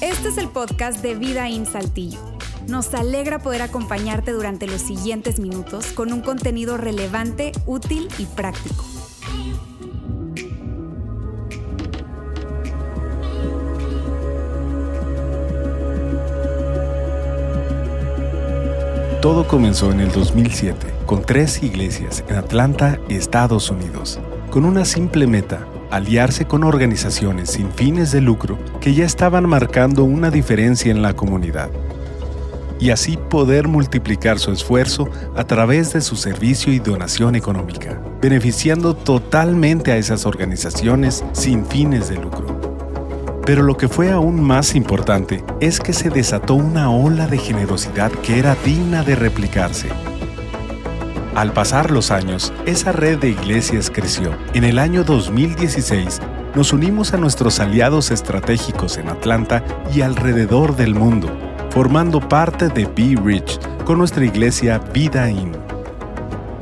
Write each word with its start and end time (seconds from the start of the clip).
Este 0.00 0.28
es 0.28 0.38
el 0.38 0.48
podcast 0.48 1.02
de 1.02 1.14
Vida 1.14 1.48
en 1.48 1.66
Saltillo. 1.66 2.18
Nos 2.68 2.92
alegra 2.94 3.38
poder 3.38 3.62
acompañarte 3.62 4.32
durante 4.32 4.66
los 4.66 4.80
siguientes 4.80 5.38
minutos 5.38 5.86
con 5.92 6.12
un 6.12 6.20
contenido 6.20 6.76
relevante, 6.76 7.52
útil 7.66 8.08
y 8.18 8.26
práctico. 8.26 8.84
Todo 19.22 19.48
comenzó 19.48 19.90
en 19.90 20.00
el 20.00 20.12
2007 20.12 20.86
con 21.04 21.22
tres 21.22 21.62
iglesias 21.62 22.22
en 22.28 22.36
Atlanta, 22.36 23.00
Estados 23.08 23.70
Unidos, 23.70 24.20
con 24.56 24.64
una 24.64 24.86
simple 24.86 25.26
meta, 25.26 25.66
aliarse 25.90 26.46
con 26.46 26.64
organizaciones 26.64 27.50
sin 27.50 27.70
fines 27.70 28.10
de 28.10 28.22
lucro 28.22 28.58
que 28.80 28.94
ya 28.94 29.04
estaban 29.04 29.46
marcando 29.46 30.02
una 30.02 30.30
diferencia 30.30 30.90
en 30.90 31.02
la 31.02 31.12
comunidad 31.12 31.68
y 32.80 32.88
así 32.88 33.18
poder 33.18 33.68
multiplicar 33.68 34.38
su 34.38 34.52
esfuerzo 34.52 35.10
a 35.36 35.44
través 35.44 35.92
de 35.92 36.00
su 36.00 36.16
servicio 36.16 36.72
y 36.72 36.78
donación 36.78 37.34
económica, 37.34 38.00
beneficiando 38.22 38.96
totalmente 38.96 39.92
a 39.92 39.98
esas 39.98 40.24
organizaciones 40.24 41.22
sin 41.32 41.66
fines 41.66 42.08
de 42.08 42.16
lucro. 42.16 43.42
Pero 43.44 43.62
lo 43.62 43.76
que 43.76 43.88
fue 43.88 44.10
aún 44.10 44.42
más 44.42 44.74
importante 44.74 45.44
es 45.60 45.80
que 45.80 45.92
se 45.92 46.08
desató 46.08 46.54
una 46.54 46.90
ola 46.90 47.26
de 47.26 47.36
generosidad 47.36 48.10
que 48.10 48.38
era 48.38 48.56
digna 48.64 49.02
de 49.02 49.16
replicarse. 49.16 49.90
Al 51.36 51.52
pasar 51.52 51.90
los 51.90 52.12
años, 52.12 52.50
esa 52.64 52.92
red 52.92 53.18
de 53.18 53.28
iglesias 53.28 53.90
creció. 53.90 54.34
En 54.54 54.64
el 54.64 54.78
año 54.78 55.04
2016, 55.04 56.22
nos 56.54 56.72
unimos 56.72 57.12
a 57.12 57.18
nuestros 57.18 57.60
aliados 57.60 58.10
estratégicos 58.10 58.96
en 58.96 59.10
Atlanta 59.10 59.62
y 59.94 60.00
alrededor 60.00 60.76
del 60.76 60.94
mundo, 60.94 61.28
formando 61.68 62.26
parte 62.26 62.70
de 62.70 62.86
Be 62.86 63.20
Rich 63.22 63.60
con 63.84 63.98
nuestra 63.98 64.24
iglesia 64.24 64.78
Vida 64.94 65.28
In. 65.28 65.52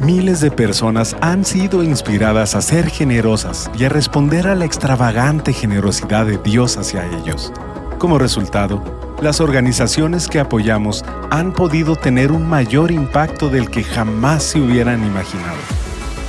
Miles 0.00 0.41
de 0.41 0.50
personas 0.50 1.17
han 1.20 1.45
sido 1.45 1.84
inspiradas 1.84 2.56
a 2.56 2.61
ser 2.61 2.89
generosas 2.91 3.70
y 3.78 3.84
a 3.84 3.91
responder 3.91 4.48
a 4.48 4.56
la 4.56 4.64
extravagante 4.64 5.52
generosidad 5.52 6.27
de 6.27 6.39
Dios 6.39 6.78
hacia 6.78 7.06
ellos. 7.06 7.52
Como 7.98 8.19
resultado, 8.19 8.83
las 9.25 9.41
organizaciones 9.41 10.28
que 10.28 10.39
apoyamos 10.39 11.03
han 11.30 11.53
podido 11.53 11.97
tener 11.97 12.30
un 12.30 12.47
mayor 12.47 12.92
impacto 12.92 13.48
del 13.48 13.70
que 13.70 13.83
jamás 13.83 14.42
se 14.44 14.61
hubieran 14.61 15.05
imaginado. 15.05 15.56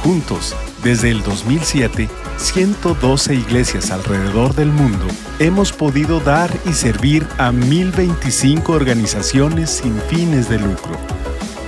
Juntos, 0.01 0.55
desde 0.81 1.11
el 1.11 1.21
2007, 1.21 2.09
112 2.37 3.35
iglesias 3.35 3.91
alrededor 3.91 4.55
del 4.55 4.69
mundo 4.69 5.05
hemos 5.39 5.73
podido 5.73 6.21
dar 6.21 6.49
y 6.65 6.71
servir 6.71 7.27
a 7.37 7.51
1025 7.51 8.71
organizaciones 8.71 9.69
sin 9.69 9.99
fines 10.09 10.47
de 10.47 10.59
lucro. 10.59 10.95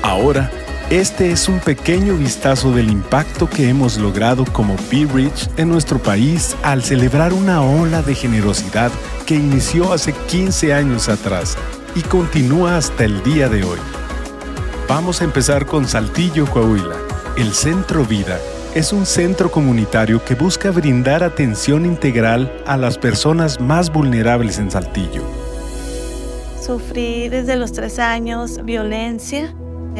Ahora, 0.04 0.50
este 0.90 1.32
es 1.32 1.50
un 1.50 1.60
pequeño 1.60 2.16
vistazo 2.16 2.72
del 2.72 2.90
impacto 2.90 3.50
que 3.50 3.68
hemos 3.68 3.98
logrado 3.98 4.46
como 4.46 4.78
Be 4.90 5.06
Rich 5.06 5.50
en 5.58 5.68
nuestro 5.68 6.00
país 6.00 6.56
al 6.64 6.82
celebrar 6.82 7.34
una 7.34 7.62
ola 7.62 8.02
de 8.02 8.16
generosidad 8.16 8.90
que 9.26 9.36
inició 9.36 9.92
hace 9.92 10.14
15 10.14 10.74
años 10.74 11.10
atrás 11.10 11.58
y 11.94 12.02
continúa 12.04 12.78
hasta 12.78 13.04
el 13.04 13.22
día 13.24 13.50
de 13.50 13.66
hoy. 13.66 13.80
Vamos 14.88 15.20
a 15.20 15.26
empezar 15.26 15.66
con 15.66 15.86
Saltillo, 15.86 16.46
Coahuila. 16.46 16.96
El 17.36 17.54
Centro 17.54 18.06
Vida 18.06 18.40
es 18.74 18.94
un 18.94 19.06
centro 19.06 19.52
comunitario 19.52 20.24
que 20.24 20.36
busca 20.36 20.72
brindar 20.72 21.22
atención 21.22 21.86
integral 21.86 22.64
a 22.66 22.78
las 22.78 22.98
personas 22.98 23.60
más 23.60 23.92
vulnerables 23.92 24.58
en 24.58 24.72
Saltillo. 24.72 25.24
Sufrí 26.66 27.28
desde 27.28 27.58
los 27.58 27.74
tres 27.74 28.00
años 28.00 28.64
violencia 28.64 29.54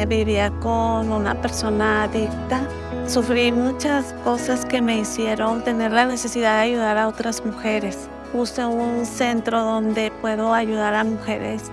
vivía 0.06 0.50
con 0.60 1.10
una 1.10 1.34
persona 1.40 2.04
adicta. 2.04 2.60
Sufrí 3.06 3.52
muchas 3.52 4.14
cosas 4.24 4.64
que 4.64 4.82
me 4.82 4.98
hicieron 4.98 5.64
tener 5.64 5.92
la 5.92 6.06
necesidad 6.06 6.56
de 6.56 6.70
ayudar 6.70 6.98
a 6.98 7.08
otras 7.08 7.44
mujeres. 7.44 8.08
Puse 8.32 8.64
un 8.66 9.06
centro 9.06 9.62
donde 9.62 10.12
puedo 10.20 10.52
ayudar 10.52 10.94
a 10.94 11.04
mujeres 11.04 11.70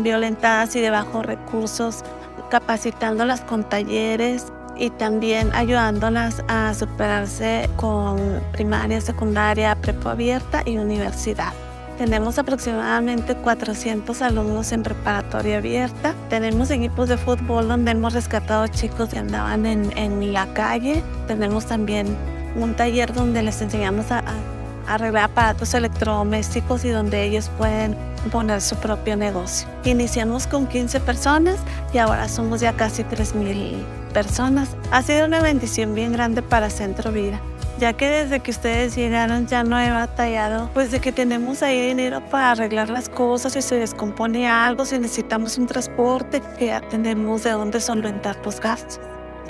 violentadas 0.00 0.74
y 0.76 0.80
de 0.80 0.90
bajos 0.90 1.26
recursos, 1.26 2.04
capacitándolas 2.50 3.40
con 3.42 3.64
talleres 3.64 4.46
y 4.76 4.90
también 4.90 5.50
ayudándolas 5.54 6.42
a 6.48 6.72
superarse 6.74 7.68
con 7.76 8.40
primaria, 8.52 9.00
secundaria, 9.00 9.74
prepo 9.74 10.08
abierta 10.08 10.62
y 10.64 10.78
universidad. 10.78 11.52
Tenemos 11.98 12.38
aproximadamente 12.38 13.34
400 13.34 14.22
alumnos 14.22 14.70
en 14.70 14.84
preparatoria 14.84 15.58
abierta. 15.58 16.14
Tenemos 16.30 16.70
equipos 16.70 17.08
de 17.08 17.16
fútbol 17.16 17.66
donde 17.66 17.90
hemos 17.90 18.12
rescatado 18.12 18.68
chicos 18.68 19.08
que 19.08 19.18
andaban 19.18 19.66
en, 19.66 19.96
en 19.98 20.32
la 20.32 20.46
calle. 20.54 21.02
Tenemos 21.26 21.66
también 21.66 22.06
un 22.54 22.74
taller 22.74 23.12
donde 23.12 23.42
les 23.42 23.60
enseñamos 23.62 24.12
a, 24.12 24.20
a 24.20 24.94
arreglar 24.94 25.24
aparatos 25.24 25.74
electrodomésticos 25.74 26.84
y 26.84 26.90
donde 26.90 27.24
ellos 27.24 27.50
pueden 27.58 27.96
poner 28.30 28.60
su 28.60 28.76
propio 28.76 29.16
negocio. 29.16 29.66
Iniciamos 29.82 30.46
con 30.46 30.68
15 30.68 31.00
personas 31.00 31.56
y 31.92 31.98
ahora 31.98 32.28
somos 32.28 32.60
ya 32.60 32.74
casi 32.74 33.02
3.000 33.02 33.74
personas. 34.14 34.68
Ha 34.92 35.02
sido 35.02 35.26
una 35.26 35.40
bendición 35.40 35.96
bien 35.96 36.12
grande 36.12 36.42
para 36.42 36.70
Centro 36.70 37.10
Vida 37.10 37.40
ya 37.78 37.92
que 37.92 38.08
desde 38.08 38.40
que 38.40 38.50
ustedes 38.50 38.96
llegaron 38.96 39.46
ya 39.46 39.62
no 39.62 39.78
he 39.78 39.90
batallado, 39.90 40.68
pues 40.74 40.90
de 40.90 41.00
que 41.00 41.12
tenemos 41.12 41.62
ahí 41.62 41.80
dinero 41.80 42.20
para 42.30 42.52
arreglar 42.52 42.90
las 42.90 43.08
cosas, 43.08 43.52
si 43.52 43.62
se 43.62 43.76
descompone 43.76 44.48
algo, 44.48 44.84
si 44.84 44.98
necesitamos 44.98 45.56
un 45.58 45.66
transporte, 45.66 46.42
que 46.58 46.66
ya 46.66 46.80
tenemos 46.80 47.44
de 47.44 47.52
dónde 47.52 47.80
solventar 47.80 48.36
los 48.44 48.60
gastos. 48.60 49.00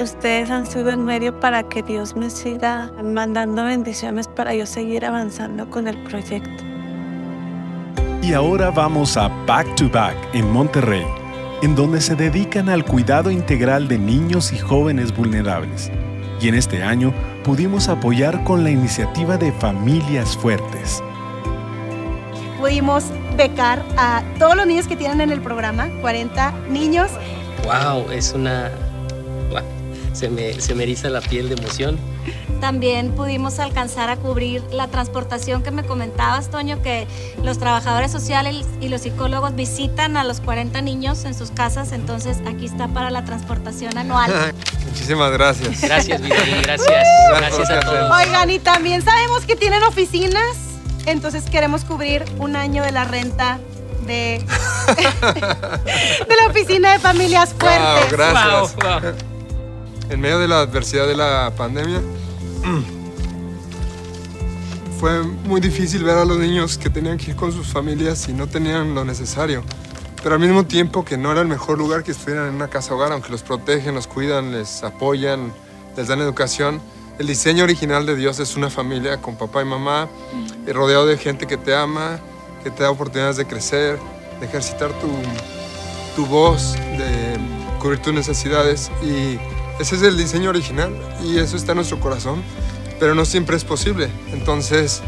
Ustedes 0.00 0.50
han 0.50 0.66
sido 0.66 0.91
el 0.91 0.99
medio 0.99 1.41
para 1.41 1.62
que 1.65 1.83
Dios 1.83 2.15
me 2.15 2.31
siga 2.31 2.93
mandando 3.03 3.65
bendiciones 3.65 4.28
para 4.28 4.55
yo 4.55 4.65
seguir 4.66 5.05
avanzando 5.05 5.69
con 5.69 5.89
el 5.89 6.00
proyecto. 6.05 6.65
Y 8.22 8.33
ahora 8.34 8.71
vamos 8.71 9.16
a 9.16 9.28
Back 9.47 9.75
to 9.77 9.89
Back 9.89 10.15
en 10.34 10.50
Monterrey, 10.53 11.06
en 11.62 11.75
donde 11.75 12.00
se 12.00 12.15
dedican 12.15 12.69
al 12.69 12.84
cuidado 12.84 13.31
integral 13.31 13.89
de 13.89 13.99
niños 13.99 14.53
y 14.53 14.59
jóvenes 14.59 15.16
vulnerables. 15.16 15.91
Y 16.41 16.49
en 16.49 16.54
este 16.54 16.82
año 16.82 17.12
pudimos 17.44 17.88
apoyar 17.88 18.44
con 18.44 18.62
la 18.62 18.71
iniciativa 18.71 19.37
de 19.37 19.53
Familias 19.53 20.37
Fuertes. 20.37 21.03
Pudimos 22.59 23.04
becar 23.37 23.84
a 23.97 24.22
todos 24.38 24.56
los 24.56 24.66
niños 24.66 24.87
que 24.87 24.97
tienen 24.97 25.21
en 25.21 25.31
el 25.31 25.41
programa, 25.41 25.88
40 26.00 26.53
niños. 26.71 27.10
¡Wow! 27.65 28.10
Es 28.10 28.32
una... 28.32 28.71
Se, 30.12 30.28
me, 30.28 30.53
se 30.60 30.75
me 30.75 30.82
eriza 30.84 31.09
la 31.10 31.21
piel 31.21 31.48
de 31.48 31.54
emoción. 31.54 31.97
También 32.61 33.12
pudimos 33.12 33.59
alcanzar 33.59 34.11
a 34.11 34.16
cubrir 34.16 34.62
la 34.72 34.89
transportación 34.89 35.62
que 35.62 35.71
me 35.71 35.84
comentabas, 35.84 36.50
Toño, 36.50 36.83
que 36.83 37.06
los 37.43 37.59
trabajadores 37.59 38.11
sociales 38.11 38.66
y 38.81 38.89
los 38.89 39.03
psicólogos 39.03 39.55
visitan 39.55 40.16
a 40.16 40.25
los 40.25 40.41
40 40.41 40.81
niños 40.83 41.25
en 41.25 41.34
sus 41.34 41.50
casas, 41.50 41.93
entonces 41.93 42.39
aquí 42.47 42.66
está 42.66 42.89
para 42.89 43.11
la 43.11 43.25
transportación 43.25 43.97
anual. 43.97 44.55
Muchísimas 44.87 45.31
gracias. 45.33 45.81
Gracias, 45.81 46.21
Vivi, 46.21 46.34
gracias. 46.62 47.06
Gracias 47.37 47.71
a 47.71 47.81
todos. 47.81 48.11
Oigan, 48.11 48.50
y 48.50 48.59
también 48.59 49.03
sabemos 49.03 49.45
que 49.45 49.56
tienen 49.56 49.83
oficinas, 49.84 50.56
entonces 51.06 51.45
queremos 51.45 51.84
cubrir 51.84 52.25
un 52.39 52.56
año 52.56 52.83
de 52.83 52.93
la 52.93 53.05
renta 53.05 53.59
de, 54.06 54.45
de 56.28 56.37
la 56.37 56.47
oficina 56.49 56.93
de 56.93 56.99
familias 56.99 57.55
fuertes. 57.59 58.10
Wow, 58.10 58.10
gracias. 58.10 58.75
Wow, 58.77 59.00
wow. 59.00 59.12
En 60.10 60.21
medio 60.21 60.39
de 60.39 60.49
la 60.49 60.60
adversidad 60.60 61.06
de 61.06 61.15
la 61.15 61.53
pandemia, 61.56 62.00
fue 64.98 65.22
muy 65.22 65.60
difícil 65.60 66.03
ver 66.03 66.18
a 66.18 66.24
los 66.24 66.38
niños 66.38 66.77
que 66.77 66.91
tenían 66.91 67.18
que 67.18 67.30
ir 67.30 67.36
con 67.36 67.53
sus 67.53 67.68
familias 67.68 68.28
y 68.28 68.33
no 68.33 68.48
tenían 68.48 68.94
lo 68.94 69.04
necesario. 69.04 69.62
Pero 70.22 70.34
al 70.34 70.41
mismo 70.41 70.66
tiempo 70.66 71.04
que 71.04 71.16
no 71.16 71.30
era 71.30 71.41
el 71.41 71.47
mejor 71.47 71.78
lugar 71.78 72.03
que 72.03 72.10
estuvieran 72.10 72.48
en 72.48 72.54
una 72.54 72.68
casa 72.68 72.94
hogar, 72.94 73.12
aunque 73.12 73.30
los 73.30 73.42
protegen, 73.42 73.94
los 73.94 74.09
cuidan, 74.09 74.50
les 74.50 74.83
apoyan, 74.83 75.53
les 75.97 76.09
dan 76.09 76.21
educación. 76.21 76.80
El 77.18 77.28
diseño 77.28 77.62
original 77.62 78.06
de 78.06 78.16
Dios 78.16 78.41
es 78.41 78.56
una 78.56 78.71
familia 78.71 79.21
con 79.22 79.36
papá 79.36 79.62
y 79.62 79.65
mamá, 79.65 80.09
eh, 80.66 80.72
rodeado 80.72 81.06
de 81.06 81.16
gente 81.16 81.47
que 81.47 81.56
te 81.56 81.74
ama, 81.77 82.18
que 82.65 82.71
te 82.71 82.83
da 82.83 82.91
oportunidades 82.91 83.36
de 83.36 83.47
crecer, 83.47 83.98
de 84.41 84.47
ejercitar 84.47 84.92
tu, 84.94 85.09
tu 86.16 86.27
voz, 86.27 86.74
de 86.74 87.38
cubrir 87.80 88.00
tus 88.00 88.12
necesidades. 88.12 88.91
Y 89.03 89.38
ese 89.78 89.97
es 89.97 90.03
el 90.03 90.16
diseño 90.16 90.51
original 90.51 90.92
y 91.25 91.39
eso 91.39 91.57
está 91.57 91.72
en 91.72 91.77
nuestro 91.77 92.01
corazón, 92.01 92.42
pero 92.98 93.15
no 93.15 93.25
siempre 93.25 93.57
es 93.57 93.65
posible. 93.65 94.09
Entonces, 94.33 95.03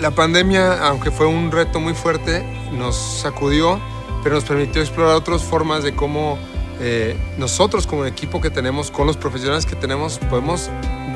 la 0.00 0.10
pandemia, 0.10 0.86
aunque 0.88 1.10
fue 1.10 1.26
un 1.26 1.52
reto 1.52 1.80
muy 1.80 1.94
fuerte, 1.94 2.44
nos 2.72 2.96
sacudió, 2.96 3.80
pero 4.22 4.34
nos 4.34 4.44
permitió 4.44 4.82
explorar 4.82 5.14
otras 5.14 5.42
formas 5.42 5.84
de 5.84 5.94
cómo 5.94 6.38
eh, 6.80 7.16
nosotros 7.38 7.86
como 7.86 8.04
equipo 8.04 8.40
que 8.40 8.50
tenemos, 8.50 8.90
con 8.90 9.06
los 9.06 9.16
profesionales 9.16 9.64
que 9.64 9.76
tenemos, 9.76 10.18
podemos 10.18 10.70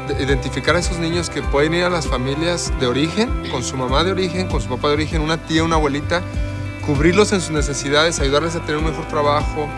de 0.07 0.23
identificar 0.23 0.77
a 0.77 0.79
esos 0.79 0.99
niños 0.99 1.29
que 1.29 1.43
pueden 1.43 1.75
ir 1.75 1.85
a 1.85 1.91
las 1.91 2.07
familias 2.07 2.73
de 2.81 2.87
origen, 2.87 3.29
con 3.51 3.63
su 3.63 3.77
mamá 3.77 4.05
de 4.05 4.13
origen, 4.13 4.49
con 4.49 4.61
su 4.61 4.69
papá 4.69 4.89
de 4.89 4.95
origen, 4.95 5.21
una 5.21 5.37
tía, 5.37 5.65
una 5.65 5.77
abuelita, 5.77 6.23
cubrirlos 6.87 7.33
en 7.33 7.41
sus 7.41 7.51
necesidades, 7.51 8.21
ayudarles 8.21 8.55
a 8.55 8.61
tener 8.61 8.77
un 8.77 8.85
mejor 8.85 9.07
trabajo, 9.09 9.69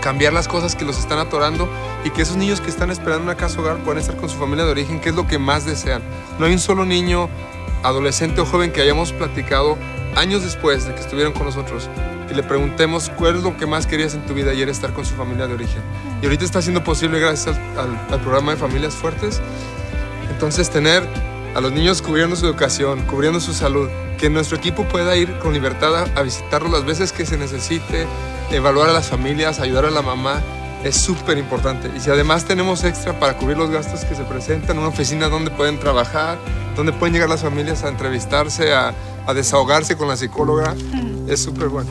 cambiar 0.00 0.32
las 0.32 0.48
cosas 0.48 0.74
que 0.74 0.84
los 0.84 0.98
están 0.98 1.18
atorando 1.18 1.68
y 2.04 2.10
que 2.10 2.22
esos 2.22 2.36
niños 2.36 2.60
que 2.60 2.70
están 2.70 2.90
esperando 2.90 3.24
una 3.24 3.36
casa 3.36 3.60
hogar 3.60 3.78
puedan 3.78 4.00
estar 4.00 4.16
con 4.16 4.28
su 4.28 4.36
familia 4.36 4.64
de 4.64 4.70
origen, 4.70 5.00
que 5.00 5.10
es 5.10 5.14
lo 5.14 5.26
que 5.26 5.38
más 5.38 5.64
desean. 5.64 6.02
No 6.38 6.46
hay 6.46 6.52
un 6.52 6.58
solo 6.58 6.84
niño, 6.84 7.28
adolescente 7.82 8.40
o 8.40 8.46
joven 8.46 8.72
que 8.72 8.80
hayamos 8.80 9.12
platicado 9.12 9.76
años 10.16 10.42
después 10.42 10.86
de 10.86 10.94
que 10.94 11.00
estuvieron 11.00 11.32
con 11.32 11.44
nosotros 11.44 11.88
y 12.30 12.34
le 12.34 12.42
preguntemos 12.42 13.10
cuál 13.10 13.36
es 13.36 13.42
lo 13.42 13.56
que 13.56 13.66
más 13.66 13.86
querías 13.86 14.14
en 14.14 14.26
tu 14.26 14.34
vida 14.34 14.52
y 14.52 14.62
era 14.62 14.70
estar 14.70 14.92
con 14.92 15.04
su 15.04 15.14
familia 15.14 15.46
de 15.46 15.54
origen. 15.54 15.82
Y 16.20 16.26
ahorita 16.26 16.44
está 16.44 16.60
siendo 16.60 16.84
posible 16.84 17.18
gracias 17.18 17.56
al, 17.76 17.98
al 18.10 18.20
programa 18.20 18.52
de 18.52 18.58
Familias 18.58 18.94
Fuertes. 18.94 19.40
Entonces 20.30 20.70
tener 20.70 21.02
a 21.54 21.60
los 21.60 21.72
niños 21.72 22.02
cubriendo 22.02 22.36
su 22.36 22.46
educación, 22.46 23.02
cubriendo 23.02 23.40
su 23.40 23.54
salud, 23.54 23.88
que 24.18 24.28
nuestro 24.28 24.56
equipo 24.56 24.84
pueda 24.84 25.16
ir 25.16 25.38
con 25.38 25.52
libertad 25.54 25.96
a, 25.96 26.02
a 26.18 26.22
visitarlos 26.22 26.70
las 26.70 26.84
veces 26.84 27.12
que 27.12 27.24
se 27.24 27.38
necesite, 27.38 28.06
evaluar 28.50 28.90
a 28.90 28.92
las 28.92 29.08
familias, 29.08 29.60
ayudar 29.60 29.86
a 29.86 29.90
la 29.90 30.02
mamá, 30.02 30.42
es 30.84 30.96
súper 30.96 31.38
importante. 31.38 31.90
Y 31.96 32.00
si 32.00 32.10
además 32.10 32.44
tenemos 32.44 32.84
extra 32.84 33.18
para 33.18 33.36
cubrir 33.36 33.56
los 33.56 33.70
gastos 33.70 34.04
que 34.04 34.14
se 34.14 34.24
presentan, 34.24 34.78
una 34.78 34.88
oficina 34.88 35.28
donde 35.28 35.50
pueden 35.50 35.78
trabajar, 35.78 36.38
donde 36.76 36.92
pueden 36.92 37.14
llegar 37.14 37.28
las 37.28 37.42
familias 37.42 37.84
a 37.84 37.88
entrevistarse, 37.88 38.72
a, 38.72 38.94
a 39.26 39.34
desahogarse 39.34 39.96
con 39.96 40.08
la 40.08 40.16
psicóloga, 40.16 40.74
es 41.26 41.40
súper 41.40 41.68
bueno. 41.68 41.90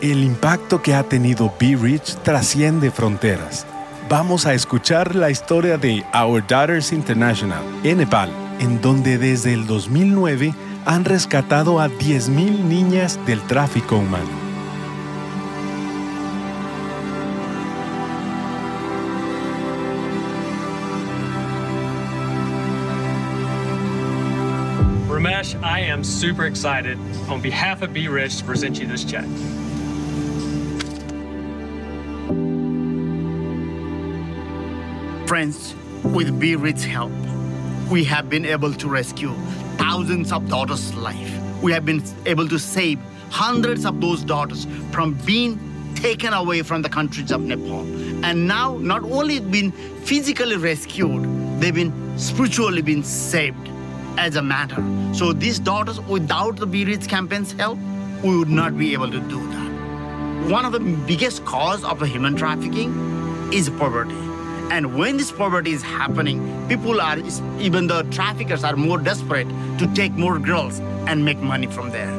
El 0.00 0.24
impacto 0.24 0.80
que 0.80 0.94
ha 0.94 1.02
tenido 1.02 1.52
Be 1.60 1.76
Rich 1.76 2.16
trasciende 2.22 2.90
fronteras. 2.90 3.66
Vamos 4.10 4.44
a 4.44 4.54
escuchar 4.54 5.14
la 5.14 5.30
historia 5.30 5.78
de 5.78 6.04
Our 6.12 6.44
Daughters 6.44 6.92
International 6.92 7.62
en 7.84 7.98
Nepal, 7.98 8.28
en 8.58 8.80
donde 8.80 9.18
desde 9.18 9.54
el 9.54 9.68
2009 9.68 10.52
han 10.84 11.04
rescatado 11.04 11.78
a 11.78 11.88
10.000 11.88 12.58
niñas 12.64 13.24
del 13.24 13.40
tráfico 13.42 13.98
humano. 13.98 14.28
Ramesh, 25.08 25.54
I 25.62 25.88
am 25.88 26.02
super 26.02 26.46
excited 26.46 26.98
on 27.28 27.40
behalf 27.40 27.80
of 27.82 27.92
Be 27.92 28.08
Rich 28.08 28.38
to 28.38 28.44
present 28.44 28.76
you 28.80 28.88
this 28.88 29.04
check. 29.04 29.24
Friends, 35.30 35.76
with 36.02 36.28
Rich 36.42 36.86
help, 36.86 37.12
we 37.88 38.02
have 38.02 38.28
been 38.28 38.44
able 38.44 38.74
to 38.74 38.88
rescue 38.88 39.32
thousands 39.76 40.32
of 40.32 40.48
daughters' 40.48 40.92
life. 40.96 41.32
We 41.62 41.70
have 41.70 41.84
been 41.84 42.02
able 42.26 42.48
to 42.48 42.58
save 42.58 42.98
hundreds 43.30 43.86
of 43.86 44.00
those 44.00 44.24
daughters 44.24 44.66
from 44.90 45.14
being 45.24 45.56
taken 45.94 46.32
away 46.32 46.62
from 46.62 46.82
the 46.82 46.88
countries 46.88 47.30
of 47.30 47.42
Nepal. 47.42 47.82
And 48.24 48.48
now, 48.48 48.78
not 48.78 49.04
only 49.04 49.38
been 49.38 49.70
physically 50.02 50.56
rescued, 50.56 51.22
they've 51.60 51.72
been 51.72 52.18
spiritually 52.18 52.82
been 52.82 53.04
saved 53.04 53.68
as 54.18 54.34
a 54.34 54.42
matter. 54.42 54.84
So 55.14 55.32
these 55.32 55.60
daughters, 55.60 56.00
without 56.00 56.56
the 56.56 56.66
Rich 56.66 57.06
campaign's 57.06 57.52
help, 57.52 57.78
we 58.24 58.36
would 58.36 58.50
not 58.50 58.76
be 58.76 58.94
able 58.94 59.12
to 59.12 59.20
do 59.20 59.46
that. 59.52 60.50
One 60.50 60.64
of 60.64 60.72
the 60.72 60.80
biggest 60.80 61.44
cause 61.44 61.84
of 61.84 62.02
human 62.02 62.34
trafficking 62.34 63.52
is 63.52 63.70
poverty. 63.70 64.29
And 64.70 64.96
when 64.96 65.16
this 65.16 65.32
poverty 65.32 65.72
is 65.72 65.82
happening, 65.82 66.68
people 66.68 67.00
are, 67.00 67.18
even 67.58 67.88
the 67.88 68.04
traffickers 68.04 68.62
are 68.62 68.76
more 68.76 68.98
desperate 68.98 69.48
to 69.78 69.90
take 69.94 70.12
more 70.12 70.38
girls 70.38 70.78
and 71.08 71.24
make 71.24 71.38
money 71.38 71.66
from 71.66 71.90
there. 71.90 72.10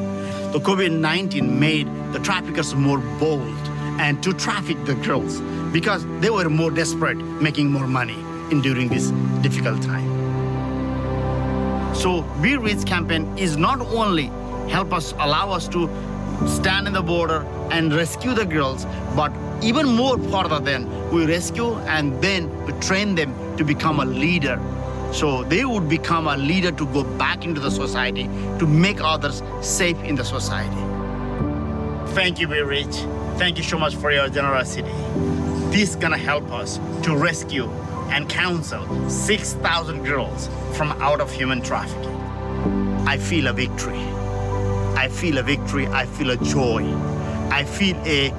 The 0.52 0.60
COVID 0.60 0.92
19 0.92 1.58
made 1.58 1.88
the 2.12 2.18
traffickers 2.18 2.74
more 2.74 2.98
bold 3.18 3.56
and 3.98 4.22
to 4.22 4.34
traffic 4.34 4.84
the 4.84 4.94
girls 4.96 5.40
because 5.72 6.06
they 6.20 6.28
were 6.28 6.50
more 6.50 6.70
desperate 6.70 7.16
making 7.16 7.72
more 7.72 7.86
money 7.86 8.18
in 8.50 8.60
during 8.60 8.88
this 8.88 9.10
difficult 9.40 9.82
time. 9.82 10.12
So 11.94 12.20
We 12.42 12.56
Reach 12.56 12.84
campaign 12.84 13.38
is 13.38 13.56
not 13.56 13.80
only 13.80 14.30
help 14.68 14.92
us 14.92 15.12
allow 15.12 15.50
us 15.50 15.68
to 15.68 15.88
stand 16.46 16.86
in 16.86 16.92
the 16.92 17.02
border 17.02 17.46
and 17.70 17.94
rescue 17.94 18.34
the 18.34 18.44
girls, 18.44 18.84
but 19.16 19.32
even 19.62 19.86
more 19.86 20.18
further 20.18 20.58
than 20.58 20.88
we 21.10 21.24
rescue 21.24 21.74
and 21.86 22.20
then 22.20 22.50
we 22.66 22.72
train 22.80 23.14
them 23.14 23.56
to 23.56 23.64
become 23.64 24.00
a 24.00 24.04
leader. 24.04 24.60
So 25.12 25.44
they 25.44 25.64
would 25.64 25.88
become 25.88 26.26
a 26.26 26.36
leader 26.36 26.72
to 26.72 26.86
go 26.86 27.04
back 27.04 27.44
into 27.44 27.60
the 27.60 27.70
society 27.70 28.24
to 28.58 28.66
make 28.66 29.00
others 29.00 29.42
safe 29.60 30.02
in 30.02 30.16
the 30.16 30.24
society. 30.24 30.82
Thank 32.14 32.40
you, 32.40 32.48
Be 32.48 32.60
Rich. 32.62 32.96
Thank 33.38 33.56
you 33.56 33.62
so 33.62 33.78
much 33.78 33.94
for 33.94 34.10
your 34.10 34.28
generosity. 34.28 34.90
This 35.70 35.90
is 35.90 35.96
gonna 35.96 36.18
help 36.18 36.50
us 36.50 36.78
to 37.02 37.16
rescue 37.16 37.70
and 38.10 38.28
counsel 38.28 38.84
6,000 39.08 40.04
girls 40.04 40.48
from 40.76 40.92
out 41.00 41.20
of 41.20 41.30
human 41.30 41.62
trafficking. 41.62 42.16
I 43.06 43.16
feel 43.16 43.46
a 43.46 43.52
victory. 43.52 44.00
I 44.96 45.08
feel 45.08 45.38
a 45.38 45.42
victory. 45.42 45.86
I 45.86 46.06
feel 46.06 46.30
a 46.30 46.36
joy. 46.36 46.84
I 47.50 47.64
feel 47.64 47.96
a 48.04 48.32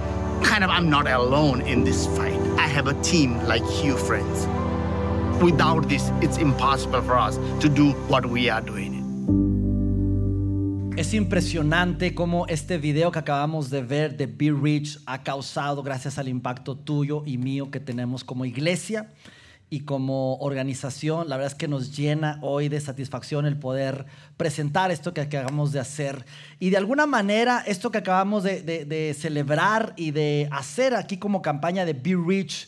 kind 0.43 0.63
of 0.63 0.69
I'm 0.69 0.89
not 0.89 1.07
alone 1.07 1.61
in 1.61 1.83
this 1.83 2.05
fight. 2.05 2.39
I 2.57 2.67
have 2.67 2.87
a 2.87 2.93
team 3.01 3.39
like 3.47 3.63
you, 3.83 3.97
friends. 3.97 4.47
Without 5.41 5.89
this, 5.89 6.11
it's 6.21 6.37
impossible 6.37 7.01
for 7.01 7.17
us 7.17 7.37
to 7.59 7.69
do 7.69 7.91
what 8.07 8.25
we 8.25 8.49
are 8.49 8.61
doing. 8.61 8.93
Es 10.95 11.15
impresionante 11.15 12.13
cómo 12.13 12.45
este 12.47 12.77
video 12.77 13.11
que 13.11 13.19
acabamos 13.19 13.71
de 13.71 13.81
ver 13.81 14.15
de 14.15 14.27
Be 14.27 14.51
Rich 14.51 14.99
ha 15.07 15.23
causado, 15.23 15.81
gracias 15.81 16.19
al 16.19 16.27
impacto 16.27 16.75
tuyo 16.75 17.23
y 17.25 17.39
mío 17.39 17.71
que 17.71 17.79
tenemos 17.79 18.23
como 18.23 18.45
iglesia 18.45 19.09
y 19.69 19.81
como 19.81 20.35
organización, 20.35 21.29
la 21.29 21.37
verdad 21.37 21.53
es 21.53 21.57
que 21.57 21.67
nos 21.67 21.95
llena 21.95 22.37
hoy 22.41 22.69
de 22.69 22.79
satisfacción 22.79 23.45
el 23.45 23.57
poder 23.57 24.05
presentar 24.37 24.91
esto 24.91 25.13
que 25.13 25.21
acabamos 25.21 25.71
de 25.71 25.79
hacer. 25.79 26.25
Y 26.59 26.69
de 26.69 26.77
alguna 26.77 27.07
manera, 27.07 27.63
esto 27.65 27.89
que 27.89 27.97
acabamos 27.97 28.43
de, 28.43 29.15
celebrar 29.19 29.93
y 29.95 30.11
de 30.11 30.47
hacer 30.51 30.93
aquí 30.93 31.17
como 31.17 31.41
campaña 31.41 31.85
de 31.85 31.93
Be 31.93 32.15
Rich, 32.15 32.67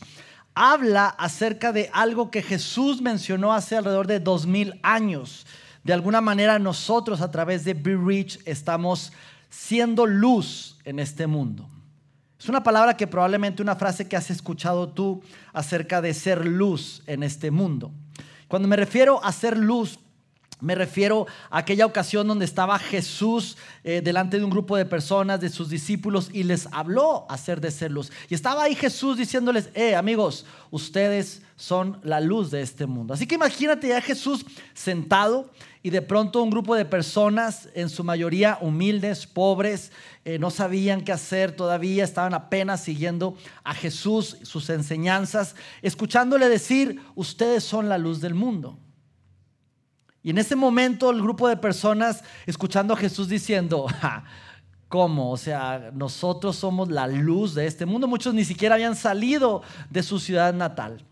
habla 0.54 1.08
acerca 1.08 1.72
de 1.72 1.90
algo 1.92 2.30
que 2.30 2.42
Jesús 2.42 3.00
mencionó 3.00 3.52
hace 3.52 3.76
alrededor 3.76 4.08
de 4.08 4.18
dos 4.18 4.46
mil 4.46 4.80
años. 4.82 5.46
De 5.84 5.92
alguna 5.92 6.20
manera 6.20 6.58
nosotros 6.58 7.20
a 7.20 7.30
través 7.30 7.64
de 7.64 7.74
Be 7.74 7.96
Rich 7.96 8.40
estamos 8.46 9.12
siendo 9.48 10.06
luz 10.06 10.78
en 10.84 10.98
este 10.98 11.28
mundo. 11.28 11.68
Es 12.38 12.48
una 12.48 12.62
palabra 12.62 12.96
que 12.96 13.06
probablemente 13.06 13.62
una 13.62 13.76
frase 13.76 14.08
que 14.08 14.16
has 14.16 14.30
escuchado 14.30 14.88
tú 14.88 15.22
acerca 15.52 16.02
de 16.02 16.12
ser 16.12 16.46
luz 16.46 17.02
en 17.06 17.22
este 17.22 17.50
mundo. 17.50 17.92
Cuando 18.48 18.68
me 18.68 18.76
refiero 18.76 19.24
a 19.24 19.32
ser 19.32 19.56
luz, 19.56 19.98
me 20.60 20.74
refiero 20.74 21.26
a 21.50 21.58
aquella 21.58 21.84
ocasión 21.84 22.26
donde 22.26 22.46
estaba 22.46 22.78
Jesús 22.78 23.58
eh, 23.84 24.00
delante 24.02 24.38
de 24.38 24.44
un 24.44 24.50
grupo 24.50 24.76
de 24.76 24.86
personas, 24.86 25.40
de 25.40 25.50
sus 25.50 25.68
discípulos, 25.68 26.30
y 26.32 26.44
les 26.44 26.66
habló 26.72 27.26
acerca 27.28 27.66
de 27.66 27.70
ser 27.70 27.90
luz. 27.90 28.10
Y 28.30 28.34
estaba 28.34 28.62
ahí 28.62 28.74
Jesús 28.74 29.18
diciéndoles, 29.18 29.68
eh, 29.74 29.94
amigos, 29.94 30.46
ustedes 30.70 31.42
son 31.56 32.00
la 32.02 32.20
luz 32.20 32.50
de 32.50 32.62
este 32.62 32.86
mundo. 32.86 33.12
Así 33.12 33.26
que 33.26 33.34
imagínate 33.34 33.88
ya 33.88 34.00
Jesús 34.00 34.46
sentado 34.72 35.50
y 35.82 35.90
de 35.90 36.02
pronto 36.02 36.42
un 36.42 36.50
grupo 36.50 36.74
de 36.74 36.84
personas, 36.84 37.68
en 37.74 37.90
su 37.90 38.02
mayoría 38.02 38.58
humildes, 38.60 39.26
pobres, 39.26 39.92
eh, 40.24 40.38
no 40.38 40.50
sabían 40.50 41.02
qué 41.02 41.12
hacer 41.12 41.52
todavía, 41.52 42.02
estaban 42.02 42.34
apenas 42.34 42.82
siguiendo 42.82 43.36
a 43.62 43.74
Jesús, 43.74 44.38
sus 44.42 44.70
enseñanzas, 44.70 45.54
escuchándole 45.82 46.48
decir, 46.48 47.02
ustedes 47.14 47.62
son 47.62 47.88
la 47.88 47.98
luz 47.98 48.20
del 48.20 48.34
mundo. 48.34 48.78
Y 50.26 50.30
en 50.30 50.38
ese 50.38 50.56
momento 50.56 51.08
el 51.12 51.22
grupo 51.22 51.46
de 51.46 51.56
personas 51.56 52.24
escuchando 52.46 52.92
a 52.92 52.96
Jesús 52.96 53.28
diciendo, 53.28 53.86
"Ja, 54.00 54.24
¿cómo? 54.88 55.30
O 55.30 55.36
sea, 55.36 55.92
nosotros 55.94 56.56
somos 56.56 56.90
la 56.90 57.06
luz 57.06 57.54
de 57.54 57.68
este 57.68 57.86
mundo. 57.86 58.08
Muchos 58.08 58.34
ni 58.34 58.44
siquiera 58.44 58.74
habían 58.74 58.96
salido 58.96 59.62
de 59.88 60.02
su 60.02 60.18
ciudad 60.18 60.52
natal. 60.52 61.04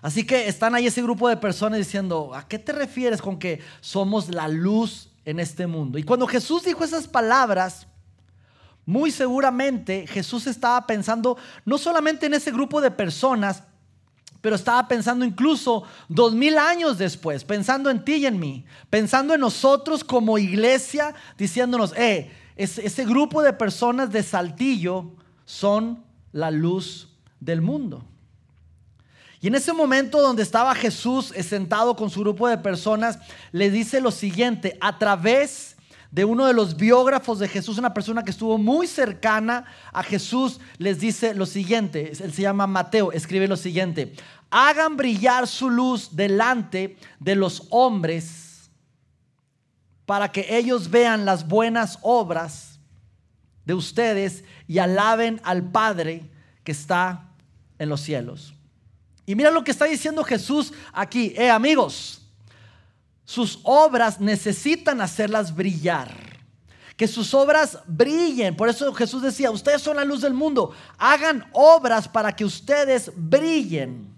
Así 0.00 0.24
que 0.24 0.48
están 0.48 0.74
ahí 0.74 0.86
ese 0.86 1.02
grupo 1.02 1.28
de 1.28 1.36
personas 1.36 1.78
diciendo, 1.78 2.34
¿a 2.34 2.48
qué 2.48 2.58
te 2.58 2.72
refieres 2.72 3.20
con 3.20 3.38
que 3.38 3.60
somos 3.82 4.30
la 4.30 4.48
luz 4.48 5.10
en 5.26 5.38
este 5.38 5.66
mundo? 5.66 5.98
Y 5.98 6.02
cuando 6.02 6.26
Jesús 6.26 6.64
dijo 6.64 6.82
esas 6.82 7.06
palabras, 7.06 7.86
muy 8.86 9.10
seguramente 9.10 10.06
Jesús 10.06 10.46
estaba 10.46 10.86
pensando 10.86 11.36
no 11.66 11.76
solamente 11.76 12.24
en 12.24 12.32
ese 12.32 12.52
grupo 12.52 12.80
de 12.80 12.90
personas, 12.90 13.64
pero 14.44 14.56
estaba 14.56 14.86
pensando 14.86 15.24
incluso 15.24 15.84
dos 16.06 16.34
mil 16.34 16.58
años 16.58 16.98
después, 16.98 17.42
pensando 17.44 17.88
en 17.88 18.04
ti 18.04 18.16
y 18.16 18.26
en 18.26 18.38
mí, 18.38 18.66
pensando 18.90 19.32
en 19.32 19.40
nosotros 19.40 20.04
como 20.04 20.36
iglesia, 20.36 21.14
diciéndonos, 21.38 21.94
eh, 21.96 22.30
ese, 22.54 23.06
grupo 23.06 23.42
de 23.42 23.54
personas 23.54 24.10
de 24.10 24.22
Saltillo 24.22 25.12
son 25.46 26.04
la 26.30 26.50
luz 26.50 27.08
del 27.40 27.62
mundo. 27.62 28.04
Y 29.40 29.46
en 29.46 29.54
ese 29.54 29.72
momento 29.72 30.20
donde 30.20 30.42
estaba 30.42 30.74
Jesús 30.74 31.32
sentado 31.40 31.96
con 31.96 32.10
su 32.10 32.20
grupo 32.20 32.46
de 32.46 32.58
personas, 32.58 33.18
le 33.50 33.70
dice 33.70 33.98
lo 33.98 34.10
siguiente, 34.10 34.76
a 34.82 34.98
través 34.98 35.73
de 36.14 36.24
uno 36.24 36.46
de 36.46 36.52
los 36.52 36.76
biógrafos 36.76 37.40
de 37.40 37.48
Jesús, 37.48 37.76
una 37.76 37.92
persona 37.92 38.22
que 38.22 38.30
estuvo 38.30 38.56
muy 38.56 38.86
cercana 38.86 39.64
a 39.92 40.04
Jesús, 40.04 40.60
les 40.78 41.00
dice 41.00 41.34
lo 41.34 41.44
siguiente, 41.44 42.12
él 42.20 42.32
se 42.32 42.42
llama 42.42 42.68
Mateo, 42.68 43.10
escribe 43.10 43.48
lo 43.48 43.56
siguiente, 43.56 44.14
hagan 44.48 44.96
brillar 44.96 45.48
su 45.48 45.68
luz 45.68 46.14
delante 46.14 46.96
de 47.18 47.34
los 47.34 47.66
hombres 47.70 48.70
para 50.06 50.30
que 50.30 50.56
ellos 50.56 50.88
vean 50.88 51.24
las 51.24 51.48
buenas 51.48 51.98
obras 52.02 52.78
de 53.64 53.74
ustedes 53.74 54.44
y 54.68 54.78
alaben 54.78 55.40
al 55.42 55.68
Padre 55.68 56.30
que 56.62 56.70
está 56.70 57.32
en 57.76 57.88
los 57.88 58.02
cielos. 58.02 58.54
Y 59.26 59.34
mira 59.34 59.50
lo 59.50 59.64
que 59.64 59.72
está 59.72 59.86
diciendo 59.86 60.22
Jesús 60.22 60.74
aquí, 60.92 61.34
eh 61.36 61.50
amigos, 61.50 62.23
sus 63.24 63.60
obras 63.62 64.20
necesitan 64.20 65.00
hacerlas 65.00 65.54
brillar. 65.54 66.34
Que 66.96 67.08
sus 67.08 67.34
obras 67.34 67.78
brillen. 67.86 68.54
Por 68.54 68.68
eso 68.68 68.92
Jesús 68.94 69.22
decía, 69.22 69.50
ustedes 69.50 69.82
son 69.82 69.96
la 69.96 70.04
luz 70.04 70.20
del 70.20 70.34
mundo. 70.34 70.72
Hagan 70.96 71.44
obras 71.52 72.06
para 72.06 72.36
que 72.36 72.44
ustedes 72.44 73.10
brillen. 73.16 74.14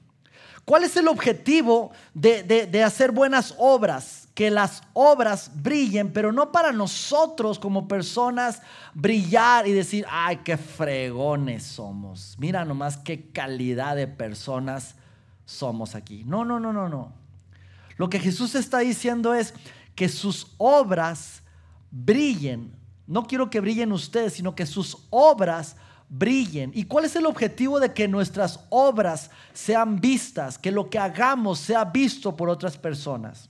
¿Cuál 0.66 0.84
es 0.84 0.96
el 0.96 1.08
objetivo 1.08 1.92
de, 2.12 2.42
de 2.42 2.82
hacer 2.82 3.12
buenas 3.12 3.54
obras? 3.56 4.28
Que 4.34 4.50
las 4.50 4.82
obras 4.92 5.50
brillen, 5.54 6.12
pero 6.12 6.32
no 6.32 6.52
para 6.52 6.72
nosotros 6.72 7.58
como 7.58 7.88
personas 7.88 8.60
brillar 8.92 9.66
y 9.66 9.72
decir, 9.72 10.04
ay, 10.10 10.38
qué 10.38 10.58
fregones 10.58 11.62
somos. 11.62 12.34
Mira 12.38 12.64
nomás 12.66 12.98
qué 12.98 13.30
calidad 13.30 13.96
de 13.96 14.08
personas 14.08 14.96
somos 15.46 15.94
aquí. 15.94 16.24
No, 16.26 16.44
no, 16.44 16.60
no, 16.60 16.74
no, 16.74 16.88
no. 16.90 17.25
Lo 17.96 18.10
que 18.10 18.20
Jesús 18.20 18.54
está 18.54 18.78
diciendo 18.78 19.34
es 19.34 19.54
que 19.94 20.08
sus 20.08 20.54
obras 20.58 21.42
brillen. 21.90 22.72
No 23.06 23.26
quiero 23.26 23.50
que 23.50 23.60
brillen 23.60 23.92
ustedes, 23.92 24.34
sino 24.34 24.54
que 24.54 24.66
sus 24.66 25.06
obras 25.10 25.76
brillen. 26.08 26.70
¿Y 26.74 26.84
cuál 26.84 27.04
es 27.04 27.16
el 27.16 27.26
objetivo 27.26 27.80
de 27.80 27.92
que 27.92 28.08
nuestras 28.08 28.60
obras 28.68 29.30
sean 29.52 30.00
vistas, 30.00 30.58
que 30.58 30.70
lo 30.70 30.90
que 30.90 30.98
hagamos 30.98 31.58
sea 31.58 31.84
visto 31.84 32.36
por 32.36 32.48
otras 32.48 32.76
personas? 32.76 33.48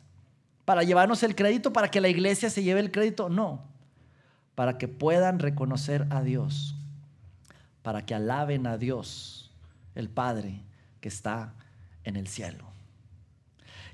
¿Para 0.65 0.83
llevarnos 0.83 1.23
el 1.23 1.35
crédito, 1.35 1.73
para 1.73 1.91
que 1.91 2.01
la 2.01 2.09
iglesia 2.09 2.51
se 2.51 2.63
lleve 2.63 2.81
el 2.81 2.91
crédito? 2.91 3.29
No, 3.29 3.63
para 4.55 4.79
que 4.79 4.89
puedan 4.89 5.39
reconocer 5.39 6.07
a 6.11 6.23
Dios, 6.23 6.75
para 7.83 8.05
que 8.05 8.15
alaben 8.15 8.67
a 8.67 8.77
Dios, 8.77 9.53
el 9.95 10.09
Padre 10.09 10.63
que 11.01 11.09
está 11.09 11.55
en 12.05 12.17
el 12.17 12.27
cielo. 12.27 12.76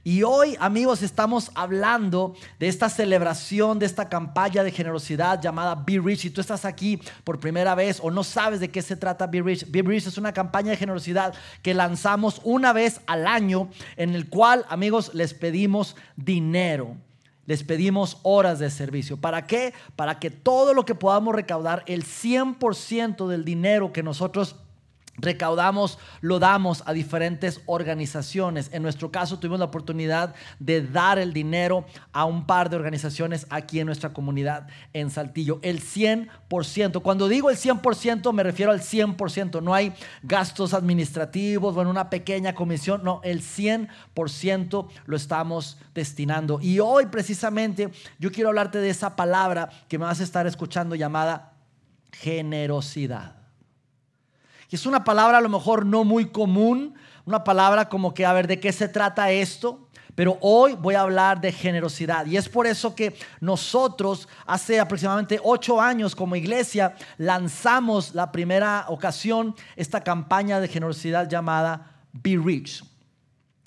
Y 0.04 0.24
hoy, 0.24 0.56
amigos, 0.58 1.00
estamos 1.02 1.52
hablando 1.54 2.34
de 2.58 2.66
esta 2.66 2.88
celebración, 2.88 3.78
de 3.78 3.86
esta 3.86 4.08
campaña 4.08 4.64
de 4.64 4.72
generosidad 4.72 5.40
llamada 5.40 5.76
Be 5.76 6.00
Rich. 6.00 6.22
Si 6.22 6.30
tú 6.30 6.40
estás 6.40 6.64
aquí 6.64 7.00
por 7.22 7.38
primera 7.38 7.76
vez 7.76 8.00
o 8.02 8.10
no 8.10 8.24
sabes 8.24 8.58
de 8.58 8.68
qué 8.68 8.82
se 8.82 8.96
trata 8.96 9.28
Be 9.28 9.42
Rich, 9.42 9.70
Be 9.70 9.82
Rich 9.82 10.08
es 10.08 10.18
una 10.18 10.32
campaña 10.32 10.72
de 10.72 10.76
generosidad 10.76 11.34
que 11.62 11.72
lanzamos 11.72 12.40
una 12.42 12.72
vez 12.72 13.00
al 13.06 13.28
año, 13.28 13.70
en 13.96 14.16
el 14.16 14.28
cual, 14.28 14.66
amigos, 14.68 15.14
les 15.14 15.34
pedimos 15.34 15.94
dinero. 16.16 16.96
Les 17.46 17.62
pedimos 17.62 18.18
horas 18.22 18.58
de 18.58 18.70
servicio. 18.70 19.18
¿Para 19.18 19.46
qué? 19.46 19.72
Para 19.94 20.18
que 20.18 20.30
todo 20.30 20.74
lo 20.74 20.84
que 20.84 20.96
podamos 20.96 21.32
recaudar, 21.32 21.84
el 21.86 22.04
100% 22.04 23.28
del 23.28 23.44
dinero 23.44 23.92
que 23.92 24.02
nosotros 24.02 24.56
recaudamos, 25.16 25.98
lo 26.20 26.38
damos 26.38 26.82
a 26.86 26.92
diferentes 26.92 27.60
organizaciones. 27.66 28.70
En 28.72 28.82
nuestro 28.82 29.10
caso 29.10 29.38
tuvimos 29.38 29.58
la 29.58 29.66
oportunidad 29.66 30.34
de 30.58 30.82
dar 30.82 31.18
el 31.18 31.32
dinero 31.32 31.84
a 32.12 32.24
un 32.24 32.46
par 32.46 32.70
de 32.70 32.76
organizaciones 32.76 33.46
aquí 33.50 33.80
en 33.80 33.86
nuestra 33.86 34.12
comunidad 34.12 34.68
en 34.92 35.10
Saltillo. 35.10 35.60
El 35.62 35.80
100%. 35.80 37.02
Cuando 37.02 37.28
digo 37.28 37.50
el 37.50 37.56
100% 37.56 38.32
me 38.32 38.42
refiero 38.42 38.72
al 38.72 38.80
100%. 38.80 39.62
No 39.62 39.74
hay 39.74 39.92
gastos 40.22 40.72
administrativos, 40.72 41.74
bueno, 41.74 41.90
una 41.90 42.08
pequeña 42.08 42.54
comisión. 42.54 43.02
No, 43.04 43.20
el 43.22 43.42
100% 43.42 44.88
lo 45.04 45.16
estamos 45.16 45.78
destinando. 45.94 46.58
Y 46.60 46.80
hoy 46.80 47.06
precisamente 47.06 47.90
yo 48.18 48.32
quiero 48.32 48.48
hablarte 48.48 48.78
de 48.78 48.90
esa 48.90 49.14
palabra 49.14 49.68
que 49.88 49.98
me 49.98 50.06
vas 50.06 50.20
a 50.20 50.24
estar 50.24 50.46
escuchando 50.46 50.94
llamada 50.94 51.52
generosidad 52.12 53.41
es 54.76 54.86
una 54.86 55.04
palabra 55.04 55.38
a 55.38 55.40
lo 55.40 55.48
mejor 55.48 55.84
no 55.86 56.04
muy 56.04 56.26
común, 56.26 56.94
una 57.24 57.44
palabra 57.44 57.88
como 57.88 58.14
que, 58.14 58.26
a 58.26 58.32
ver, 58.32 58.46
¿de 58.46 58.58
qué 58.58 58.72
se 58.72 58.88
trata 58.88 59.30
esto? 59.30 59.88
Pero 60.14 60.38
hoy 60.40 60.74
voy 60.74 60.94
a 60.94 61.00
hablar 61.00 61.40
de 61.40 61.52
generosidad. 61.52 62.26
Y 62.26 62.36
es 62.36 62.48
por 62.48 62.66
eso 62.66 62.94
que 62.94 63.16
nosotros 63.40 64.28
hace 64.46 64.78
aproximadamente 64.78 65.40
ocho 65.42 65.80
años 65.80 66.14
como 66.14 66.36
iglesia 66.36 66.94
lanzamos 67.16 68.14
la 68.14 68.30
primera 68.30 68.86
ocasión 68.88 69.54
esta 69.76 70.02
campaña 70.02 70.60
de 70.60 70.68
generosidad 70.68 71.28
llamada 71.28 71.92
Be 72.12 72.38
Rich. 72.42 72.91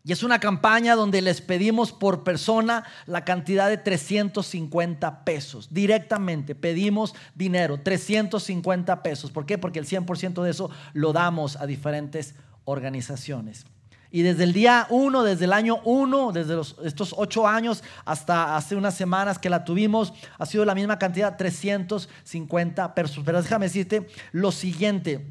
Y 0.08 0.12
es 0.12 0.22
una 0.22 0.40
campaña 0.40 0.94
donde 0.94 1.20
les 1.24 1.42
pedimos 1.42 1.92
por 1.92 2.24
persona 2.24 2.84
la 3.08 3.26
cantidad 3.26 3.68
de 3.68 3.80
350 3.80 5.26
pesos. 5.26 5.68
Directamente 5.72 6.54
pedimos 6.54 7.16
dinero, 7.34 7.80
350 7.82 9.02
pesos. 9.02 9.32
¿Por 9.32 9.48
qué? 9.48 9.58
Porque 9.58 9.80
el 9.80 9.88
100% 9.88 10.44
de 10.44 10.52
eso 10.52 10.70
lo 10.94 11.12
damos 11.12 11.56
a 11.56 11.66
diferentes 11.66 12.36
organizaciones. 12.66 13.66
Y 14.12 14.22
desde 14.22 14.44
el 14.44 14.54
día 14.54 14.86
1, 14.92 15.24
desde 15.24 15.46
el 15.46 15.54
año 15.54 15.82
1, 15.84 16.34
desde 16.34 16.62
estos 16.86 17.16
ocho 17.18 17.48
años 17.48 17.84
hasta 18.06 18.56
hace 18.56 18.76
unas 18.76 18.94
semanas 18.94 19.40
que 19.40 19.50
la 19.50 19.66
tuvimos, 19.66 20.14
ha 20.38 20.46
sido 20.46 20.66
la 20.66 20.76
misma 20.76 21.00
cantidad, 21.00 21.36
350 21.36 22.94
pesos. 22.94 23.24
Pero 23.26 23.42
déjame 23.42 23.66
decirte 23.66 24.08
lo 24.32 24.52
siguiente. 24.52 25.26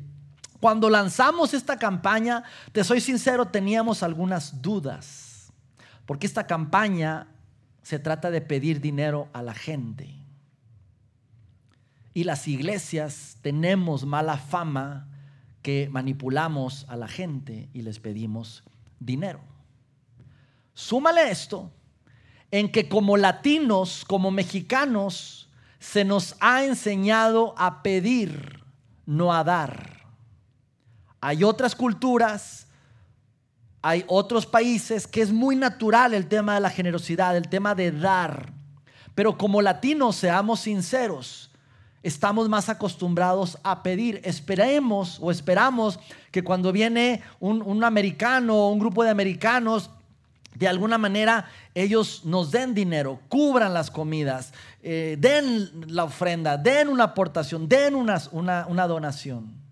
Cuando 0.65 0.89
lanzamos 0.89 1.53
esta 1.53 1.79
campaña, 1.79 2.43
te 2.73 2.83
soy 2.85 2.99
sincero, 3.03 3.45
teníamos 3.45 4.03
algunas 4.03 4.63
dudas, 4.63 5.53
porque 6.07 6.27
esta 6.27 6.47
campaña 6.47 7.27
se 7.83 7.99
trata 7.99 8.31
de 8.31 8.41
pedir 8.41 8.81
dinero 8.81 9.29
a 9.35 9.43
la 9.43 9.53
gente. 9.53 10.09
Y 12.15 12.25
las 12.25 12.49
iglesias 12.49 13.37
tenemos 13.43 14.07
mala 14.07 14.39
fama 14.39 15.07
que 15.61 15.91
manipulamos 15.93 16.87
a 16.89 16.97
la 16.97 17.09
gente 17.09 17.69
y 17.75 17.83
les 17.83 17.99
pedimos 17.99 18.65
dinero. 18.99 19.41
Súmale 20.73 21.31
esto 21.31 21.71
en 22.51 22.73
que 22.73 22.89
como 22.89 23.19
latinos, 23.19 24.03
como 24.07 24.31
mexicanos, 24.31 25.51
se 25.79 26.07
nos 26.07 26.37
ha 26.41 26.65
enseñado 26.65 27.55
a 27.59 27.83
pedir, 27.83 28.65
no 29.05 29.35
a 29.35 29.45
dar. 29.45 30.04
Hay 31.27 31.43
otras 31.43 31.75
culturas, 31.75 32.67
hay 33.81 34.05
otros 34.09 34.45
países 34.45 35.07
que 35.07 35.23
es 35.23 35.33
muy 35.33 35.57
natural 35.57 36.13
el 36.13 36.27
tema 36.27 36.53
de 36.53 36.61
la 36.61 36.69
generosidad, 36.69 37.35
el 37.35 37.49
tema 37.49 37.75
de 37.75 37.93
dar. 37.93 38.53
Pero 39.15 39.39
como 39.39 39.63
latinos, 39.63 40.17
seamos 40.17 40.61
sinceros, 40.61 41.51
estamos 42.03 42.51
más 42.51 42.69
acostumbrados 42.69 43.57
a 43.63 43.83
pedir. 43.83 44.21
Esperemos 44.23 45.17
o 45.19 45.31
esperamos 45.31 45.99
que 46.31 46.45
cuando 46.45 46.73
viene 46.73 47.23
un, 47.41 47.83
americano 47.83 48.57
o 48.57 48.71
un 48.71 48.79
grupo 48.79 49.03
de 49.03 49.09
americanos, 49.09 49.89
de 50.55 50.69
alguna 50.69 50.99
manera 50.99 51.47
ellos 51.75 52.27
nos 52.27 52.51
den 52.51 52.75
dinero, 52.75 53.19
cubran 53.31 53.73
las 53.73 53.91
comidas, 53.91 54.53
eh, 54.83 55.17
den 55.19 55.87
la 55.87 56.05
ofrenda, 56.05 56.59
den 56.59 56.91
una 56.91 57.05
aportación, 57.05 57.67
den 57.67 57.95
una, 57.95 58.21
una 58.31 58.87
donación. 58.87 59.64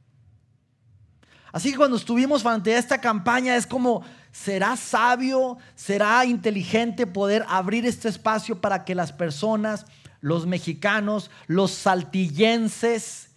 Así 1.52 1.71
que 1.71 1.76
cuando 1.76 1.99
estuvimos 1.99 2.42
frente 2.42 2.75
a 2.75 2.78
esta 2.78 2.99
campaña 2.99 3.54
es 3.56 3.66
como, 3.66 4.02
¿será 4.32 4.75
sabio, 4.76 5.59
será 5.75 6.25
inteligente 6.25 7.06
poder 7.06 7.44
abrir 7.47 7.85
este 7.85 8.09
espacio 8.09 8.59
para 8.59 8.87
que 8.87 8.94
las 8.94 9.12
personas, 9.12 9.85
los 10.23 10.47
mexicanos, 10.47 11.30
los 11.47 11.71
saltillenses, 11.73 13.28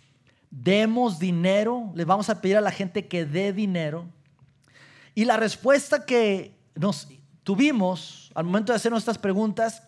demos 0.49 1.19
dinero? 1.19 1.91
Les 1.93 2.05
vamos 2.05 2.29
a 2.29 2.39
pedir 2.39 2.55
a 2.55 2.61
la 2.61 2.71
gente 2.71 3.05
que 3.07 3.25
dé 3.25 3.51
dinero. 3.51 4.05
Y 5.13 5.25
la 5.25 5.35
respuesta 5.35 6.05
que 6.05 6.57
nos 6.73 7.09
tuvimos 7.43 8.31
al 8.33 8.45
momento 8.45 8.71
de 8.71 8.77
hacer 8.77 8.91
nuestras 8.91 9.17
preguntas 9.17 9.83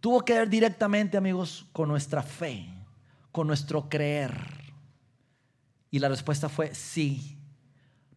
tuvo 0.00 0.24
que 0.24 0.32
ver 0.32 0.48
directamente, 0.48 1.18
amigos, 1.18 1.66
con 1.72 1.88
nuestra 1.88 2.22
fe, 2.22 2.68
con 3.32 3.46
nuestro 3.46 3.88
creer. 3.90 4.57
Y 5.90 5.98
la 6.00 6.08
respuesta 6.08 6.48
fue 6.48 6.74
sí. 6.74 7.38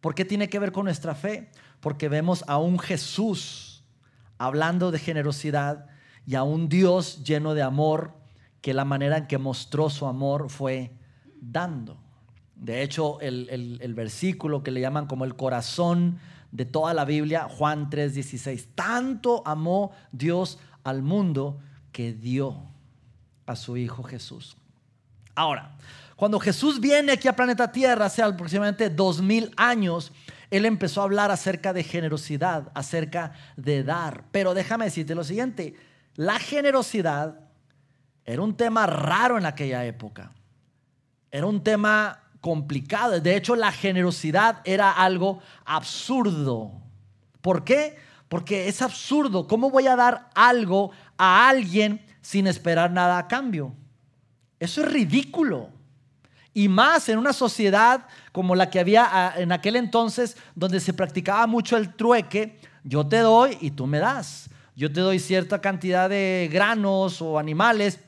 ¿Por 0.00 0.14
qué 0.14 0.24
tiene 0.24 0.48
que 0.48 0.58
ver 0.58 0.72
con 0.72 0.84
nuestra 0.84 1.14
fe? 1.14 1.50
Porque 1.80 2.08
vemos 2.08 2.44
a 2.46 2.58
un 2.58 2.78
Jesús 2.78 3.84
hablando 4.38 4.90
de 4.90 4.98
generosidad 4.98 5.86
y 6.26 6.34
a 6.34 6.42
un 6.42 6.68
Dios 6.68 7.22
lleno 7.24 7.54
de 7.54 7.62
amor 7.62 8.14
que 8.60 8.74
la 8.74 8.84
manera 8.84 9.16
en 9.18 9.26
que 9.26 9.38
mostró 9.38 9.90
su 9.90 10.06
amor 10.06 10.50
fue 10.50 10.92
dando. 11.40 11.98
De 12.54 12.82
hecho, 12.82 13.20
el, 13.20 13.48
el- 13.50 13.78
el 13.82 13.94
versículo 13.94 14.62
que 14.62 14.70
le 14.70 14.80
llaman 14.80 15.06
como 15.06 15.24
el 15.24 15.34
corazón 15.34 16.18
de 16.52 16.64
toda 16.64 16.94
la 16.94 17.04
Biblia, 17.04 17.48
Juan 17.48 17.88
3:16, 17.90 18.68
tanto 18.74 19.42
amó 19.46 19.90
Dios 20.12 20.58
al 20.84 21.02
mundo 21.02 21.58
que 21.92 22.12
dio 22.12 22.66
a 23.46 23.56
su 23.56 23.76
Hijo 23.76 24.02
Jesús. 24.02 24.56
Ahora, 25.34 25.76
cuando 26.22 26.38
Jesús 26.38 26.78
viene 26.78 27.10
aquí 27.10 27.26
a 27.26 27.34
planeta 27.34 27.72
Tierra 27.72 28.06
hace 28.06 28.22
aproximadamente 28.22 28.88
dos 28.88 29.20
mil 29.20 29.52
años, 29.56 30.12
Él 30.52 30.66
empezó 30.66 31.00
a 31.00 31.04
hablar 31.04 31.32
acerca 31.32 31.72
de 31.72 31.82
generosidad, 31.82 32.70
acerca 32.74 33.32
de 33.56 33.82
dar. 33.82 34.22
Pero 34.30 34.54
déjame 34.54 34.84
decirte 34.84 35.16
lo 35.16 35.24
siguiente, 35.24 35.74
la 36.14 36.38
generosidad 36.38 37.40
era 38.24 38.40
un 38.40 38.56
tema 38.56 38.86
raro 38.86 39.36
en 39.36 39.46
aquella 39.46 39.84
época. 39.84 40.30
Era 41.32 41.46
un 41.46 41.60
tema 41.64 42.20
complicado. 42.40 43.20
De 43.20 43.34
hecho, 43.34 43.56
la 43.56 43.72
generosidad 43.72 44.60
era 44.62 44.92
algo 44.92 45.40
absurdo. 45.64 46.70
¿Por 47.40 47.64
qué? 47.64 47.96
Porque 48.28 48.68
es 48.68 48.80
absurdo. 48.80 49.48
¿Cómo 49.48 49.70
voy 49.70 49.88
a 49.88 49.96
dar 49.96 50.30
algo 50.36 50.92
a 51.18 51.48
alguien 51.48 52.00
sin 52.20 52.46
esperar 52.46 52.92
nada 52.92 53.18
a 53.18 53.26
cambio? 53.26 53.74
Eso 54.60 54.82
es 54.82 54.92
ridículo. 54.92 55.81
Y 56.54 56.68
más 56.68 57.08
en 57.08 57.18
una 57.18 57.32
sociedad 57.32 58.06
como 58.30 58.54
la 58.54 58.70
que 58.70 58.80
había 58.80 59.08
ah, 59.10 59.34
en 59.36 59.52
aquel 59.52 59.76
entonces, 59.76 60.36
donde 60.54 60.80
se 60.80 60.92
practicaba 60.92 61.46
mucho 61.46 61.76
el 61.76 61.94
trueque, 61.94 62.58
yo 62.84 63.06
te 63.06 63.18
doy 63.18 63.56
y 63.60 63.70
tú 63.70 63.86
me 63.86 63.98
das. 63.98 64.50
Yo 64.74 64.92
te 64.92 65.00
doy 65.00 65.18
cierta 65.18 65.60
cantidad 65.60 66.08
de 66.08 66.48
granos 66.50 67.20
o 67.22 67.38
animales 67.38 68.00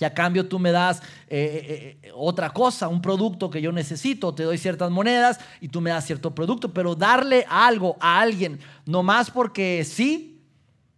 y 0.00 0.04
a 0.04 0.14
cambio 0.14 0.46
tú 0.46 0.58
me 0.58 0.70
das 0.70 1.02
eh, 1.28 1.98
eh, 2.02 2.12
otra 2.14 2.50
cosa, 2.50 2.88
un 2.88 3.02
producto 3.02 3.50
que 3.50 3.60
yo 3.60 3.72
necesito, 3.72 4.32
te 4.32 4.44
doy 4.44 4.56
ciertas 4.56 4.90
monedas 4.90 5.40
y 5.60 5.68
tú 5.68 5.80
me 5.80 5.90
das 5.90 6.06
cierto 6.06 6.34
producto, 6.34 6.72
pero 6.72 6.94
darle 6.94 7.44
algo 7.48 7.96
a 8.00 8.20
alguien, 8.20 8.60
nomás 8.86 9.30
porque 9.30 9.84
sí, 9.84 10.40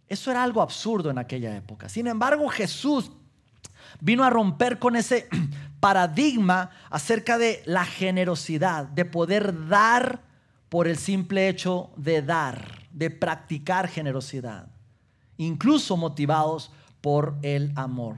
eso 0.07 0.29
era 0.29 0.43
algo 0.43 0.61
absurdo 0.61 1.09
en 1.09 1.17
aquella 1.17 1.55
época. 1.55 1.89
Sin 1.89 2.05
embargo, 2.05 2.47
Jesús 2.49 3.11
vino 3.99 4.23
a 4.23 4.29
romper 4.29 4.77
con 4.77 4.95
ese 4.95 5.27
paradigma 5.81 6.69
acerca 6.89 7.37
de 7.37 7.61
la 7.65 7.83
generosidad, 7.83 8.85
de 8.85 9.03
poder 9.03 9.67
dar 9.67 10.21
por 10.69 10.87
el 10.87 10.95
simple 10.95 11.49
hecho 11.49 11.89
de 11.97 12.21
dar, 12.21 12.87
de 12.91 13.09
practicar 13.09 13.89
generosidad, 13.89 14.69
incluso 15.35 15.97
motivados 15.97 16.71
por 17.01 17.35
el 17.41 17.73
amor. 17.75 18.17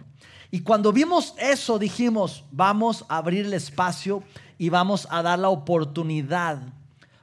Y 0.51 0.59
cuando 0.59 0.93
vimos 0.93 1.33
eso 1.39 1.79
dijimos, 1.79 2.43
vamos 2.51 3.05
a 3.09 3.17
abrir 3.17 3.47
el 3.47 3.53
espacio 3.53 4.21
y 4.59 4.69
vamos 4.69 5.07
a 5.09 5.23
dar 5.23 5.39
la 5.39 5.49
oportunidad 5.49 6.59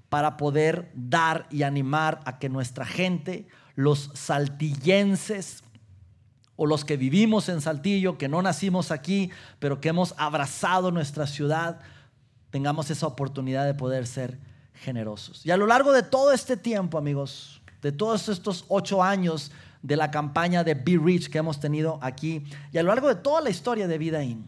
para 0.08 0.36
poder 0.36 0.90
dar 0.94 1.46
y 1.50 1.62
animar 1.62 2.20
a 2.24 2.40
que 2.40 2.48
nuestra 2.48 2.84
gente, 2.84 3.46
los 3.76 4.10
saltillenses, 4.14 5.62
o 6.62 6.66
los 6.66 6.84
que 6.84 6.98
vivimos 6.98 7.48
en 7.48 7.62
Saltillo, 7.62 8.18
que 8.18 8.28
no 8.28 8.42
nacimos 8.42 8.90
aquí, 8.90 9.30
pero 9.60 9.80
que 9.80 9.88
hemos 9.88 10.12
abrazado 10.18 10.90
nuestra 10.90 11.26
ciudad, 11.26 11.80
tengamos 12.50 12.90
esa 12.90 13.06
oportunidad 13.06 13.64
de 13.64 13.72
poder 13.72 14.06
ser 14.06 14.38
generosos. 14.74 15.46
Y 15.46 15.52
a 15.52 15.56
lo 15.56 15.66
largo 15.66 15.90
de 15.90 16.02
todo 16.02 16.34
este 16.34 16.58
tiempo, 16.58 16.98
amigos, 16.98 17.62
de 17.80 17.92
todos 17.92 18.28
estos 18.28 18.66
ocho 18.68 19.02
años 19.02 19.52
de 19.80 19.96
la 19.96 20.10
campaña 20.10 20.62
de 20.62 20.74
Be 20.74 21.00
Rich 21.02 21.30
que 21.30 21.38
hemos 21.38 21.60
tenido 21.60 21.98
aquí, 22.02 22.44
y 22.70 22.76
a 22.76 22.82
lo 22.82 22.88
largo 22.88 23.08
de 23.08 23.14
toda 23.14 23.40
la 23.40 23.48
historia 23.48 23.88
de 23.88 23.96
Vida 23.96 24.22
In, 24.22 24.44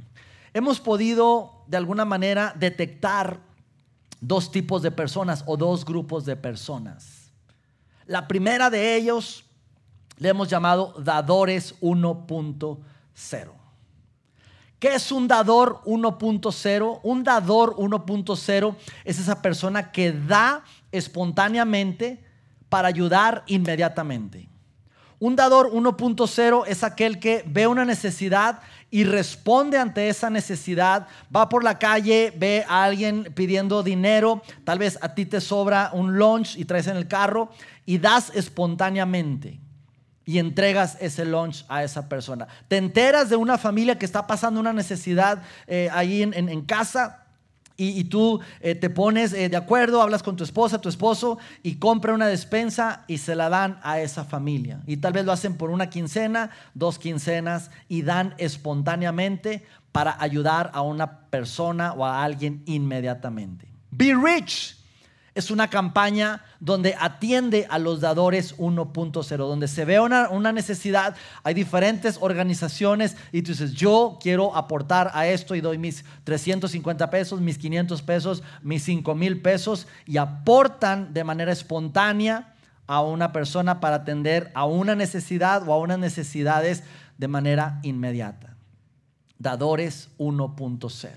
hemos 0.53 0.81
podido 0.81 1.65
de 1.67 1.79
alguna 1.79 2.05
manera 2.05 2.55
detectar 2.59 3.41
dos 4.21 4.53
tipos 4.53 4.83
de 4.83 4.91
personas 4.91 5.45
o 5.47 5.57
dos 5.57 5.87
grupos 5.87 6.27
de 6.27 6.37
personas. 6.37 7.33
La 8.05 8.29
primera 8.29 8.69
de 8.69 8.97
ellos 8.97 9.47
le 10.19 10.29
hemos 10.29 10.49
llamado 10.49 10.95
dadores 10.99 11.79
1.0. 11.81 13.53
¿Qué 14.79 14.97
es 14.97 15.13
un 15.13 15.29
dador 15.29 15.81
1.0? 15.85 17.01
Un 17.05 17.23
dador 17.23 17.77
1.0 17.77 18.75
es 19.05 19.19
esa 19.21 19.41
persona 19.41 19.93
que 19.93 20.13
da 20.13 20.65
espontáneamente 20.91 22.25
para 22.69 22.89
ayudar 22.89 23.45
inmediatamente. 23.47 24.49
Un 25.21 25.37
dador 25.37 25.71
1.0 25.71 26.65
es 26.67 26.83
aquel 26.83 27.21
que 27.21 27.45
ve 27.47 27.69
una 27.69 27.85
necesidad 27.85 28.59
y 28.91 29.05
responde 29.05 29.79
ante 29.79 30.09
esa 30.09 30.31
necesidad. 30.31 31.07
Va 31.35 31.49
por 31.49 31.63
la 31.63 31.79
calle, 31.79 32.35
ve 32.37 32.65
a 32.69 32.83
alguien 32.83 33.33
pidiendo 33.37 33.85
dinero, 33.85 34.43
tal 34.65 34.81
vez 34.81 34.99
a 35.01 35.15
ti 35.15 35.27
te 35.27 35.41
sobra 35.41 35.91
un 35.93 36.19
lunch 36.19 36.57
y 36.57 36.65
traes 36.65 36.89
en 36.89 36.97
el 36.97 37.07
carro 37.07 37.51
y 37.87 37.99
das 37.99 38.33
espontáneamente 38.35 39.62
y 40.25 40.39
entregas 40.39 40.97
ese 41.01 41.25
lunch 41.25 41.65
a 41.69 41.83
esa 41.83 42.09
persona. 42.09 42.47
Te 42.69 42.77
enteras 42.77 43.29
de 43.29 43.37
una 43.37 43.59
familia 43.59 43.99
que 43.99 44.07
está 44.07 44.27
pasando 44.27 44.61
una 44.61 44.73
necesidad 44.73 45.43
eh, 45.67 45.89
ahí 45.93 46.23
en, 46.23 46.63
casa. 46.63 47.19
Y, 47.77 47.99
y 47.99 48.05
tú 48.05 48.39
eh, 48.61 48.75
te 48.75 48.91
pones 48.91 49.33
eh, 49.33 49.49
de 49.49 49.57
acuerdo, 49.57 50.03
hablas 50.03 50.23
con 50.23 50.37
tu 50.37 50.45
esposa, 50.45 50.81
tu 50.81 50.91
esposo 50.91 51.39
y 51.63 51.77
compra 51.77 52.13
una 52.13 52.27
despensa 52.27 53.03
y 53.09 53.19
se 53.19 53.35
la 53.35 53.49
dan 53.49 53.81
a 53.83 54.01
esa 54.01 54.25
familia. 54.25 54.81
Y 54.87 54.99
tal 54.99 55.15
vez 55.15 55.25
lo 55.25 55.33
hacen 55.33 55.57
por 55.57 55.71
una 55.71 55.89
quincena, 55.89 56.51
dos 56.75 56.99
quincenas 56.99 57.71
y 57.89 58.03
dan 58.03 58.35
espontáneamente 58.37 59.65
para 59.91 60.17
ayudar 60.23 60.71
a 60.75 60.83
una 60.83 61.21
persona 61.31 61.95
o 61.95 62.05
a 62.05 62.23
alguien 62.23 62.63
inmediatamente. 62.67 63.67
Be 63.91 64.15
rich 64.15 64.82
es 65.35 65.51
una 65.51 65.69
campaña 65.69 66.45
donde 66.61 66.95
atiende 66.99 67.67
a 67.71 67.79
los 67.79 68.01
dadores 68.01 68.57
1.0, 68.59 69.37
donde 69.37 69.67
se 69.67 69.85
ve 69.85 69.99
una, 69.99 70.29
una 70.29 70.53
necesidad, 70.53 71.17
hay 71.43 71.55
diferentes 71.55 72.19
organizaciones 72.21 73.17
y 73.33 73.43
tú 73.43 73.53
dices, 73.53 73.73
yo 73.73 74.19
quiero 74.21 74.55
aportar 74.55 75.11
a 75.15 75.27
esto 75.27 75.55
y 75.55 75.63
doy 75.63 75.79
mis 75.79 76.05
350 76.25 77.09
pesos, 77.09 77.41
mis 77.41 77.57
500 77.57 78.03
pesos, 78.03 78.43
mis 78.63 78.85
5 78.85 79.15
mil 79.15 79.41
pesos 79.41 79.87
y 80.07 80.19
aportan 80.19 81.15
de 81.15 81.25
manera 81.25 81.53
espontánea 81.53 82.55
a 82.87 83.01
una 83.01 83.33
persona 83.33 83.81
para 83.81 83.97
atender 83.97 84.51
a 84.55 84.67
una 84.67 84.95
necesidad 84.95 85.67
o 85.67 85.73
a 85.73 85.79
unas 85.79 85.99
necesidades 85.99 86.85
de 87.17 87.29
manera 87.29 87.81
inmediata. 87.83 88.57
Dadores 89.39 90.11
1.0. 90.19 91.11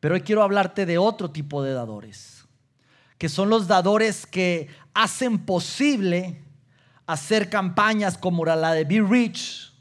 Pero 0.00 0.14
hoy 0.14 0.22
quiero 0.22 0.42
hablarte 0.42 0.86
de 0.86 0.98
otro 0.98 1.30
tipo 1.30 1.62
de 1.62 1.74
dadores 1.74 2.41
que 3.22 3.28
son 3.28 3.50
los 3.50 3.68
dadores 3.68 4.26
que 4.26 4.66
hacen 4.94 5.38
posible 5.38 6.42
hacer 7.06 7.48
campañas 7.48 8.18
como 8.18 8.44
la 8.44 8.72
de 8.72 8.82
Be 8.82 9.00
Rich 9.00 9.72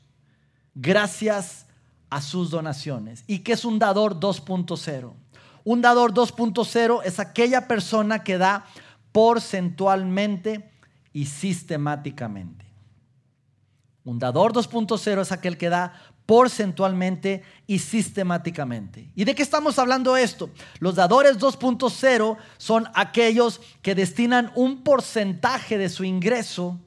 gracias 0.75 1.65
a 2.11 2.21
sus 2.21 2.51
donaciones. 2.51 3.23
¿Y 3.25 3.39
qué 3.39 3.53
es 3.53 3.65
un 3.65 3.79
dador 3.79 4.19
2.0? 4.19 5.13
Un 5.63 5.81
dador 5.81 6.13
2.0 6.13 7.01
es 7.03 7.19
aquella 7.19 7.67
persona 7.67 8.23
que 8.23 8.37
da 8.37 8.67
porcentualmente 9.11 10.69
y 11.11 11.25
sistemáticamente. 11.25 12.67
Un 14.03 14.19
dador 14.19 14.53
2.0 14.53 15.19
es 15.19 15.31
aquel 15.31 15.57
que 15.57 15.69
da 15.69 15.99
porcentualmente 16.31 17.43
y 17.67 17.79
sistemáticamente. 17.79 19.09
¿Y 19.15 19.25
de 19.25 19.35
qué 19.35 19.43
estamos 19.43 19.77
hablando 19.77 20.15
esto? 20.15 20.49
Los 20.79 20.95
dadores 20.95 21.37
2.0 21.37 22.37
son 22.57 22.87
aquellos 22.93 23.59
que 23.81 23.95
destinan 23.95 24.49
un 24.55 24.81
porcentaje 24.81 25.77
de 25.77 25.89
su 25.89 26.05
ingreso, 26.05 26.79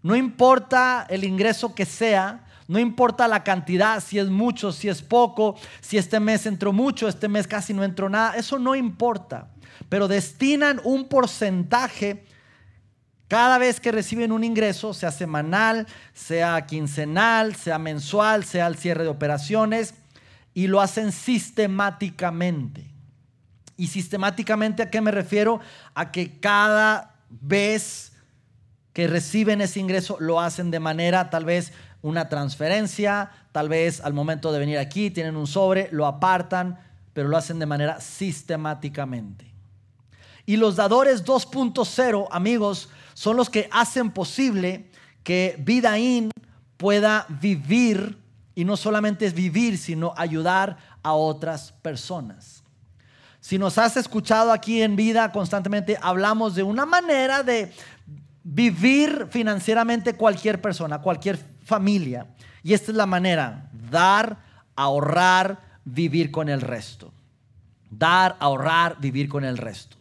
no 0.00 0.14
importa 0.14 1.08
el 1.10 1.24
ingreso 1.24 1.74
que 1.74 1.86
sea, 1.86 2.46
no 2.68 2.78
importa 2.78 3.26
la 3.26 3.42
cantidad, 3.42 4.00
si 4.00 4.20
es 4.20 4.28
mucho, 4.28 4.70
si 4.70 4.88
es 4.88 5.02
poco, 5.02 5.56
si 5.80 5.98
este 5.98 6.20
mes 6.20 6.46
entró 6.46 6.72
mucho, 6.72 7.08
este 7.08 7.26
mes 7.26 7.48
casi 7.48 7.74
no 7.74 7.82
entró 7.82 8.08
nada, 8.08 8.36
eso 8.36 8.60
no 8.60 8.76
importa, 8.76 9.50
pero 9.88 10.06
destinan 10.06 10.80
un 10.84 11.08
porcentaje 11.08 12.27
cada 13.28 13.58
vez 13.58 13.78
que 13.78 13.92
reciben 13.92 14.32
un 14.32 14.42
ingreso, 14.42 14.94
sea 14.94 15.12
semanal, 15.12 15.86
sea 16.14 16.66
quincenal, 16.66 17.54
sea 17.54 17.78
mensual, 17.78 18.44
sea 18.44 18.66
al 18.66 18.76
cierre 18.76 19.04
de 19.04 19.10
operaciones, 19.10 19.94
y 20.54 20.66
lo 20.66 20.80
hacen 20.80 21.12
sistemáticamente. 21.12 22.86
¿Y 23.76 23.88
sistemáticamente 23.88 24.82
a 24.82 24.90
qué 24.90 25.00
me 25.02 25.10
refiero? 25.10 25.60
A 25.94 26.10
que 26.10 26.40
cada 26.40 27.14
vez 27.28 28.12
que 28.92 29.06
reciben 29.06 29.60
ese 29.60 29.78
ingreso 29.78 30.16
lo 30.18 30.40
hacen 30.40 30.70
de 30.70 30.80
manera 30.80 31.30
tal 31.30 31.44
vez 31.44 31.72
una 32.02 32.28
transferencia, 32.28 33.30
tal 33.52 33.68
vez 33.68 34.00
al 34.00 34.14
momento 34.14 34.52
de 34.52 34.58
venir 34.58 34.78
aquí 34.78 35.10
tienen 35.10 35.36
un 35.36 35.46
sobre, 35.46 35.88
lo 35.92 36.06
apartan, 36.06 36.80
pero 37.12 37.28
lo 37.28 37.36
hacen 37.36 37.58
de 37.58 37.66
manera 37.66 38.00
sistemáticamente. 38.00 39.46
Y 40.46 40.56
los 40.56 40.76
dadores 40.76 41.24
2.0, 41.24 42.26
amigos, 42.30 42.88
son 43.18 43.36
los 43.36 43.50
que 43.50 43.68
hacen 43.72 44.12
posible 44.12 44.92
que 45.24 45.56
Vidaín 45.58 46.30
pueda 46.76 47.26
vivir, 47.28 48.16
y 48.54 48.64
no 48.64 48.76
solamente 48.76 49.26
es 49.26 49.34
vivir, 49.34 49.76
sino 49.76 50.14
ayudar 50.16 50.76
a 51.02 51.14
otras 51.14 51.72
personas. 51.72 52.62
Si 53.40 53.58
nos 53.58 53.76
has 53.76 53.96
escuchado 53.96 54.52
aquí 54.52 54.82
en 54.82 54.94
vida 54.94 55.32
constantemente, 55.32 55.98
hablamos 56.00 56.54
de 56.54 56.62
una 56.62 56.86
manera 56.86 57.42
de 57.42 57.72
vivir 58.44 59.26
financieramente 59.32 60.14
cualquier 60.14 60.60
persona, 60.60 61.00
cualquier 61.00 61.44
familia. 61.64 62.28
Y 62.62 62.72
esta 62.72 62.92
es 62.92 62.96
la 62.96 63.06
manera, 63.06 63.68
dar, 63.90 64.38
ahorrar, 64.76 65.58
vivir 65.84 66.30
con 66.30 66.48
el 66.48 66.60
resto. 66.60 67.12
Dar, 67.90 68.36
ahorrar, 68.38 68.96
vivir 69.00 69.28
con 69.28 69.42
el 69.42 69.58
resto. 69.58 69.96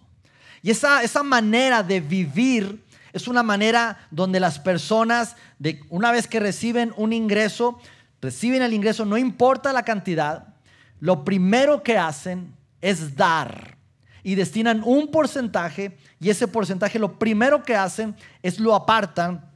Y 0.62 0.70
esa, 0.70 1.02
esa 1.02 1.24
manera 1.24 1.82
de 1.82 2.00
vivir 2.00 2.86
es 3.18 3.28
una 3.28 3.44
manera 3.44 4.08
donde 4.12 4.40
las 4.40 4.60
personas, 4.60 5.36
de, 5.60 5.82
una 5.90 6.12
vez 6.12 6.28
que 6.28 6.40
reciben 6.40 6.94
un 6.96 7.14
ingreso, 7.14 7.80
reciben 8.22 8.62
el 8.62 8.74
ingreso, 8.74 9.06
no 9.06 9.18
importa 9.18 9.74
la 9.74 9.84
cantidad, 9.84 10.56
lo 11.00 11.26
primero 11.26 11.84
que 11.84 11.98
hacen 11.98 12.56
es 12.82 13.16
dar 13.16 13.78
y 14.24 14.36
destinan 14.36 14.82
un 14.84 15.10
porcentaje 15.10 15.98
y 16.20 16.30
ese 16.30 16.48
porcentaje 16.48 17.00
lo 17.00 17.18
primero 17.20 17.64
que 17.64 17.76
hacen 17.76 18.16
es 18.42 18.60
lo 18.60 18.76
apartan 18.76 19.50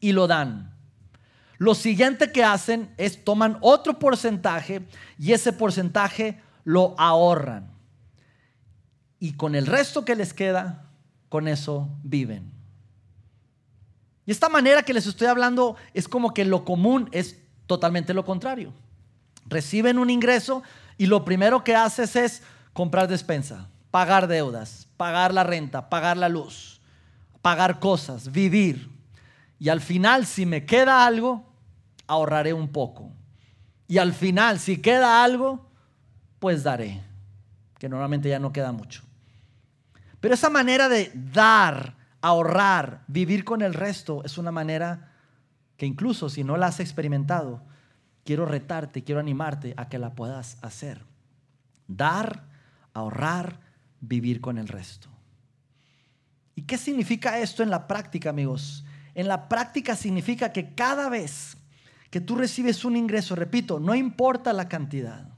y 0.00 0.12
lo 0.12 0.26
dan. 0.26 0.72
Lo 1.58 1.74
siguiente 1.74 2.30
que 2.30 2.44
hacen 2.44 2.92
es 2.96 3.24
toman 3.24 3.58
otro 3.60 3.98
porcentaje 3.98 4.82
y 5.18 5.32
ese 5.32 5.52
porcentaje 5.52 6.40
lo 6.64 6.94
ahorran. 6.98 7.70
Y 9.18 9.32
con 9.32 9.54
el 9.54 9.66
resto 9.66 10.04
que 10.04 10.16
les 10.16 10.34
queda, 10.34 10.90
con 11.28 11.48
eso 11.48 11.88
viven. 12.02 12.53
Y 14.26 14.30
esta 14.30 14.48
manera 14.48 14.82
que 14.82 14.94
les 14.94 15.06
estoy 15.06 15.26
hablando 15.26 15.76
es 15.92 16.08
como 16.08 16.32
que 16.32 16.44
lo 16.44 16.64
común 16.64 17.08
es 17.12 17.38
totalmente 17.66 18.14
lo 18.14 18.24
contrario. 18.24 18.72
Reciben 19.46 19.98
un 19.98 20.10
ingreso 20.10 20.62
y 20.96 21.06
lo 21.06 21.24
primero 21.24 21.64
que 21.64 21.76
haces 21.76 22.16
es 22.16 22.42
comprar 22.72 23.08
despensa, 23.08 23.68
pagar 23.90 24.26
deudas, 24.26 24.88
pagar 24.96 25.34
la 25.34 25.44
renta, 25.44 25.88
pagar 25.90 26.16
la 26.16 26.28
luz, 26.28 26.80
pagar 27.42 27.78
cosas, 27.80 28.32
vivir. 28.32 28.90
Y 29.58 29.68
al 29.68 29.80
final, 29.80 30.26
si 30.26 30.46
me 30.46 30.64
queda 30.64 31.06
algo, 31.06 31.44
ahorraré 32.06 32.52
un 32.52 32.68
poco. 32.68 33.12
Y 33.86 33.98
al 33.98 34.12
final, 34.12 34.58
si 34.58 34.80
queda 34.80 35.22
algo, 35.22 35.68
pues 36.38 36.62
daré, 36.62 37.02
que 37.78 37.88
normalmente 37.88 38.28
ya 38.28 38.38
no 38.38 38.52
queda 38.52 38.72
mucho. 38.72 39.02
Pero 40.20 40.34
esa 40.34 40.48
manera 40.48 40.88
de 40.88 41.12
dar, 41.14 41.94
ahorrar, 42.24 43.04
vivir 43.06 43.44
con 43.44 43.60
el 43.60 43.74
resto, 43.74 44.24
es 44.24 44.38
una 44.38 44.50
manera 44.50 45.12
que 45.76 45.84
incluso 45.84 46.30
si 46.30 46.42
no 46.42 46.56
la 46.56 46.68
has 46.68 46.80
experimentado, 46.80 47.62
quiero 48.24 48.46
retarte, 48.46 49.04
quiero 49.04 49.20
animarte 49.20 49.74
a 49.76 49.90
que 49.90 49.98
la 49.98 50.14
puedas 50.14 50.56
hacer. 50.62 51.04
Dar, 51.86 52.44
ahorrar, 52.94 53.60
vivir 54.00 54.40
con 54.40 54.56
el 54.56 54.68
resto. 54.68 55.10
¿Y 56.54 56.62
qué 56.62 56.78
significa 56.78 57.38
esto 57.40 57.62
en 57.62 57.68
la 57.68 57.86
práctica, 57.86 58.30
amigos? 58.30 58.86
En 59.14 59.28
la 59.28 59.46
práctica 59.46 59.94
significa 59.94 60.50
que 60.50 60.74
cada 60.74 61.10
vez 61.10 61.58
que 62.08 62.22
tú 62.22 62.36
recibes 62.36 62.86
un 62.86 62.96
ingreso, 62.96 63.34
repito, 63.34 63.78
no 63.78 63.94
importa 63.94 64.54
la 64.54 64.66
cantidad, 64.66 65.28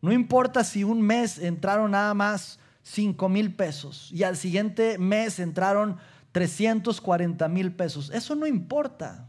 no 0.00 0.10
importa 0.10 0.64
si 0.64 0.84
un 0.84 1.02
mes 1.02 1.38
entraron 1.38 1.90
nada 1.90 2.14
más 2.14 2.58
5 2.84 3.28
mil 3.28 3.54
pesos 3.54 4.10
y 4.10 4.22
al 4.22 4.38
siguiente 4.38 4.96
mes 4.96 5.38
entraron 5.38 5.98
340 6.32 7.48
mil 7.48 7.72
pesos, 7.72 8.10
eso 8.10 8.34
no 8.34 8.46
importa. 8.46 9.28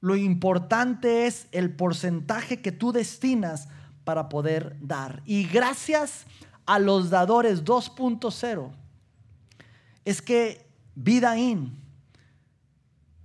Lo 0.00 0.16
importante 0.16 1.26
es 1.26 1.46
el 1.52 1.70
porcentaje 1.70 2.60
que 2.60 2.72
tú 2.72 2.92
destinas 2.92 3.68
para 4.04 4.28
poder 4.28 4.76
dar. 4.80 5.22
Y 5.26 5.44
gracias 5.44 6.26
a 6.66 6.78
los 6.78 7.10
dadores 7.10 7.64
2.0 7.64 8.70
es 10.04 10.20
que 10.20 10.66
Vida 10.94 11.38
In 11.38 11.78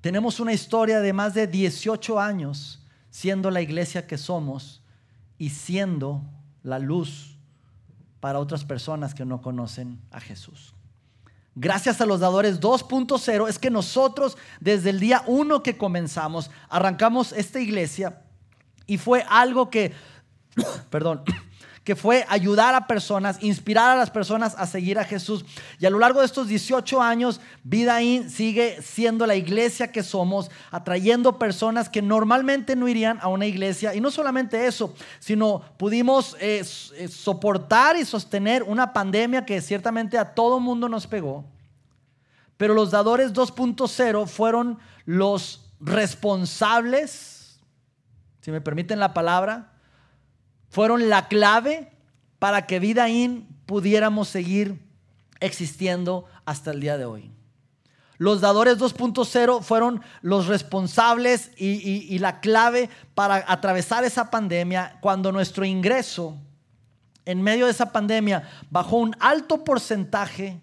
tenemos 0.02 0.40
una 0.40 0.54
historia 0.54 1.02
de 1.02 1.12
más 1.12 1.34
de 1.34 1.48
18 1.48 2.20
años 2.20 2.86
siendo 3.10 3.50
la 3.50 3.62
iglesia 3.62 4.06
que 4.06 4.18
somos 4.18 4.84
y 5.40 5.50
siendo 5.50 6.24
la 6.62 6.78
luz 6.78 7.38
para 8.20 8.40
otras 8.40 8.64
personas 8.64 9.16
que 9.16 9.26
no 9.26 9.42
conocen 9.42 10.00
a 10.12 10.20
Jesús 10.20 10.77
gracias 11.60 12.02
a 12.02 12.06
los 12.06 12.20
dadores 12.20 12.62
2.0, 12.62 13.50
es 13.50 13.58
que 13.58 13.72
nosotros 13.72 14.38
desde 14.60 14.92
el 14.92 15.00
día 15.00 15.24
1 15.26 15.64
que 15.64 15.78
comenzamos, 15.78 16.52
arrancamos 16.70 17.34
esta 17.34 17.60
iglesia 17.60 18.22
y 18.86 18.98
fue 18.98 19.26
algo 19.28 19.70
que, 19.70 19.92
perdón, 20.90 21.24
que 21.88 21.96
fue 21.96 22.26
ayudar 22.28 22.76
a 22.76 22.86
personas, 22.86 23.42
inspirar 23.42 23.92
a 23.92 23.96
las 23.96 24.10
personas 24.10 24.56
a 24.58 24.68
seguir 24.68 25.00
a 25.00 25.06
Jesús. 25.06 25.46
Y 25.80 25.86
a 25.86 25.90
lo 25.90 26.00
largo 26.00 26.20
de 26.20 26.26
estos 26.26 26.50
18 26.50 27.02
años, 27.02 27.40
Vidaín 27.64 28.30
sigue 28.30 28.82
siendo 28.82 29.26
la 29.26 29.38
iglesia 29.38 29.90
que 29.90 30.04
somos, 30.04 30.52
atrayendo 30.70 31.40
personas 31.40 31.88
que 31.88 32.02
normalmente 32.02 32.76
no 32.76 32.90
irían 32.90 33.20
a 33.22 33.30
una 33.30 33.46
iglesia. 33.46 33.96
Y 33.96 34.02
no 34.02 34.12
solamente 34.12 34.68
eso, 34.68 34.94
sino 35.20 35.62
pudimos 35.78 36.36
eh, 36.42 36.62
eh, 36.98 37.08
soportar 37.08 37.96
y 37.96 38.04
sostener 38.04 38.64
una 38.64 38.92
pandemia 38.92 39.46
que 39.46 39.62
ciertamente 39.62 40.18
a 40.18 40.36
todo 40.36 40.60
mundo 40.60 40.90
nos 40.90 41.08
pegó. 41.08 41.46
Pero 42.58 42.74
los 42.74 42.92
dadores 42.92 43.32
2.0 43.32 44.28
fueron 44.28 44.78
los 45.06 45.72
responsables, 45.80 47.62
si 48.42 48.52
me 48.52 48.60
permiten 48.60 49.00
la 49.00 49.14
palabra, 49.14 49.77
fueron 50.70 51.10
la 51.10 51.28
clave 51.28 51.92
para 52.40 52.66
que 52.66 52.80
Vidaín 52.80 53.48
pudiéramos 53.66 54.28
seguir 54.28 54.80
existiendo 55.40 56.26
hasta 56.46 56.72
el 56.72 56.80
día 56.80 56.98
de 56.98 57.06
hoy. 57.06 57.32
Los 58.18 58.42
dadores 58.42 58.80
2.0 58.80 59.62
fueron 59.62 60.02
los 60.22 60.48
responsables 60.48 61.52
y, 61.56 61.68
y, 61.68 62.18
la 62.18 62.40
clave 62.40 62.90
para 63.14 63.46
atravesar 63.48 64.04
esa 64.06 64.32
pandemia 64.32 64.98
cuando 65.02 65.32
nuestro 65.32 65.66
ingreso 65.66 66.36
en 67.26 67.42
medio 67.42 67.66
de 67.66 67.72
esa 67.72 67.92
pandemia 67.92 68.50
bajó 68.72 68.98
un 68.98 69.16
alto 69.20 69.64
porcentaje 69.64 70.60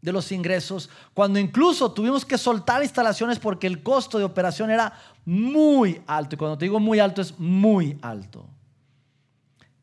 de 0.00 0.12
los 0.12 0.30
ingresos, 0.30 0.88
cuando 1.12 1.38
incluso 1.38 1.90
tuvimos 1.90 2.24
que 2.24 2.38
soltar 2.38 2.82
instalaciones 2.82 3.40
porque 3.40 3.66
el 3.66 3.82
costo 3.82 4.18
de 4.18 4.24
operación 4.24 4.70
era 4.70 4.92
muy 5.24 6.00
alto. 6.06 6.36
Y 6.36 6.38
cuando 6.38 6.56
te 6.56 6.66
digo 6.66 6.78
muy 6.78 7.00
alto 7.00 7.20
es 7.20 7.36
muy 7.38 7.98
alto. 8.00 8.46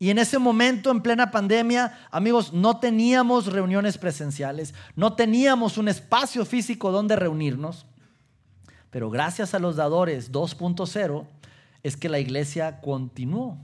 Y 0.04 0.10
en 0.10 0.18
ese 0.18 0.38
momento, 0.38 0.90
en 0.90 1.00
plena 1.00 1.30
pandemia, 1.30 1.98
amigos, 2.10 2.52
no 2.52 2.78
teníamos 2.78 3.46
reuniones 3.46 3.96
presenciales, 3.96 4.74
no 4.96 5.14
teníamos 5.14 5.78
un 5.78 5.88
espacio 5.88 6.44
físico 6.44 6.92
donde 6.92 7.16
reunirnos, 7.16 7.86
pero 8.90 9.08
gracias 9.08 9.54
a 9.54 9.58
los 9.58 9.76
dadores 9.76 10.30
2.0 10.30 11.26
es 11.82 11.96
que 11.96 12.10
la 12.10 12.18
iglesia 12.18 12.82
continuó 12.82 13.56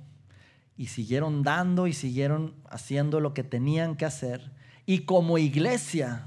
y 0.79 0.87
siguieron 0.87 1.43
dando 1.43 1.87
y 1.87 1.93
siguieron 1.93 2.55
haciendo 2.71 3.21
lo 3.21 3.35
que 3.35 3.45
tenían 3.45 3.95
que 3.95 4.07
hacer. 4.07 4.51
Y 4.87 5.01
como 5.01 5.37
iglesia 5.37 6.27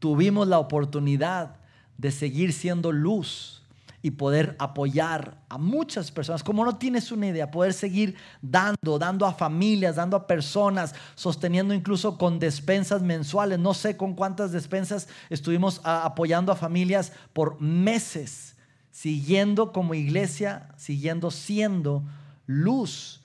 tuvimos 0.00 0.48
la 0.48 0.58
oportunidad 0.58 1.56
de 1.96 2.10
seguir 2.10 2.52
siendo 2.52 2.92
luz 2.92 3.63
y 4.04 4.10
poder 4.10 4.54
apoyar 4.58 5.38
a 5.48 5.56
muchas 5.56 6.10
personas. 6.10 6.44
Como 6.44 6.62
no 6.62 6.76
tienes 6.76 7.10
una 7.10 7.28
idea, 7.28 7.50
poder 7.50 7.72
seguir 7.72 8.16
dando, 8.42 8.98
dando 8.98 9.24
a 9.24 9.32
familias, 9.32 9.96
dando 9.96 10.14
a 10.14 10.26
personas, 10.26 10.94
sosteniendo 11.14 11.72
incluso 11.72 12.18
con 12.18 12.38
despensas 12.38 13.00
mensuales. 13.00 13.58
No 13.58 13.72
sé 13.72 13.96
con 13.96 14.12
cuántas 14.12 14.52
despensas 14.52 15.08
estuvimos 15.30 15.80
apoyando 15.84 16.52
a 16.52 16.56
familias 16.56 17.12
por 17.32 17.58
meses, 17.62 18.56
siguiendo 18.90 19.72
como 19.72 19.94
iglesia, 19.94 20.68
siguiendo 20.76 21.30
siendo 21.30 22.04
luz 22.44 23.22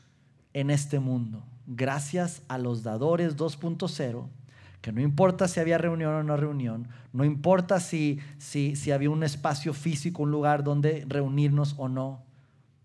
en 0.54 0.70
este 0.70 1.02
mundo. 1.02 1.44
Gracias 1.68 2.42
a 2.48 2.58
los 2.58 2.84
dadores 2.84 3.36
2.0 3.36 4.30
que 4.82 4.92
no 4.92 5.02
importa 5.02 5.48
si 5.48 5.60
había 5.60 5.78
reunión 5.78 6.14
o 6.14 6.24
no 6.24 6.38
reunión, 6.38 6.88
no 7.12 7.26
importa 7.26 7.80
si, 7.80 8.20
si, 8.38 8.76
si 8.76 8.92
había 8.92 9.10
un 9.10 9.24
espacio 9.24 9.74
físico, 9.74 10.24
un 10.24 10.32
lugar 10.32 10.64
donde 10.64 11.06
reunirnos 11.08 11.76
o 11.78 11.90
no, 11.90 12.24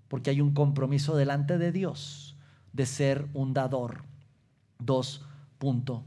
porque 0.08 0.30
hay 0.30 0.40
un 0.40 0.54
compromiso 0.54 1.16
delante 1.16 1.58
de 1.58 1.72
Dios 1.72 2.36
de 2.72 2.86
ser 2.86 3.26
un 3.34 3.54
dador 3.54 4.02
2.0. 4.80 6.04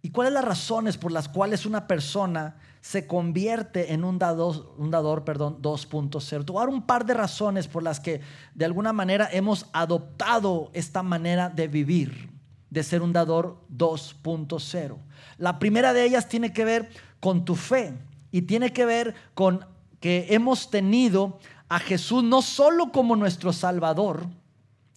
¿Y 0.00 0.10
cuáles 0.10 0.32
las 0.34 0.44
razones 0.44 0.98
por 0.98 1.12
las 1.12 1.28
cuales 1.28 1.64
una 1.66 1.86
persona 1.86 2.56
se 2.80 3.06
convierte 3.06 3.94
en 3.94 4.04
un 4.04 4.18
dador, 4.18 4.74
un 4.76 4.90
dador 4.90 5.24
perdón, 5.24 5.62
2.0? 5.62 6.44
Te 6.44 6.52
voy 6.52 6.62
a 6.62 6.66
dar 6.66 6.74
un 6.74 6.86
par 6.86 7.06
de 7.06 7.14
razones 7.14 7.68
por 7.68 7.82
las 7.82 8.00
que 8.00 8.20
de 8.54 8.64
alguna 8.64 8.92
manera 8.92 9.28
hemos 9.32 9.66
adoptado 9.72 10.70
esta 10.74 11.02
manera 11.02 11.48
de 11.48 11.68
vivir 11.68 12.33
de 12.74 12.82
ser 12.82 13.02
un 13.02 13.12
dador 13.12 13.56
2.0. 13.72 14.98
La 15.38 15.60
primera 15.60 15.92
de 15.92 16.04
ellas 16.04 16.28
tiene 16.28 16.52
que 16.52 16.64
ver 16.64 16.90
con 17.20 17.44
tu 17.44 17.54
fe 17.54 17.94
y 18.32 18.42
tiene 18.42 18.72
que 18.72 18.84
ver 18.84 19.14
con 19.34 19.64
que 20.00 20.26
hemos 20.30 20.70
tenido 20.70 21.38
a 21.68 21.78
Jesús 21.78 22.24
no 22.24 22.42
solo 22.42 22.90
como 22.90 23.14
nuestro 23.14 23.52
Salvador, 23.52 24.26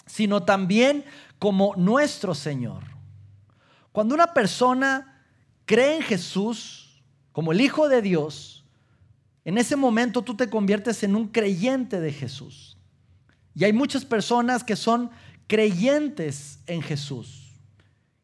sino 0.08 0.42
también 0.42 1.06
como 1.38 1.76
nuestro 1.76 2.34
Señor. 2.34 2.84
Cuando 3.92 4.16
una 4.16 4.34
persona 4.34 5.24
cree 5.66 5.98
en 5.98 6.02
Jesús 6.02 7.04
como 7.32 7.52
el 7.52 7.62
Hijo 7.62 7.88
de 7.88 8.02
Dios, 8.02 8.66
en 9.46 9.60
ese 9.60 9.76
momento 9.76 10.24
tú 10.24 10.36
te 10.36 10.50
conviertes 10.50 11.04
en 11.04 11.16
un 11.16 11.28
creyente 11.28 12.00
de 12.02 12.12
Jesús. 12.12 12.76
Y 13.54 13.66
hay 13.66 13.74
muchas 13.74 14.04
personas 14.04 14.64
que 14.64 14.76
son 14.76 15.12
creyentes 15.46 16.60
en 16.66 16.82
Jesús. 16.82 17.37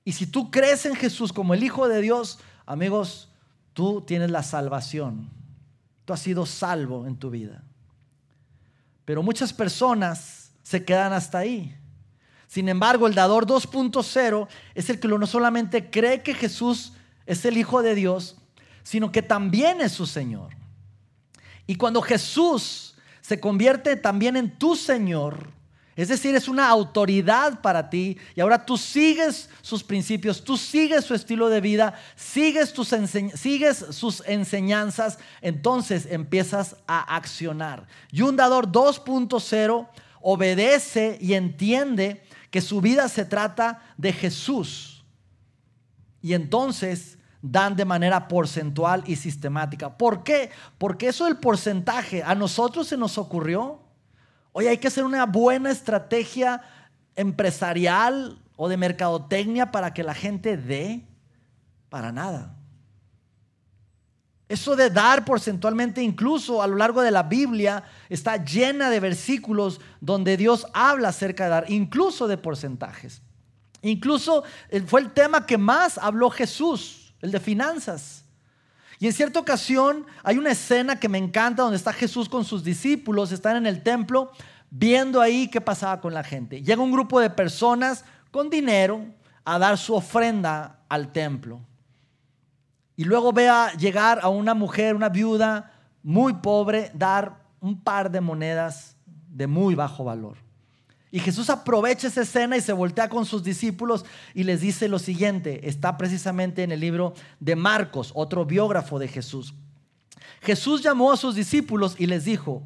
Y 0.06 0.13
si 0.13 0.28
tú 0.28 0.52
crees 0.52 0.86
en 0.86 0.96
Jesús 0.96 1.32
como 1.32 1.54
el 1.54 1.63
Hijo 1.63 1.88
de 1.88 2.02
Dios, 2.02 2.39
amigos, 2.66 3.30
tú 3.74 4.02
tienes 4.02 4.32
la 4.32 4.44
salvación. 4.44 5.30
Tú 6.06 6.13
has 6.13 6.20
sido 6.20 6.46
salvo 6.46 7.08
en 7.08 7.16
tu 7.16 7.30
vida. 7.30 7.63
Pero 9.06 9.24
muchas 9.24 9.54
personas 9.54 10.52
se 10.62 10.84
quedan 10.84 11.13
hasta 11.13 11.39
ahí. 11.39 11.76
Sin 12.48 12.70
embargo, 12.70 13.08
el 13.08 13.16
dador 13.16 13.48
2.0 13.48 14.48
es 14.76 14.89
el 14.89 15.00
que 15.00 15.08
no 15.08 15.26
solamente 15.26 15.89
cree 15.89 16.22
que 16.22 16.34
Jesús 16.34 16.94
es 17.26 17.46
el 17.46 17.58
Hijo 17.58 17.82
de 17.82 17.96
Dios, 17.96 18.38
sino 18.84 19.12
que 19.12 19.22
también 19.22 19.82
es 19.82 19.94
su 19.94 20.06
Señor. 20.06 20.50
Y 21.66 21.76
cuando 21.76 22.02
Jesús 22.02 22.96
se 23.22 23.39
convierte 23.39 23.96
también 23.96 24.36
en 24.36 24.58
tu 24.58 24.76
Señor, 24.76 25.50
es 25.95 26.08
decir, 26.08 26.36
es 26.36 26.47
una 26.47 26.69
autoridad 26.69 27.62
para 27.62 27.89
ti 27.89 28.17
y 28.36 28.41
ahora 28.41 28.65
tú 28.65 28.77
sigues 28.77 29.49
sus 29.62 29.84
principios, 29.84 30.43
tú 30.43 30.58
sigues 30.58 31.06
su 31.06 31.13
estilo 31.13 31.49
de 31.49 31.62
vida, 31.62 31.93
sigues, 32.15 32.69
sus 32.69 34.23
enseñanzas, 34.25 35.19
entonces 35.41 36.08
empiezas 36.10 36.75
a 36.88 37.15
accionar. 37.15 37.88
Y 38.12 38.23
un 38.23 38.36
dador 38.36 38.71
2.0 38.71 39.88
obedece 40.21 41.17
y 41.21 41.34
entiende 41.34 42.23
que 42.49 42.62
su 42.62 42.82
vida 42.82 43.08
se 43.08 43.25
trata 43.25 43.84
de 43.97 44.13
Jesús. 44.13 45.03
Y 46.21 46.34
entonces 46.34 47.19
dan 47.41 47.75
de 47.75 47.84
manera 47.84 48.27
porcentual 48.27 49.03
y 49.06 49.17
sistemática. 49.17 49.97
¿Por 49.97 50.23
qué? 50.23 50.49
Porque 50.77 51.10
eso 51.10 51.25
del 51.25 51.38
porcentaje 51.38 52.23
a 52.23 52.34
nosotros 52.34 52.88
se 52.88 52.97
nos 52.97 53.17
ocurrió. 53.17 53.83
Hoy 54.54 54.68
hay 54.68 54.78
que 54.78 54.88
hacer 54.88 55.04
una 55.04 55.26
buena 55.26 55.70
estrategia 55.72 56.62
empresarial 57.16 58.39
o 58.56 58.70
de 58.70 58.78
mercadotecnia 58.78 59.72
para 59.72 59.94
que 59.94 60.04
la 60.04 60.13
gente 60.13 60.56
dé. 60.56 61.06
Para 61.89 62.12
nada. 62.12 62.56
Eso 64.48 64.76
de 64.76 64.89
dar 64.89 65.26
porcentualmente, 65.26 66.02
incluso 66.02 66.62
a 66.62 66.68
lo 66.68 66.76
largo 66.76 67.02
de 67.02 67.12
la 67.12 67.24
Biblia, 67.24 67.84
está 68.10 68.38
llena 68.38 68.89
de 68.89 69.00
versículos 69.00 69.82
donde 70.00 70.38
Dios 70.38 70.68
habla 70.74 71.10
acerca 71.10 71.46
de 71.46 71.50
dar, 71.50 71.66
incluso 71.70 72.28
de 72.28 72.38
porcentajes. 72.38 73.22
Incluso 73.82 74.44
eh, 74.70 74.82
fue 74.82 75.02
el 75.02 75.12
tema 75.12 75.46
que 75.46 75.58
más 75.58 75.98
habló 75.98 76.30
Jesús 76.30 77.04
el 77.24 77.32
de 77.32 77.39
finanzas. 77.39 78.22
Y 79.04 79.08
en 79.08 79.12
cierta 79.12 79.38
ocasión 79.38 80.06
hay 80.24 80.38
una 80.38 80.52
escena 80.52 80.98
que 80.98 81.10
me 81.10 81.18
encanta 81.18 81.63
donde 81.63 81.76
está 81.76 81.92
Jesús 81.92 82.30
con 82.30 82.46
sus 82.46 82.63
discípulos, 82.63 83.34
están 83.34 83.58
en 83.58 83.68
el 83.68 83.84
templo 83.84 84.32
viendo 84.70 85.20
ahí 85.20 85.50
qué 85.50 85.60
pasaba 85.60 86.00
con 86.00 86.13
la 86.13 86.24
gente. 86.24 86.62
Llega 86.62 86.82
un 86.82 86.94
grupo 86.94 87.20
de 87.20 87.30
personas 87.30 88.06
con 88.32 88.50
dinero 88.50 89.06
a 89.44 89.60
dar 89.60 89.78
su 89.78 89.94
ofrenda 89.94 90.86
al 90.88 91.12
templo. 91.12 91.60
Y 92.96 93.04
luego 93.04 93.34
ve 93.34 93.50
a 93.50 93.74
llegar 93.74 94.22
a 94.24 94.30
una 94.30 94.54
mujer, 94.54 94.96
una 94.96 95.10
viuda 95.10 95.74
muy 96.02 96.36
pobre, 96.36 96.89
dar 96.94 97.44
un 97.60 97.82
par 97.82 98.10
de 98.10 98.22
monedas 98.22 98.96
de 99.06 99.48
muy 99.48 99.76
bajo 99.76 100.06
valor. 100.06 100.38
Y 101.13 101.19
Jesús 101.19 101.52
aprovecha 101.52 102.08
esa 102.08 102.23
escena 102.23 102.58
y 102.58 102.62
se 102.62 102.73
voltea 102.73 103.08
con 103.08 103.23
sus 103.28 103.43
discípulos 103.43 104.04
y 104.34 104.45
les 104.45 104.62
dice 104.62 104.88
lo 104.88 104.97
siguiente. 104.97 105.69
Está 105.69 105.95
precisamente 105.95 106.63
en 106.63 106.71
el 106.71 106.80
libro 106.80 107.13
de 107.39 107.56
Marcos, 107.56 108.12
otro 108.15 108.45
biógrafo 108.45 108.97
de 108.97 109.08
Jesús. 109.08 109.54
Jesús 110.41 110.82
llamó 110.82 111.12
a 111.12 111.17
sus 111.17 111.36
discípulos 111.36 111.95
y 111.99 112.08
les 112.08 112.26
dijo, 112.26 112.63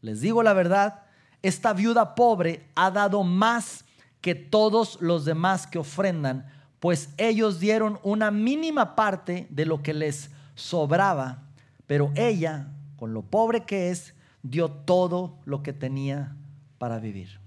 les 0.00 0.20
digo 0.20 0.42
la 0.42 0.54
verdad, 0.54 1.02
esta 1.40 1.72
viuda 1.72 2.16
pobre 2.16 2.66
ha 2.74 2.90
dado 2.90 3.22
más 3.22 3.84
que 4.20 4.34
todos 4.34 4.98
los 5.00 5.24
demás 5.24 5.68
que 5.68 5.78
ofrendan, 5.78 6.50
pues 6.80 7.10
ellos 7.16 7.60
dieron 7.60 8.00
una 8.02 8.32
mínima 8.32 8.96
parte 8.96 9.46
de 9.50 9.66
lo 9.66 9.84
que 9.84 9.94
les 9.94 10.30
sobraba, 10.56 11.44
pero 11.86 12.10
ella, 12.16 12.72
con 12.96 13.14
lo 13.14 13.22
pobre 13.22 13.62
que 13.62 13.90
es, 13.90 14.14
dio 14.42 14.68
todo 14.68 15.38
lo 15.44 15.62
que 15.62 15.72
tenía 15.72 16.34
para 16.78 16.98
vivir. 16.98 17.43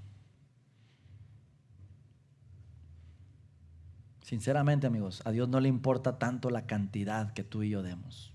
Sinceramente, 4.27 4.85
amigos, 4.85 5.21
a 5.23 5.31
Dios 5.31 5.47
no 5.47 5.61
le 5.61 5.69
importa 5.69 6.19
tanto 6.19 6.49
la 6.49 6.65
cantidad 6.65 7.31
que 7.31 7.45
tú 7.45 7.63
y 7.63 7.69
yo 7.69 7.81
demos. 7.81 8.33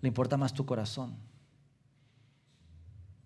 Le 0.00 0.08
importa 0.08 0.36
más 0.36 0.54
tu 0.54 0.66
corazón. 0.66 1.14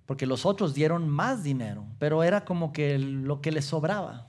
Porque 0.05 0.27
los 0.27 0.45
otros 0.45 0.75
dieron 0.75 1.09
más 1.09 1.43
dinero, 1.43 1.87
pero 1.99 2.25
era 2.25 2.45
como 2.45 2.75
que 2.75 2.99
lo 2.99 3.41
que 3.41 3.53
les 3.53 3.65
sobraba. 3.65 4.29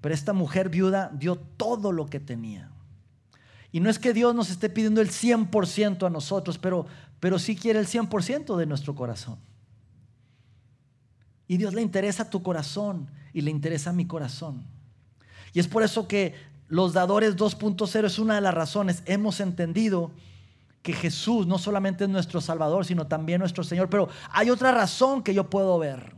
Pero 0.00 0.14
esta 0.14 0.32
mujer 0.32 0.68
viuda 0.68 1.10
dio 1.12 1.34
todo 1.34 1.90
lo 1.90 2.06
que 2.06 2.20
tenía. 2.20 2.70
Y 3.72 3.80
no 3.80 3.90
es 3.90 3.98
que 3.98 4.12
Dios 4.12 4.32
nos 4.32 4.50
esté 4.50 4.68
pidiendo 4.68 5.00
el 5.00 5.10
100% 5.10 6.06
a 6.06 6.10
nosotros, 6.10 6.56
pero, 6.56 6.86
pero 7.18 7.40
sí 7.40 7.56
quiere 7.56 7.80
el 7.80 7.88
100% 7.88 8.56
de 8.56 8.66
nuestro 8.66 8.94
corazón. 8.94 9.40
Y 11.48 11.56
Dios 11.56 11.74
le 11.74 11.82
interesa 11.82 12.30
tu 12.30 12.44
corazón 12.44 13.10
y 13.32 13.40
le 13.40 13.50
interesa 13.50 13.92
mi 13.92 14.06
corazón. 14.06 14.72
Y 15.54 15.60
es 15.60 15.68
por 15.68 15.82
eso 15.82 16.06
que 16.06 16.34
los 16.68 16.92
dadores 16.92 17.36
2.0 17.36 18.04
es 18.04 18.18
una 18.18 18.34
de 18.34 18.40
las 18.40 18.52
razones. 18.52 19.02
Hemos 19.06 19.38
entendido 19.40 20.10
que 20.82 20.92
Jesús 20.92 21.46
no 21.46 21.58
solamente 21.58 22.04
es 22.04 22.10
nuestro 22.10 22.40
Salvador, 22.40 22.84
sino 22.84 23.06
también 23.06 23.38
nuestro 23.38 23.64
Señor. 23.64 23.88
Pero 23.88 24.08
hay 24.30 24.50
otra 24.50 24.72
razón 24.72 25.22
que 25.22 25.32
yo 25.32 25.48
puedo 25.48 25.78
ver. 25.78 26.14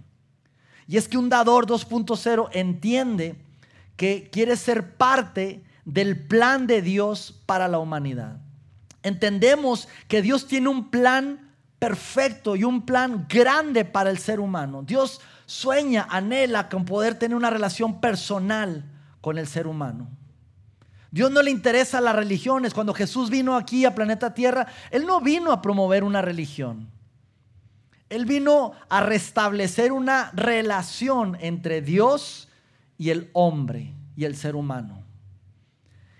Y 0.88 0.96
es 0.96 1.06
que 1.06 1.18
un 1.18 1.28
dador 1.28 1.66
2.0 1.66 2.48
entiende 2.52 3.36
que 3.96 4.28
quiere 4.32 4.56
ser 4.56 4.96
parte 4.96 5.62
del 5.84 6.26
plan 6.26 6.66
de 6.66 6.80
Dios 6.80 7.42
para 7.44 7.68
la 7.68 7.78
humanidad. 7.78 8.38
Entendemos 9.02 9.86
que 10.08 10.22
Dios 10.22 10.46
tiene 10.46 10.68
un 10.68 10.90
plan 10.90 11.52
perfecto 11.78 12.56
y 12.56 12.64
un 12.64 12.86
plan 12.86 13.26
grande 13.28 13.84
para 13.84 14.10
el 14.10 14.18
ser 14.18 14.40
humano. 14.40 14.82
Dios 14.82 15.20
sueña, 15.44 16.06
anhela 16.08 16.68
con 16.70 16.86
poder 16.86 17.18
tener 17.18 17.36
una 17.36 17.50
relación 17.50 18.00
personal 18.00 18.95
con 19.26 19.38
el 19.38 19.48
ser 19.48 19.66
humano. 19.66 20.08
Dios 21.10 21.32
no 21.32 21.42
le 21.42 21.50
interesa 21.50 22.00
las 22.00 22.14
religiones. 22.14 22.72
Cuando 22.72 22.94
Jesús 22.94 23.28
vino 23.28 23.56
aquí 23.56 23.84
a 23.84 23.92
planeta 23.92 24.32
Tierra, 24.34 24.68
Él 24.92 25.04
no 25.04 25.20
vino 25.20 25.50
a 25.50 25.60
promover 25.60 26.04
una 26.04 26.22
religión. 26.22 26.88
Él 28.08 28.24
vino 28.24 28.70
a 28.88 29.00
restablecer 29.00 29.90
una 29.90 30.30
relación 30.32 31.36
entre 31.40 31.82
Dios 31.82 32.46
y 32.98 33.10
el 33.10 33.28
hombre 33.32 33.94
y 34.14 34.26
el 34.26 34.36
ser 34.36 34.54
humano. 34.54 35.02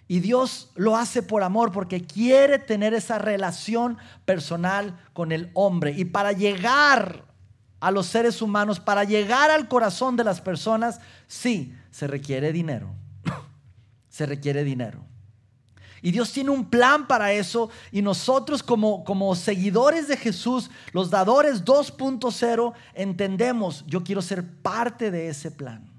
Y 0.09 0.19
Dios 0.19 0.73
lo 0.75 0.97
hace 0.97 1.23
por 1.23 1.45
amor 1.45 1.71
porque 1.71 2.05
quiere 2.05 2.59
tener 2.59 2.93
esa 2.93 3.19
relación 3.19 3.99
personal 4.25 4.99
con 5.13 5.31
el 5.31 5.53
hombre. 5.55 5.93
Y 5.93 6.07
para 6.07 6.33
llegar 6.33 7.25
a 7.79 7.93
los 7.93 8.07
seres 8.07 8.43
humanos, 8.43 8.81
para 8.81 9.05
llegar 9.05 9.53
al 9.53 9.69
corazón 9.69 10.17
de 10.17 10.25
las 10.25 10.41
personas, 10.41 10.99
sí, 11.29 11.73
se 11.97 12.07
requiere 12.07 12.53
dinero. 12.53 12.91
se 14.11 14.27
requiere 14.27 14.65
dinero. 14.65 15.03
Y 16.03 16.11
Dios 16.11 16.31
tiene 16.31 16.51
un 16.51 16.69
plan 16.69 17.07
para 17.07 17.33
eso 17.33 17.71
y 17.91 18.03
nosotros 18.03 18.63
como, 18.63 19.03
como 19.03 19.35
seguidores 19.35 20.07
de 20.07 20.19
Jesús, 20.19 20.71
los 20.93 21.09
dadores 21.09 21.65
2.0, 21.65 22.75
entendemos, 22.93 23.83
yo 23.87 24.05
quiero 24.05 24.21
ser 24.21 24.47
parte 24.47 25.11
de 25.11 25.29
ese 25.29 25.51
plan, 25.51 25.91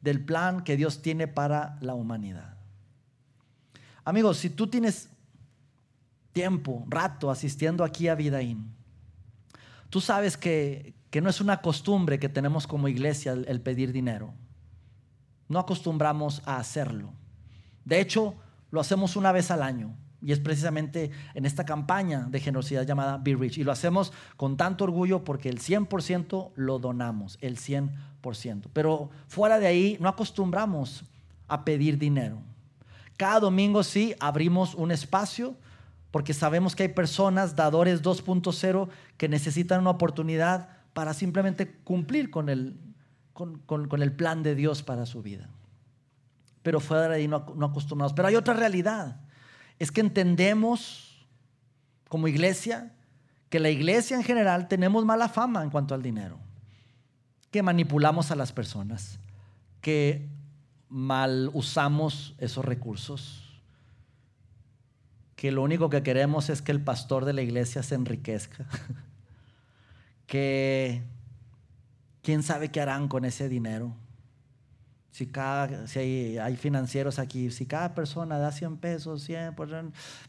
del 0.00 0.18
plan 0.24 0.64
que 0.64 0.76
Dios 0.76 1.00
tiene 1.00 1.28
para 1.28 1.78
la 1.80 1.94
humanidad. 1.94 2.56
Amigos, 4.04 4.38
si 4.38 4.50
tú 4.50 4.66
tienes 4.66 5.10
tiempo, 6.32 6.84
rato 6.88 7.30
asistiendo 7.30 7.84
aquí 7.84 8.08
a 8.08 8.16
Vidaín, 8.16 8.74
tú 9.90 10.00
sabes 10.00 10.36
que, 10.36 10.92
no 11.22 11.30
es 11.30 11.40
una 11.40 11.60
costumbre 11.60 12.18
que 12.18 12.28
tenemos 12.28 12.66
como 12.66 12.88
iglesia 12.88 13.30
el 13.30 13.60
pedir 13.60 13.92
dinero. 13.92 14.34
No 15.48 15.58
acostumbramos 15.58 16.42
a 16.46 16.56
hacerlo. 16.56 17.12
De 17.84 18.00
hecho, 18.00 18.34
lo 18.70 18.80
hacemos 18.80 19.16
una 19.16 19.32
vez 19.32 19.50
al 19.50 19.62
año. 19.62 19.94
Y 20.20 20.32
es 20.32 20.40
precisamente 20.40 21.10
en 21.34 21.44
esta 21.44 21.66
campaña 21.66 22.26
de 22.30 22.40
generosidad 22.40 22.86
llamada 22.86 23.18
Be 23.18 23.34
Rich. 23.34 23.58
Y 23.58 23.64
lo 23.64 23.72
hacemos 23.72 24.12
con 24.38 24.56
tanto 24.56 24.84
orgullo 24.84 25.22
porque 25.22 25.50
el 25.50 25.60
100% 25.60 26.52
lo 26.54 26.78
donamos, 26.78 27.36
el 27.42 27.58
100%. 27.58 28.68
Pero 28.72 29.10
fuera 29.28 29.58
de 29.58 29.66
ahí 29.66 29.98
no 30.00 30.08
acostumbramos 30.08 31.04
a 31.46 31.64
pedir 31.64 31.98
dinero. 31.98 32.38
Cada 33.18 33.40
domingo 33.40 33.82
sí 33.82 34.14
abrimos 34.18 34.74
un 34.74 34.90
espacio 34.90 35.56
porque 36.10 36.32
sabemos 36.32 36.74
que 36.74 36.84
hay 36.84 36.88
personas, 36.88 37.54
dadores 37.54 38.02
2.0, 38.02 38.88
que 39.16 39.28
necesitan 39.28 39.80
una 39.80 39.90
oportunidad 39.90 40.68
para 40.94 41.12
simplemente 41.12 41.70
cumplir 41.82 42.30
con 42.30 42.48
el 42.48 42.76
con, 43.34 43.58
con 43.58 44.02
el 44.02 44.12
plan 44.12 44.42
de 44.42 44.54
Dios 44.54 44.82
para 44.82 45.04
su 45.04 45.22
vida. 45.22 45.50
Pero 46.62 46.80
fuera 46.80 47.08
de 47.08 47.16
ahí 47.16 47.28
no, 47.28 47.44
no 47.54 47.66
acostumbrados. 47.66 48.14
Pero 48.14 48.28
hay 48.28 48.36
otra 48.36 48.54
realidad. 48.54 49.20
Es 49.78 49.92
que 49.92 50.00
entendemos 50.00 51.26
como 52.08 52.26
iglesia 52.26 52.94
que 53.50 53.60
la 53.60 53.68
iglesia 53.68 54.16
en 54.16 54.24
general 54.24 54.66
tenemos 54.66 55.04
mala 55.04 55.28
fama 55.28 55.62
en 55.62 55.68
cuanto 55.68 55.94
al 55.94 56.00
dinero. 56.00 56.38
Que 57.50 57.62
manipulamos 57.62 58.30
a 58.30 58.36
las 58.36 58.52
personas. 58.52 59.18
Que 59.82 60.26
mal 60.88 61.50
usamos 61.52 62.34
esos 62.38 62.64
recursos 62.64 63.44
que 65.44 65.52
lo 65.52 65.62
único 65.62 65.90
que 65.90 66.02
queremos 66.02 66.48
es 66.48 66.62
que 66.62 66.72
el 66.72 66.80
pastor 66.80 67.26
de 67.26 67.34
la 67.34 67.42
iglesia 67.42 67.82
se 67.82 67.94
enriquezca, 67.94 68.64
que 70.26 71.02
quién 72.24 72.42
sabe 72.42 72.70
qué 72.70 72.80
harán 72.80 73.06
con 73.06 73.24
ese 73.24 73.48
dinero. 73.48 73.94
Si, 75.12 75.26
cada, 75.26 75.86
si 75.86 76.00
hay, 76.40 76.56
financieros 76.56 77.20
aquí, 77.20 77.52
si 77.52 77.66
cada 77.66 77.94
persona 77.94 78.38
da 78.38 78.50
100 78.50 78.78
pesos, 78.78 79.22
100, 79.22 79.54
pues, 79.54 79.70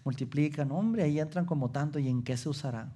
multiplican, 0.03 0.71
hombre, 0.71 1.01
ahí 1.01 1.19
entran 1.19 1.45
como 1.45 1.71
tanto, 1.71 1.97
¿y 1.97 2.08
en 2.08 2.21
qué 2.21 2.38
se 2.38 2.49
usará? 2.49 2.91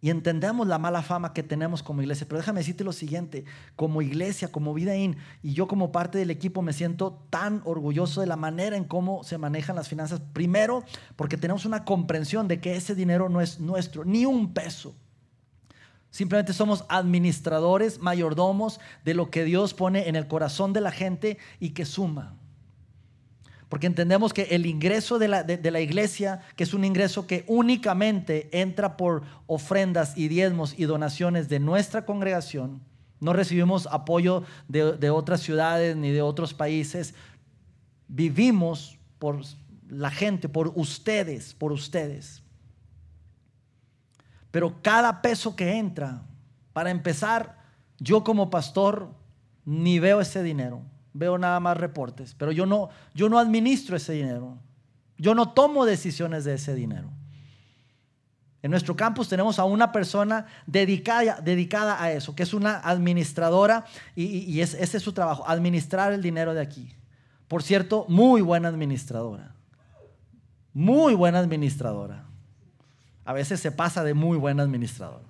Y 0.00 0.10
entendemos 0.10 0.66
la 0.66 0.78
mala 0.78 1.02
fama 1.02 1.32
que 1.32 1.42
tenemos 1.42 1.82
como 1.82 2.02
iglesia. 2.02 2.26
Pero 2.28 2.38
déjame 2.38 2.60
decirte 2.60 2.84
lo 2.84 2.92
siguiente, 2.92 3.44
como 3.74 4.00
iglesia, 4.00 4.52
como 4.52 4.72
Vidaín, 4.72 5.16
y 5.42 5.54
yo 5.54 5.66
como 5.66 5.92
parte 5.92 6.18
del 6.18 6.30
equipo 6.30 6.62
me 6.62 6.74
siento 6.74 7.22
tan 7.30 7.62
orgulloso 7.64 8.20
de 8.20 8.26
la 8.26 8.36
manera 8.36 8.76
en 8.76 8.84
cómo 8.84 9.24
se 9.24 9.38
manejan 9.38 9.76
las 9.76 9.88
finanzas. 9.88 10.20
Primero, 10.32 10.84
porque 11.16 11.36
tenemos 11.36 11.64
una 11.64 11.84
comprensión 11.84 12.48
de 12.48 12.60
que 12.60 12.76
ese 12.76 12.94
dinero 12.94 13.28
no 13.28 13.40
es 13.40 13.60
nuestro, 13.60 14.04
ni 14.04 14.24
un 14.24 14.52
peso. 14.52 14.94
Simplemente 16.14 16.52
somos 16.52 16.84
administradores, 16.88 17.98
mayordomos 17.98 18.78
de 19.04 19.14
lo 19.14 19.30
que 19.30 19.42
Dios 19.42 19.74
pone 19.74 20.08
en 20.08 20.14
el 20.14 20.28
corazón 20.28 20.72
de 20.72 20.80
la 20.80 20.92
gente 20.92 21.38
y 21.58 21.70
que 21.70 21.84
suma. 21.84 22.36
Porque 23.68 23.88
entendemos 23.88 24.32
que 24.32 24.42
el 24.52 24.64
ingreso 24.66 25.18
de 25.18 25.26
la, 25.26 25.80
iglesia, 25.80 26.40
que 26.54 26.62
es 26.62 26.72
un 26.72 26.84
ingreso 26.84 27.26
que 27.26 27.42
únicamente 27.48 28.48
entra 28.52 28.96
por 28.96 29.24
ofrendas 29.48 30.16
y 30.16 30.28
diezmos 30.28 30.78
y 30.78 30.84
donaciones 30.84 31.48
de 31.48 31.58
nuestra 31.58 32.06
congregación, 32.06 32.80
no 33.18 33.32
recibimos 33.32 33.88
apoyo 33.90 34.44
de, 34.68 34.92
de 34.92 35.10
otras 35.10 35.40
ciudades 35.40 35.96
ni 35.96 36.12
de 36.12 36.22
otros 36.22 36.54
países, 36.54 37.16
vivimos 38.06 39.00
por 39.18 39.40
la 39.88 40.12
gente, 40.12 40.48
por 40.48 40.70
ustedes, 40.76 41.54
por 41.54 41.72
ustedes. 41.72 42.43
Pero 44.54 44.80
cada 44.82 45.20
peso 45.20 45.56
que 45.56 45.78
entra, 45.78 46.22
para 46.72 46.92
empezar, 46.92 47.58
yo 47.98 48.22
como 48.22 48.50
pastor 48.50 49.10
ni 49.64 49.98
veo 49.98 50.20
ese 50.20 50.44
dinero 50.44 50.82
veo 51.12 51.38
nada 51.38 51.58
más 51.58 51.76
reportes, 51.76 52.36
pero 52.38 52.52
yo 52.52 52.64
no, 52.64 52.90
yo 53.14 53.28
no 53.28 53.40
administro 53.40 53.96
ese 53.96 54.12
dinero. 54.12 54.58
Yo 55.18 55.34
no 55.34 55.50
tomo 55.54 55.84
decisiones 55.84 56.44
de 56.44 56.54
ese 56.54 56.72
dinero. 56.72 57.10
En 58.62 58.70
nuestro 58.70 58.94
campus 58.94 59.28
tenemos 59.28 59.58
a 59.58 59.64
una 59.64 59.90
persona 59.90 60.46
dedicada, 60.68 61.40
dedicada 61.40 62.00
a 62.00 62.12
eso, 62.12 62.36
que 62.36 62.44
es 62.44 62.54
una 62.54 62.78
administradora 62.78 63.86
y, 64.14 64.60
ese 64.60 64.82
es 64.82 65.02
su 65.02 65.12
trabajo, 65.12 65.44
administrar 65.48 66.12
el 66.12 66.22
dinero 66.22 66.54
de 66.54 66.60
aquí. 66.60 66.92
Por 67.48 67.64
cierto, 67.64 68.06
muy 68.08 68.40
buena 68.40 68.68
administradora. 68.68 69.56
Muy 70.72 71.14
buena 71.14 71.40
administradora. 71.40 72.24
A 73.24 73.32
veces 73.32 73.60
se 73.60 73.72
pasa 73.72 74.04
de 74.04 74.14
muy 74.14 74.36
buena 74.38 74.62
administradora. 74.62 75.24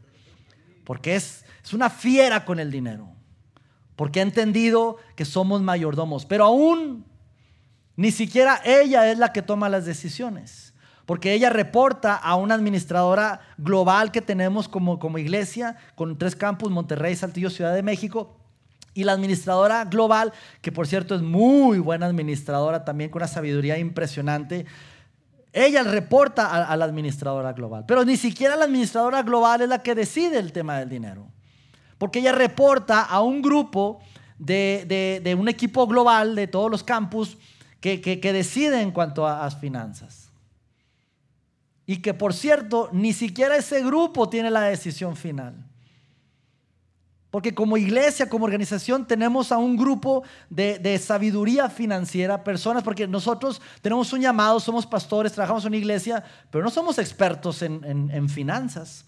Porque 0.84 1.16
es, 1.16 1.44
es 1.62 1.72
una 1.72 1.90
fiera 1.90 2.44
con 2.44 2.58
el 2.60 2.70
dinero 2.70 3.14
porque 3.96 4.20
ha 4.20 4.22
entendido 4.22 4.96
que 5.16 5.24
somos 5.24 5.62
mayordomos. 5.62 6.26
Pero 6.26 6.44
aún 6.44 7.04
ni 7.96 8.10
siquiera 8.10 8.60
ella 8.64 9.10
es 9.10 9.18
la 9.18 9.32
que 9.32 9.42
toma 9.42 9.68
las 9.68 9.84
decisiones, 9.84 10.74
porque 11.06 11.32
ella 11.32 11.50
reporta 11.50 12.14
a 12.16 12.34
una 12.34 12.54
administradora 12.54 13.40
global 13.56 14.10
que 14.10 14.22
tenemos 14.22 14.68
como, 14.68 14.98
como 14.98 15.18
iglesia, 15.18 15.76
con 15.94 16.18
tres 16.18 16.34
campus, 16.34 16.70
Monterrey, 16.70 17.14
Saltillo, 17.14 17.50
Ciudad 17.50 17.74
de 17.74 17.82
México. 17.82 18.36
Y 18.96 19.02
la 19.02 19.12
administradora 19.12 19.84
global, 19.86 20.32
que 20.62 20.70
por 20.70 20.86
cierto 20.86 21.16
es 21.16 21.22
muy 21.22 21.80
buena 21.80 22.06
administradora 22.06 22.84
también, 22.84 23.10
con 23.10 23.22
una 23.22 23.28
sabiduría 23.28 23.76
impresionante, 23.76 24.66
ella 25.54 25.84
reporta 25.84 26.64
a, 26.64 26.76
la 26.76 26.84
administradora 26.84 27.52
global. 27.52 27.84
Pero 27.86 28.04
ni 28.04 28.16
siquiera 28.16 28.56
la 28.56 28.64
administradora 28.64 29.22
global 29.22 29.60
es 29.60 29.68
la 29.68 29.82
que 29.82 29.94
decide 29.94 30.40
el 30.40 30.52
tema 30.52 30.80
del 30.80 30.88
dinero. 30.88 31.28
Porque 31.96 32.18
ella 32.18 32.32
reporta 32.32 33.02
a 33.02 33.20
un 33.20 33.40
grupo 33.40 34.00
de, 34.36 35.36
un 35.38 35.48
equipo 35.48 35.86
global 35.86 36.34
de 36.34 36.48
todos 36.48 36.72
los 36.72 36.82
campus 36.82 37.38
que, 37.80 37.98
decide 38.20 38.80
en 38.80 38.90
cuanto 38.90 39.28
a 39.28 39.44
las 39.44 39.56
finanzas. 39.56 40.32
Y 41.86 41.98
que 42.02 42.14
por 42.14 42.34
cierto, 42.34 42.88
ni 42.92 43.12
siquiera 43.12 43.56
ese 43.56 43.80
grupo 43.84 44.28
tiene 44.28 44.50
la 44.50 44.62
decisión 44.62 45.14
final. 45.14 45.54
Porque 47.34 47.52
como 47.52 47.76
iglesia, 47.76 48.28
como 48.28 48.44
organización, 48.44 49.04
tenemos 49.04 49.50
a 49.50 49.58
un 49.58 49.76
grupo 49.76 50.22
de, 50.48 50.96
sabiduría 50.98 51.68
financiera, 51.68 52.44
personas, 52.44 52.84
porque 52.84 53.08
nosotros 53.08 53.60
tenemos 53.82 54.12
un 54.12 54.20
llamado, 54.20 54.60
somos 54.60 54.86
pastores, 54.86 55.32
trabajamos 55.32 55.64
en 55.64 55.70
una 55.70 55.76
iglesia, 55.78 56.22
pero 56.52 56.62
no 56.62 56.70
somos 56.70 56.96
expertos 56.96 57.60
en 57.62 58.28
finanzas. 58.28 59.06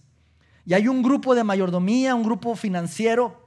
Y 0.65 0.75
hay 0.75 0.89
un 0.89 1.05
grupo 1.05 1.37
de 1.37 1.45
mayordomía, 1.45 2.17
un 2.17 2.25
grupo 2.25 2.57
financiero 2.57 3.46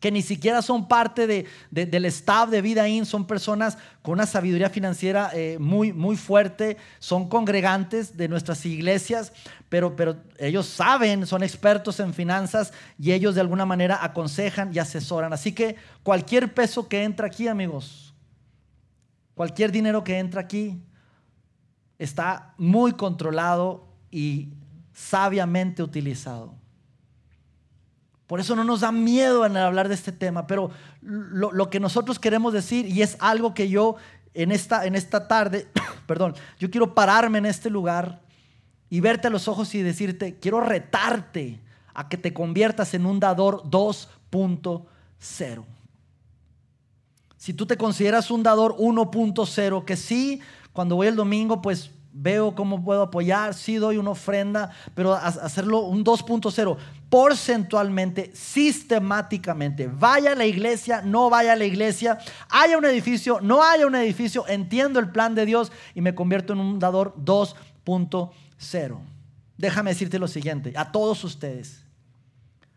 que 0.00 0.10
ni 0.10 0.22
siquiera 0.22 0.62
son 0.62 0.88
parte 0.88 1.46
del 1.70 2.04
staff 2.06 2.48
de 2.48 2.62
Vida 2.62 2.88
In, 2.88 3.04
son 3.04 3.26
personas 3.26 3.76
con 4.00 4.14
una 4.14 4.24
sabiduría 4.24 4.70
financiera 4.70 5.30
eh, 5.34 5.58
muy, 5.60 5.92
muy 5.92 6.16
fuerte, 6.16 6.78
son 6.98 7.28
congregantes 7.28 8.16
de 8.16 8.26
nuestras 8.26 8.64
iglesias, 8.64 9.32
pero, 9.68 9.94
pero 9.94 10.16
ellos 10.38 10.66
saben, 10.66 11.26
son 11.26 11.42
expertos 11.42 12.00
en 12.00 12.14
finanzas 12.14 12.72
y 12.98 13.12
ellos 13.12 13.34
de 13.34 13.42
alguna 13.42 13.66
manera 13.66 14.02
aconsejan 14.02 14.74
y 14.74 14.78
asesoran. 14.78 15.34
Así 15.34 15.52
que 15.52 15.76
cualquier 16.02 16.54
peso 16.54 16.88
que 16.88 17.04
entra 17.04 17.26
aquí, 17.26 17.46
amigos, 17.46 18.14
cualquier 19.34 19.70
dinero 19.70 20.02
que 20.02 20.18
entra 20.18 20.40
aquí, 20.40 20.82
está 21.98 22.54
muy 22.56 22.92
controlado 22.92 23.86
y 24.10 24.54
sabiamente 24.94 25.82
utilizado. 25.82 26.59
Por 28.30 28.38
eso 28.38 28.54
no 28.54 28.62
nos 28.62 28.82
da 28.82 28.92
miedo 28.92 29.44
en 29.44 29.56
hablar 29.56 29.88
de 29.88 29.96
este 29.96 30.12
tema, 30.12 30.46
pero 30.46 30.70
lo, 31.02 31.68
que 31.68 31.80
nosotros 31.80 32.20
queremos 32.20 32.52
decir, 32.52 32.86
y 32.86 33.02
es 33.02 33.16
algo 33.18 33.54
que 33.54 33.68
yo 33.68 33.96
en 34.34 34.52
esta, 34.52 34.86
en 34.86 34.94
esta 34.94 35.26
tarde, 35.26 35.66
perdón, 36.06 36.36
yo 36.56 36.70
quiero 36.70 36.94
pararme 36.94 37.38
en 37.38 37.46
este 37.46 37.70
lugar 37.70 38.20
y 38.88 39.00
verte 39.00 39.26
a 39.26 39.30
los 39.30 39.48
ojos 39.48 39.74
y 39.74 39.82
decirte, 39.82 40.38
quiero 40.38 40.60
retarte 40.60 41.60
a 41.92 42.08
que 42.08 42.18
te 42.18 42.32
conviertas 42.32 42.94
en 42.94 43.04
un 43.04 43.18
dador 43.18 43.64
2.0. 43.64 45.64
Si 47.36 47.52
tú 47.52 47.66
te 47.66 47.76
consideras 47.76 48.30
un 48.30 48.44
dador 48.44 48.76
1.0, 48.76 49.84
que 49.84 49.96
sí, 49.96 50.40
cuando 50.72 50.94
voy 50.94 51.08
el 51.08 51.16
domingo, 51.16 51.60
pues 51.60 51.90
veo 52.12 52.54
cómo 52.54 52.84
puedo 52.84 53.02
apoyar, 53.02 53.54
sí 53.54 53.76
doy 53.76 53.96
una 53.96 54.10
ofrenda, 54.10 54.70
pero 54.94 55.14
hacerlo 55.14 55.80
un 55.80 56.04
2.0, 56.04 56.76
porcentualmente, 57.10 58.30
sistemáticamente. 58.34 59.88
Vaya 59.88 60.32
a 60.32 60.34
la 60.36 60.46
iglesia, 60.46 61.02
no 61.02 61.28
vaya 61.28 61.52
a 61.52 61.56
la 61.56 61.64
iglesia, 61.64 62.18
haya 62.48 62.78
un 62.78 62.84
edificio, 62.84 63.40
no 63.42 63.62
haya 63.62 63.86
un 63.86 63.96
edificio, 63.96 64.46
entiendo 64.48 65.00
el 65.00 65.10
plan 65.10 65.34
de 65.34 65.44
Dios 65.44 65.72
y 65.94 66.00
me 66.00 66.14
convierto 66.14 66.52
en 66.52 66.60
un 66.60 66.78
dador 66.78 67.14
2.0. 67.16 68.98
Déjame 69.58 69.90
decirte 69.90 70.18
lo 70.18 70.28
siguiente, 70.28 70.72
a 70.76 70.92
todos 70.92 71.22
ustedes. 71.24 71.84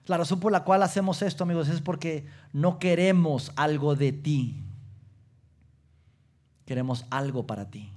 La 0.08 0.18
razón 0.18 0.42
por 0.42 0.52
la 0.52 0.66
cual 0.66 0.84
hacemos 0.84 1.22
esto, 1.22 1.44
amigos, 1.44 1.70
es 1.70 1.80
porque 1.80 2.26
no 2.52 2.80
queremos 2.80 3.54
algo 3.56 3.96
de 3.96 4.12
ti. 4.12 4.62
Queremos 6.66 7.06
algo 7.10 7.46
para 7.46 7.70
ti. 7.70 7.90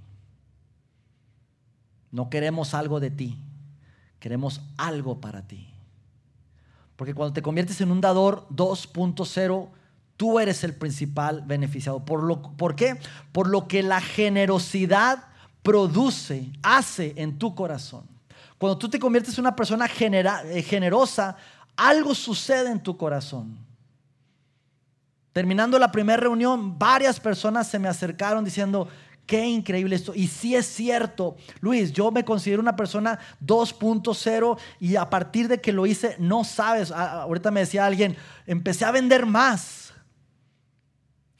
No 2.12 2.30
queremos 2.30 2.74
algo 2.74 3.00
de 3.00 3.10
ti, 3.10 3.36
queremos 4.20 4.60
algo 4.76 5.20
para 5.20 5.42
ti. 5.42 5.75
Porque 6.96 7.14
cuando 7.14 7.34
te 7.34 7.42
conviertes 7.42 7.80
en 7.80 7.90
un 7.90 8.00
dador 8.00 8.46
2.0, 8.50 9.68
tú 10.16 10.40
eres 10.40 10.64
el 10.64 10.74
principal 10.74 11.42
beneficiado. 11.42 12.04
¿Por, 12.04 12.22
lo, 12.22 12.42
¿Por 12.42 12.74
qué? 12.74 12.98
Por 13.32 13.48
lo 13.48 13.68
que 13.68 13.82
la 13.82 14.00
generosidad 14.00 15.24
produce, 15.62 16.50
hace 16.62 17.12
en 17.16 17.38
tu 17.38 17.54
corazón. 17.54 18.04
Cuando 18.58 18.78
tú 18.78 18.88
te 18.88 18.98
conviertes 18.98 19.34
en 19.36 19.42
una 19.42 19.56
persona 19.56 19.86
eh, 19.86 20.62
generosa, 20.62 21.36
algo 21.76 22.14
sucede 22.14 22.70
en 22.70 22.80
tu 22.80 22.96
corazón. 22.96 23.58
Terminando 25.32 25.78
la 25.78 25.92
primera 25.92 26.16
reunión, 26.16 26.78
varias 26.78 27.20
personas 27.20 27.68
se 27.68 27.78
me 27.78 27.88
acercaron 27.88 28.42
diciendo, 28.42 28.88
Qué 29.26 29.44
increíble 29.44 29.96
esto. 29.96 30.14
Y 30.14 30.28
sí 30.28 30.54
es 30.54 30.66
cierto, 30.66 31.36
Luis, 31.60 31.92
yo 31.92 32.12
me 32.12 32.24
considero 32.24 32.62
una 32.62 32.76
persona 32.76 33.18
2.0 33.44 34.58
y 34.78 34.94
a 34.94 35.10
partir 35.10 35.48
de 35.48 35.60
que 35.60 35.72
lo 35.72 35.84
hice, 35.84 36.14
no 36.20 36.44
sabes, 36.44 36.92
ahorita 36.92 37.50
me 37.50 37.60
decía 37.60 37.84
alguien, 37.84 38.16
empecé 38.46 38.84
a 38.84 38.92
vender 38.92 39.26
más. 39.26 39.92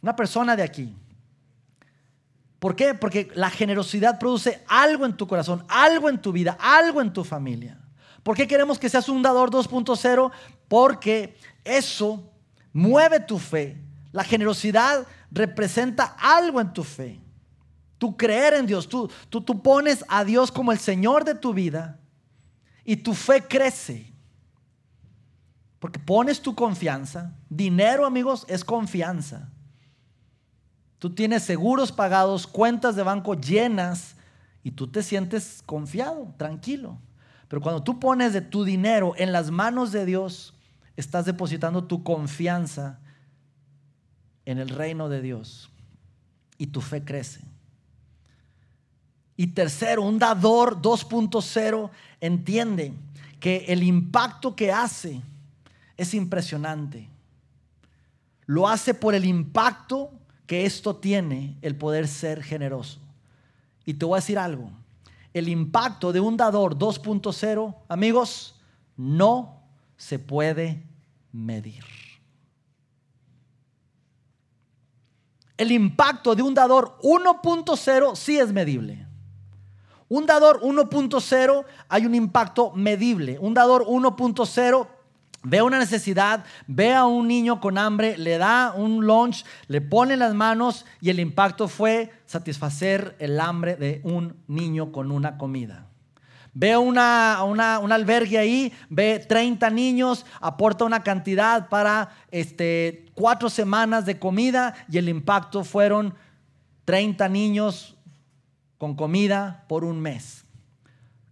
Una 0.02 0.16
persona 0.16 0.56
de 0.56 0.64
aquí. 0.64 0.96
¿Por 2.58 2.74
qué? 2.74 2.94
Porque 2.94 3.30
la 3.34 3.50
generosidad 3.50 4.18
produce 4.18 4.64
algo 4.66 5.06
en 5.06 5.16
tu 5.16 5.28
corazón, 5.28 5.64
algo 5.68 6.08
en 6.08 6.20
tu 6.20 6.32
vida, 6.32 6.58
algo 6.60 7.00
en 7.00 7.12
tu 7.12 7.22
familia. 7.22 7.78
¿Por 8.24 8.36
qué 8.36 8.48
queremos 8.48 8.80
que 8.80 8.88
seas 8.88 9.08
un 9.08 9.22
dador 9.22 9.50
2.0? 9.52 10.32
Porque 10.66 11.36
eso 11.62 12.32
mueve 12.72 13.20
tu 13.20 13.38
fe. 13.38 13.80
La 14.10 14.24
generosidad 14.24 15.06
representa 15.30 16.16
algo 16.18 16.60
en 16.60 16.72
tu 16.72 16.82
fe. 16.82 17.20
Tu 17.98 18.16
creer 18.16 18.54
en 18.54 18.66
Dios, 18.66 18.88
tú, 18.88 19.10
tú, 19.30 19.40
tú 19.40 19.62
pones 19.62 20.04
a 20.08 20.24
Dios 20.24 20.52
como 20.52 20.72
el 20.72 20.78
Señor 20.78 21.24
de 21.24 21.34
tu 21.34 21.54
vida 21.54 21.98
y 22.84 22.96
tu 22.96 23.14
fe 23.14 23.42
crece. 23.42 24.12
Porque 25.78 25.98
pones 25.98 26.40
tu 26.40 26.54
confianza. 26.54 27.34
Dinero, 27.48 28.06
amigos, 28.06 28.44
es 28.48 28.64
confianza. 28.64 29.50
Tú 30.98 31.14
tienes 31.14 31.42
seguros 31.42 31.92
pagados, 31.92 32.46
cuentas 32.46 32.96
de 32.96 33.02
banco 33.02 33.34
llenas 33.34 34.16
y 34.62 34.70
tú 34.70 34.88
te 34.88 35.02
sientes 35.02 35.62
confiado, 35.64 36.34
tranquilo. 36.38 36.98
Pero 37.48 37.62
cuando 37.62 37.82
tú 37.82 38.00
pones 38.00 38.32
de 38.32 38.40
tu 38.40 38.64
dinero 38.64 39.14
en 39.16 39.32
las 39.32 39.50
manos 39.50 39.92
de 39.92 40.04
Dios, 40.06 40.54
estás 40.96 41.24
depositando 41.24 41.84
tu 41.84 42.02
confianza 42.02 42.98
en 44.44 44.58
el 44.58 44.68
reino 44.68 45.08
de 45.08 45.20
Dios 45.20 45.70
y 46.58 46.68
tu 46.68 46.80
fe 46.80 47.04
crece. 47.04 47.42
Y 49.36 49.48
tercero, 49.48 50.02
un 50.02 50.18
dador 50.18 50.80
2.0 50.80 51.90
entiende 52.20 52.94
que 53.38 53.66
el 53.68 53.82
impacto 53.82 54.56
que 54.56 54.72
hace 54.72 55.20
es 55.96 56.14
impresionante. 56.14 57.08
Lo 58.46 58.68
hace 58.68 58.94
por 58.94 59.14
el 59.14 59.24
impacto 59.24 60.10
que 60.46 60.64
esto 60.64 60.96
tiene 60.96 61.56
el 61.60 61.76
poder 61.76 62.08
ser 62.08 62.42
generoso. 62.42 62.98
Y 63.84 63.94
te 63.94 64.06
voy 64.06 64.16
a 64.16 64.20
decir 64.20 64.38
algo. 64.38 64.70
El 65.34 65.48
impacto 65.48 66.12
de 66.12 66.20
un 66.20 66.36
dador 66.36 66.78
2.0, 66.78 67.74
amigos, 67.88 68.58
no 68.96 69.60
se 69.96 70.18
puede 70.18 70.82
medir. 71.32 71.84
El 75.56 75.72
impacto 75.72 76.34
de 76.34 76.42
un 76.42 76.54
dador 76.54 76.98
1.0 77.02 78.16
sí 78.16 78.38
es 78.38 78.52
medible. 78.52 79.05
Un 80.08 80.26
dador 80.26 80.60
1.0 80.60 81.64
hay 81.88 82.06
un 82.06 82.14
impacto 82.14 82.72
medible. 82.72 83.38
Un 83.40 83.54
dador 83.54 83.84
1.0 83.86 84.86
ve 85.42 85.62
una 85.62 85.78
necesidad, 85.78 86.44
ve 86.66 86.92
a 86.92 87.06
un 87.06 87.28
niño 87.28 87.60
con 87.60 87.78
hambre, 87.78 88.18
le 88.18 88.36
da 88.36 88.72
un 88.76 89.06
lunch, 89.06 89.44
le 89.68 89.80
pone 89.80 90.16
las 90.16 90.34
manos 90.34 90.84
y 91.00 91.10
el 91.10 91.20
impacto 91.20 91.68
fue 91.68 92.10
satisfacer 92.26 93.14
el 93.20 93.38
hambre 93.38 93.76
de 93.76 94.00
un 94.02 94.36
niño 94.48 94.90
con 94.90 95.12
una 95.12 95.38
comida. 95.38 95.86
Ve 96.52 96.76
una, 96.76 97.44
una, 97.44 97.78
un 97.80 97.92
albergue 97.92 98.38
ahí, 98.38 98.72
ve 98.88 99.24
30 99.28 99.70
niños, 99.70 100.24
aporta 100.40 100.84
una 100.84 101.02
cantidad 101.02 101.68
para 101.68 102.08
este, 102.30 103.04
cuatro 103.14 103.50
semanas 103.50 104.06
de 104.06 104.18
comida 104.18 104.74
y 104.90 104.98
el 104.98 105.08
impacto 105.08 105.64
fueron 105.64 106.14
30 106.86 107.28
niños 107.28 107.95
con 108.78 108.94
comida 108.94 109.64
por 109.68 109.84
un 109.84 110.00
mes. 110.00 110.44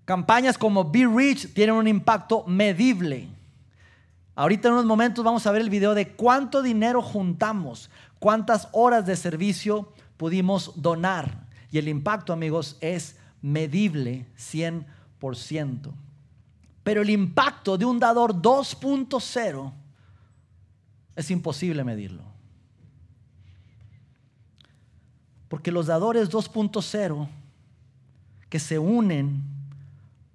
Campañas 0.04 0.58
como 0.58 0.90
Be 0.90 1.06
Rich 1.06 1.54
tienen 1.54 1.76
un 1.76 1.88
impacto 1.88 2.44
medible. 2.46 3.28
Ahorita 4.34 4.68
en 4.68 4.74
unos 4.74 4.86
momentos 4.86 5.24
vamos 5.24 5.46
a 5.46 5.52
ver 5.52 5.62
el 5.62 5.70
video 5.70 5.94
de 5.94 6.08
cuánto 6.08 6.62
dinero 6.62 7.00
juntamos, 7.00 7.90
cuántas 8.18 8.68
horas 8.72 9.06
de 9.06 9.16
servicio 9.16 9.92
pudimos 10.16 10.72
donar. 10.76 11.46
Y 11.70 11.78
el 11.78 11.88
impacto, 11.88 12.32
amigos, 12.32 12.76
es 12.80 13.16
medible 13.40 14.26
100%. 14.38 14.84
Pero 16.82 17.02
el 17.02 17.10
impacto 17.10 17.78
de 17.78 17.84
un 17.84 17.98
dador 17.98 18.34
2.0 18.34 19.72
es 21.16 21.30
imposible 21.30 21.82
medirlo. 21.82 22.33
Porque 25.54 25.70
los 25.70 25.86
dadores 25.86 26.32
2.0 26.32 27.28
que 28.48 28.58
se 28.58 28.80
unen 28.80 29.44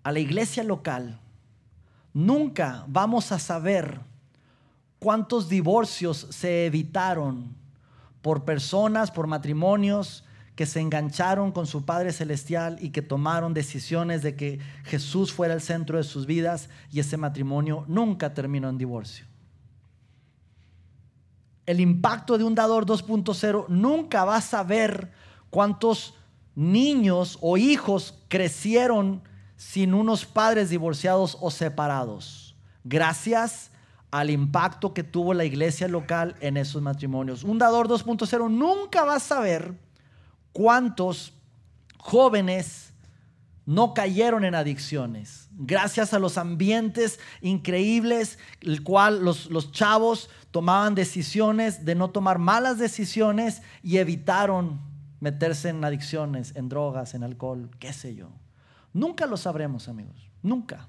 a 0.01 0.13
la 0.13 0.19
iglesia 0.19 0.63
local, 0.63 1.19
nunca 2.13 2.85
vamos 2.87 3.33
a 3.33 3.37
saber 3.37 3.99
cuántos 4.97 5.49
divorcios 5.49 6.25
se 6.29 6.65
evitaron 6.67 7.53
por 8.21 8.45
personas, 8.45 9.11
por 9.11 9.27
matrimonios 9.27 10.23
que 10.55 10.65
se 10.65 10.79
engancharon 10.79 11.51
con 11.51 11.67
su 11.67 11.83
Padre 11.83 12.13
Celestial 12.13 12.77
y 12.79 12.91
que 12.91 13.01
tomaron 13.01 13.53
decisiones 13.53 14.21
de 14.21 14.37
que 14.37 14.59
Jesús 14.85 15.33
fuera 15.33 15.53
el 15.53 15.59
centro 15.59 15.97
de 15.97 16.05
sus 16.05 16.27
vidas 16.27 16.69
y 16.93 17.01
ese 17.01 17.17
matrimonio 17.17 17.83
nunca 17.89 18.33
terminó 18.33 18.69
en 18.69 18.77
divorcio 18.77 19.28
el 21.69 21.79
impacto 21.81 22.39
de 22.39 22.43
un 22.43 22.55
dador 22.55 22.87
2.0, 22.87 23.67
nunca 23.67 24.25
vas 24.25 24.55
a 24.55 24.63
ver 24.63 25.11
cuántos 25.51 26.15
niños 26.55 27.37
o 27.41 27.57
hijos 27.57 28.15
crecieron 28.27 29.21
sin 29.55 29.93
unos 29.93 30.25
padres 30.25 30.71
divorciados 30.71 31.37
o 31.39 31.51
separados, 31.51 32.55
gracias 32.83 33.69
al 34.09 34.31
impacto 34.31 34.95
que 34.95 35.03
tuvo 35.03 35.35
la 35.35 35.45
iglesia 35.45 35.87
local 35.87 36.35
en 36.41 36.57
esos 36.57 36.81
matrimonios. 36.81 37.43
Un 37.43 37.59
dador 37.59 37.87
2.0 37.87 38.49
nunca 38.49 39.03
vas 39.03 39.31
a 39.31 39.39
ver 39.39 39.75
cuántos 40.51 41.33
jóvenes 41.99 42.88
no 43.69 43.93
cayeron 43.93 44.45
en 44.45 44.55
adicciones. 44.55 45.47
Gracias 45.51 46.15
a 46.15 46.19
los 46.19 46.39
ambientes 46.39 47.19
increíbles, 47.39 48.39
el 48.61 48.81
cual 48.81 49.23
los, 49.23 49.51
los 49.51 49.71
chavos 49.71 50.31
tomaban 50.49 50.95
decisiones 50.95 51.85
de 51.85 51.93
no 51.93 52.09
tomar 52.09 52.39
malas 52.39 52.79
decisiones 52.79 53.61
y 53.83 53.97
evitaron 53.97 54.81
meterse 55.19 55.69
en 55.69 55.85
adicciones, 55.85 56.55
en 56.55 56.67
drogas, 56.67 57.13
en 57.13 57.23
alcohol, 57.23 57.69
qué 57.77 57.93
sé 57.93 58.15
yo. 58.15 58.31
Nunca 58.91 59.27
lo 59.27 59.37
sabremos, 59.37 59.87
amigos. 59.87 60.31
Nunca. 60.41 60.87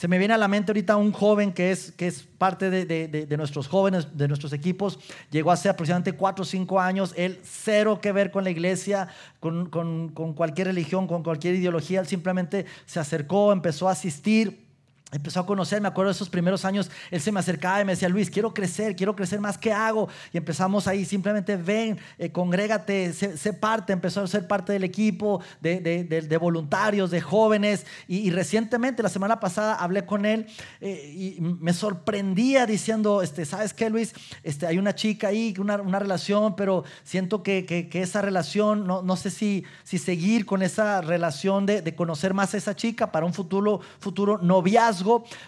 Se 0.00 0.08
me 0.08 0.16
viene 0.16 0.32
a 0.32 0.38
la 0.38 0.48
mente 0.48 0.72
ahorita 0.72 0.96
un 0.96 1.12
joven 1.12 1.52
que 1.52 1.72
es, 1.72 1.92
que 1.92 2.06
es 2.06 2.22
parte 2.22 2.70
de, 2.70 3.36
nuestros 3.36 3.68
jóvenes, 3.68 4.16
de 4.16 4.28
nuestros 4.28 4.54
equipos. 4.54 4.98
Llegó 5.30 5.52
hace 5.52 5.68
aproximadamente 5.68 6.14
4 6.14 6.42
o 6.42 6.46
5 6.46 6.80
años. 6.80 7.12
Él 7.18 7.38
cero 7.42 7.98
que 8.00 8.10
ver 8.10 8.30
con 8.30 8.42
la 8.42 8.48
iglesia, 8.48 9.08
con, 9.40 9.68
con 9.68 10.32
cualquier 10.32 10.68
religión, 10.68 11.06
con 11.06 11.22
cualquier 11.22 11.56
ideología. 11.56 12.00
Él 12.00 12.06
simplemente 12.06 12.64
se 12.86 12.98
acercó, 12.98 13.52
empezó 13.52 13.90
a 13.90 13.92
asistir 13.92 14.69
empezó 15.12 15.40
a 15.40 15.46
conocer, 15.46 15.80
me 15.80 15.88
acuerdo 15.88 16.10
de 16.10 16.14
esos 16.14 16.28
primeros 16.28 16.64
años, 16.64 16.90
él 17.10 17.20
se 17.20 17.32
me 17.32 17.40
acercaba 17.40 17.80
y 17.80 17.84
me 17.84 17.92
decía, 17.92 18.08
Luis, 18.08 18.30
quiero 18.30 18.54
crecer, 18.54 18.94
quiero 18.94 19.16
crecer 19.16 19.40
más, 19.40 19.58
¿qué 19.58 19.72
hago? 19.72 20.08
Y 20.32 20.38
empezamos 20.38 20.86
ahí, 20.86 21.04
simplemente 21.04 21.56
ven, 21.56 21.98
eh, 22.18 22.30
congrégate, 22.30 23.12
sé, 23.12 23.52
parte, 23.52 23.92
empezó 23.92 24.22
a 24.22 24.26
ser 24.26 24.46
parte 24.46 24.72
del 24.72 24.84
equipo 24.84 25.40
de, 25.60 26.38
voluntarios, 26.40 27.10
de 27.10 27.20
jóvenes. 27.20 27.86
Y, 28.06 28.30
recientemente, 28.30 29.02
la 29.02 29.08
semana 29.08 29.40
pasada, 29.40 29.74
hablé 29.74 30.06
con 30.06 30.24
él 30.24 30.46
eh, 30.80 31.12
y 31.16 31.40
me 31.40 31.72
sorprendía 31.72 32.66
diciendo, 32.66 33.22
este, 33.22 33.44
¿sabes 33.44 33.74
qué, 33.74 33.90
Luis? 33.90 34.14
Este, 34.44 34.66
hay 34.66 34.78
una 34.78 34.94
chica 34.94 35.28
ahí, 35.28 35.54
una, 35.58 35.76
una 35.76 35.98
relación, 35.98 36.54
pero 36.54 36.84
siento 37.02 37.42
que, 37.42 37.66
que, 37.66 38.00
esa 38.00 38.22
relación, 38.22 38.86
no, 38.86 39.02
no 39.02 39.16
sé 39.16 39.30
si, 39.30 39.64
si 39.82 39.98
seguir 39.98 40.46
con 40.46 40.62
esa 40.62 41.00
relación 41.00 41.66
de, 41.66 41.90
conocer 41.94 42.32
más 42.32 42.54
a 42.54 42.56
esa 42.56 42.76
chica 42.76 43.10
para 43.10 43.26
un 43.26 43.34
futuro, 43.34 43.80
futuro 43.98 44.38
noviazgo 44.38 44.99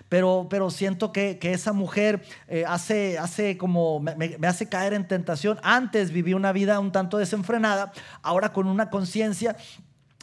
pero, 0.09 0.47
pero 0.51 0.71
siento 0.71 1.13
que, 1.13 1.39
esa 1.43 1.73
mujer 1.73 2.23
eh, 2.49 2.65
hace, 2.67 3.19
hace 3.19 3.57
como, 3.57 4.01
me, 4.01 4.39
hace 4.47 4.69
caer 4.69 4.95
en 4.95 5.07
tentación. 5.07 5.59
Antes 5.63 6.11
viví 6.11 6.35
una 6.35 6.53
vida 6.53 6.81
un 6.81 6.93
tanto 6.93 7.19
desenfrenada, 7.19 7.93
ahora 8.23 8.53
con 8.53 8.67
una 8.67 8.91
conciencia 8.91 9.57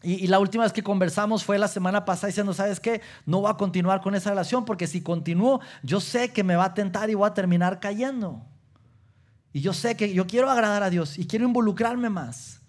y, 0.02 0.28
la 0.28 0.40
última 0.40 0.64
vez 0.64 0.72
que 0.72 0.82
conversamos 0.82 1.44
fue 1.44 1.60
la 1.60 1.68
semana 1.68 2.06
pasada 2.06 2.28
diciendo, 2.28 2.54
¿sabes 2.54 2.80
qué? 2.80 3.02
No 3.26 3.42
voy 3.42 3.52
a 3.52 3.56
continuar 3.56 4.00
con 4.00 4.16
esa 4.16 4.30
relación 4.30 4.64
porque 4.64 4.88
si 4.88 5.02
continúo, 5.02 5.60
yo 5.84 6.00
sé 6.00 6.32
que 6.32 6.44
me 6.44 6.56
va 6.56 6.66
a 6.66 6.74
tentar 6.74 7.10
y 7.10 7.16
voy 7.16 7.28
a 7.28 7.34
terminar 7.34 7.82
cayendo. 7.82 8.46
Y 9.52 9.60
yo 9.60 9.74
sé 9.74 9.98
que 9.98 10.14
yo 10.14 10.26
quiero 10.26 10.50
agradar 10.50 10.84
a 10.84 10.90
Dios 10.90 11.20
y 11.20 11.28
quiero 11.28 11.46
involucrarme 11.46 12.10
más. 12.10 12.62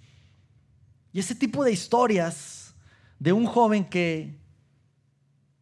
Y 1.13 1.21
ese 1.21 1.37
tipo 1.37 1.63
de 1.63 1.73
historias 1.73 2.75
de 3.21 3.33
un 3.33 3.47
joven 3.47 3.85
que 3.85 4.39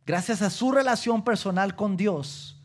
gracias 0.08 0.40
a 0.40 0.48
su 0.48 0.72
relación 0.72 1.22
personal 1.22 1.76
con 1.76 1.98
Dios, 1.98 2.56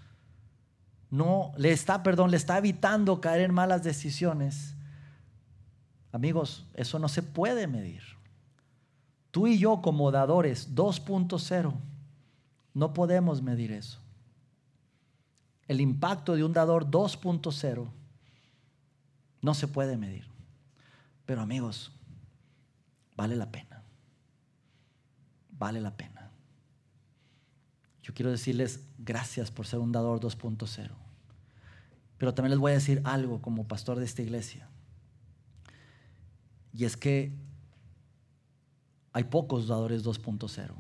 no 1.09 1.51
le 1.57 1.73
está, 1.73 2.01
perdón, 2.01 2.31
le 2.31 2.37
está 2.37 2.57
evitando 2.57 3.19
caer 3.19 3.41
en 3.41 3.53
malas 3.53 3.83
decisiones. 3.83 4.75
Amigos, 6.13 6.65
eso 6.73 6.99
no 6.99 7.09
se 7.09 7.21
puede 7.21 7.67
medir. 7.67 8.01
Tú 9.29 9.47
y 9.47 9.57
yo 9.59 9.81
como 9.81 10.09
dadores 10.09 10.73
2.0 10.73 11.73
no 12.73 12.93
podemos 12.93 13.41
medir 13.41 13.73
eso. 13.73 13.99
El 15.67 15.81
impacto 15.81 16.35
de 16.35 16.45
un 16.45 16.53
dador 16.53 16.89
2.0 16.89 17.89
no 19.41 19.53
se 19.53 19.67
puede 19.67 19.97
medir. 19.97 20.25
Pero 21.25 21.41
amigos, 21.41 21.91
vale 23.17 23.35
la 23.35 23.51
pena. 23.51 23.83
Vale 25.51 25.81
la 25.81 25.91
pena. 25.91 26.22
Yo 28.03 28.13
quiero 28.13 28.29
decirles 28.29 28.85
gracias 28.99 29.49
por 29.49 29.65
ser 29.65 29.79
un 29.79 29.91
dador 29.91 30.19
2.0. 30.19 30.91
Pero 32.17 32.33
también 32.33 32.51
les 32.51 32.59
voy 32.59 32.71
a 32.71 32.75
decir 32.75 33.01
algo 33.05 33.41
como 33.41 33.67
pastor 33.67 33.97
de 33.97 34.05
esta 34.05 34.21
iglesia. 34.21 34.67
Y 36.73 36.85
es 36.85 36.97
que 36.97 37.33
hay 39.13 39.23
pocos 39.25 39.67
dadores 39.67 40.03
2.0 40.03 40.73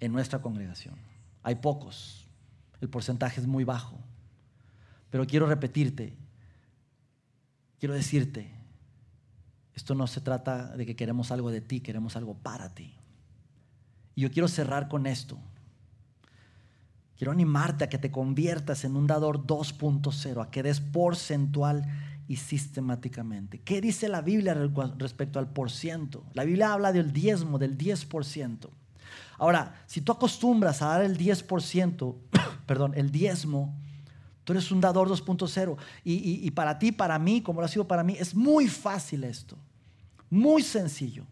en 0.00 0.12
nuestra 0.12 0.40
congregación. 0.40 0.96
Hay 1.42 1.56
pocos. 1.56 2.26
El 2.80 2.88
porcentaje 2.88 3.40
es 3.40 3.46
muy 3.46 3.64
bajo. 3.64 3.98
Pero 5.10 5.26
quiero 5.26 5.46
repetirte, 5.46 6.14
quiero 7.78 7.94
decirte, 7.94 8.50
esto 9.74 9.94
no 9.94 10.06
se 10.06 10.20
trata 10.20 10.76
de 10.76 10.84
que 10.84 10.96
queremos 10.96 11.30
algo 11.30 11.50
de 11.50 11.60
ti, 11.60 11.80
queremos 11.80 12.16
algo 12.16 12.34
para 12.34 12.74
ti. 12.74 12.94
Y 14.14 14.22
yo 14.22 14.30
quiero 14.30 14.48
cerrar 14.48 14.88
con 14.88 15.06
esto. 15.06 15.38
Quiero 17.18 17.32
animarte 17.32 17.82
a 17.82 17.88
que 17.88 17.98
te 17.98 18.12
conviertas 18.12 18.84
en 18.84 18.94
un 18.94 19.08
dador 19.08 19.44
2.0, 19.44 20.40
a 20.40 20.50
que 20.52 20.62
des 20.62 20.80
porcentual 20.80 21.82
y 22.28 22.36
sistemáticamente. 22.36 23.58
¿Qué 23.58 23.80
dice 23.80 24.08
la 24.08 24.20
Biblia 24.20 24.54
respecto 24.96 25.40
al 25.40 25.50
por 25.50 25.72
ciento? 25.72 26.24
La 26.32 26.44
Biblia 26.44 26.72
habla 26.72 26.92
del 26.92 27.12
diezmo, 27.12 27.58
del 27.58 27.76
10%. 27.76 28.68
Ahora, 29.38 29.82
si 29.86 30.00
tú 30.00 30.12
acostumbras 30.12 30.80
a 30.80 30.86
dar 30.86 31.02
el 31.02 31.18
10%, 31.18 32.14
perdón, 32.66 32.92
el 32.94 33.10
diezmo, 33.10 33.76
tú 34.44 34.52
eres 34.52 34.70
un 34.70 34.80
dador 34.80 35.08
2.0. 35.08 35.76
Y, 36.04 36.46
y 36.46 36.50
para 36.52 36.78
ti, 36.78 36.92
para 36.92 37.18
mí, 37.18 37.42
como 37.42 37.60
lo 37.60 37.66
ha 37.66 37.68
sido 37.68 37.88
para 37.88 38.04
mí, 38.04 38.14
es 38.16 38.32
muy 38.32 38.68
fácil 38.68 39.24
esto. 39.24 39.58
Muy 40.30 40.62
sencillo. 40.62 41.24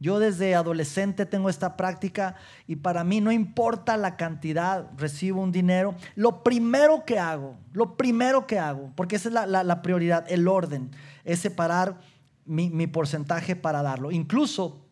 Yo 0.00 0.18
desde 0.18 0.54
adolescente 0.54 1.26
tengo 1.26 1.50
esta 1.50 1.76
práctica 1.76 2.34
y 2.66 2.76
para 2.76 3.04
mí 3.04 3.20
no 3.20 3.30
importa 3.30 3.98
la 3.98 4.16
cantidad, 4.16 4.90
recibo 4.96 5.42
un 5.42 5.52
dinero. 5.52 5.94
Lo 6.16 6.42
primero 6.42 7.04
que 7.04 7.18
hago, 7.18 7.58
lo 7.74 7.98
primero 7.98 8.46
que 8.46 8.58
hago, 8.58 8.90
porque 8.96 9.16
esa 9.16 9.28
es 9.28 9.34
la, 9.34 9.82
prioridad, 9.82 10.24
el 10.32 10.48
orden, 10.48 10.90
es 11.24 11.40
separar 11.40 12.00
mi, 12.46 12.86
porcentaje 12.86 13.56
para 13.56 13.82
darlo. 13.82 14.10
Incluso 14.10 14.86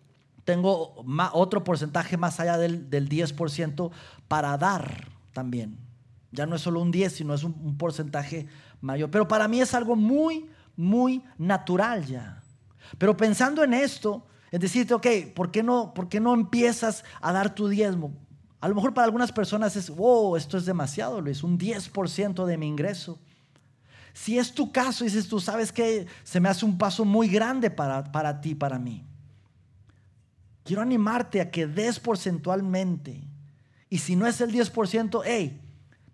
tengo 0.44 1.02
otro 1.32 1.64
porcentaje 1.64 2.18
más 2.18 2.38
allá 2.38 2.58
del, 2.58 2.90
10% 2.90 3.90
para 4.28 4.58
dar 4.58 5.08
también. 5.32 5.78
Ya 6.32 6.44
no 6.44 6.54
es 6.54 6.60
solo 6.60 6.82
un 6.82 6.90
10, 6.90 7.14
sino 7.14 7.32
es 7.32 7.44
un 7.44 7.78
porcentaje 7.78 8.46
mayor. 8.82 9.10
Pero 9.10 9.26
para 9.26 9.48
mí 9.48 9.62
es 9.62 9.72
algo 9.72 9.96
muy, 9.96 10.50
muy 10.76 11.24
natural 11.38 12.04
ya. 12.04 12.42
Pero 12.98 13.16
pensando 13.16 13.64
en 13.64 13.72
esto, 13.72 14.26
es 14.50 14.60
decirte, 14.60 14.94
ok, 14.94 15.06
¿por 15.34 15.50
qué 15.50 15.62
no, 15.62 15.92
por 15.92 16.08
qué 16.08 16.20
no 16.20 16.32
empiezas 16.34 17.04
a 17.20 17.32
dar 17.32 17.54
tu 17.54 17.68
diezmo? 17.68 18.14
A 18.60 18.68
lo 18.68 18.74
mejor 18.74 18.94
para 18.94 19.04
algunas 19.04 19.30
personas 19.30 19.76
es, 19.76 19.90
wow, 19.90 20.36
esto 20.36 20.56
es 20.56 20.64
demasiado, 20.64 21.20
Luis, 21.20 21.42
un 21.42 21.58
10% 21.58 22.44
de 22.44 22.56
mi 22.56 22.66
ingreso. 22.66 23.18
Si 24.12 24.38
es 24.38 24.52
tu 24.52 24.72
caso, 24.72 25.04
dices 25.04 25.28
tú, 25.28 25.38
sabes 25.38 25.70
que 25.70 26.06
se 26.24 26.40
me 26.40 26.48
hace 26.48 26.64
un 26.64 26.76
paso 26.76 27.04
muy 27.04 27.28
grande 27.28 27.70
para, 27.70 28.10
para 28.10 28.40
ti, 28.40 28.54
para 28.54 28.78
mí. 28.78 29.04
Quiero 30.64 30.82
animarte 30.82 31.40
a 31.40 31.50
que 31.50 31.66
des 31.66 32.00
porcentualmente. 32.00 33.22
Y 33.88 33.98
si 33.98 34.16
no 34.16 34.26
es 34.26 34.40
el 34.40 34.52
10%, 34.52 35.22
hey, 35.24 35.60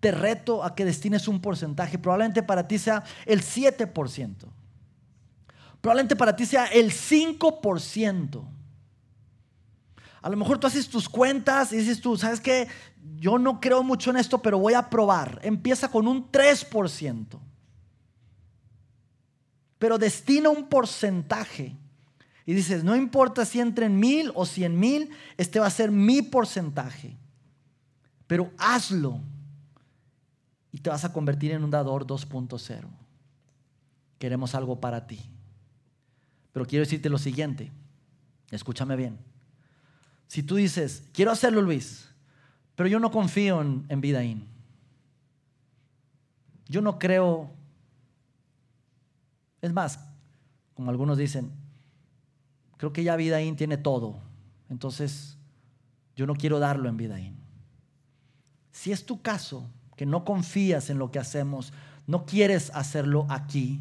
te 0.01 0.11
reto 0.11 0.63
a 0.63 0.75
que 0.75 0.85
destines 0.85 1.29
un 1.29 1.41
porcentaje. 1.41 1.99
Probablemente 1.99 2.43
para 2.43 2.69
ti 2.69 2.79
sea 2.79 3.05
el 3.25 3.41
7% 3.41 4.35
probablemente 5.85 6.17
para 6.17 6.35
ti 6.35 6.47
sea 6.47 6.65
el 6.65 6.93
5%. 6.93 8.43
A 10.23 10.31
lo 10.31 10.37
mejor 10.39 10.57
tú 10.57 10.67
haces 10.67 10.89
tus 10.89 11.11
cuentas 11.11 11.75
y 11.75 11.77
dices 11.77 12.01
tú, 12.01 12.17
¿sabes 12.17 12.41
qué? 12.41 12.69
Yo 13.17 13.39
no 13.39 13.61
creo 13.61 13.83
mucho 13.83 14.09
en 14.09 14.17
esto, 14.17 14.41
pero 14.41 14.59
voy 14.59 14.73
a 14.73 14.89
probar. 14.89 15.41
Empieza 15.43 15.91
con 15.91 16.09
un 16.09 16.33
3%. 16.33 17.39
Pero 19.79 19.99
destina 19.99 20.49
un 20.49 20.71
porcentaje. 20.71 21.77
Y 22.47 22.55
dices, 22.55 22.83
no 22.83 22.97
importa 22.97 23.45
si 23.45 23.61
entre 23.61 23.85
en 23.85 24.01
mil 24.01 24.33
o 24.35 24.47
cien 24.47 24.81
mil, 24.81 25.11
este 25.37 25.61
va 25.61 25.67
a 25.67 25.71
ser 25.71 25.91
mi 25.91 26.23
porcentaje. 26.23 27.15
Pero 28.27 28.51
hazlo. 28.57 29.21
Y 30.73 30.79
te 30.79 30.89
vas 30.89 31.05
a 31.05 31.13
convertir 31.13 31.53
en 31.53 31.63
un 31.63 31.71
dador 31.71 32.07
2.0. 32.07 32.87
Queremos 34.19 34.55
algo 34.55 34.81
para 34.81 35.07
ti. 35.07 35.34
Pero 36.55 36.67
quiero 36.67 36.85
decirte 36.85 37.11
lo 37.11 37.19
siguiente, 37.19 37.73
escúchame 38.53 38.95
bien. 38.95 39.19
Si 40.29 40.45
tú 40.45 40.55
dices, 40.55 41.03
quiero 41.13 41.33
hacerlo 41.33 41.61
Luis, 41.61 42.09
pero 42.77 42.89
yo 42.89 43.01
no 43.01 43.11
confío 43.11 43.61
en, 43.61 44.01
Vidaín. 44.01 44.47
Yo 46.69 46.81
no 46.81 47.01
creo, 47.01 47.51
es 49.61 49.73
más, 49.73 49.99
como 50.75 50.93
algunos 50.93 51.19
dicen, 51.19 51.51
creo 52.77 52.93
que 52.93 53.03
ya 53.03 53.17
Vidaín 53.17 53.57
tiene 53.57 53.77
todo, 53.77 54.21
entonces 54.71 55.37
yo 56.15 56.25
no 56.25 56.37
quiero 56.37 56.61
darlo 56.61 56.89
en 56.89 56.97
Vidaín. 56.97 57.37
Si 58.71 58.93
es 58.93 59.05
tu 59.05 59.23
caso, 59.23 59.69
que 59.97 60.07
no 60.07 60.25
confías 60.25 60.89
en 60.89 60.99
lo 60.99 61.11
que 61.11 61.19
hacemos, 61.19 61.73
no 62.07 62.27
quieres 62.27 62.71
hacerlo 62.75 63.27
aquí, 63.29 63.81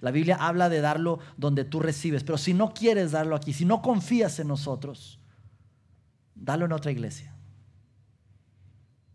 la 0.00 0.10
Biblia 0.10 0.36
habla 0.40 0.68
de 0.68 0.80
darlo 0.80 1.18
donde 1.36 1.64
tú 1.64 1.80
recibes, 1.80 2.24
pero 2.24 2.38
si 2.38 2.54
no 2.54 2.72
quieres 2.72 3.12
darlo 3.12 3.36
aquí, 3.36 3.52
si 3.52 3.64
no 3.64 3.82
confías 3.82 4.38
en 4.38 4.48
nosotros, 4.48 5.18
dalo 6.34 6.66
en 6.66 6.72
otra 6.72 6.90
iglesia. 6.90 7.34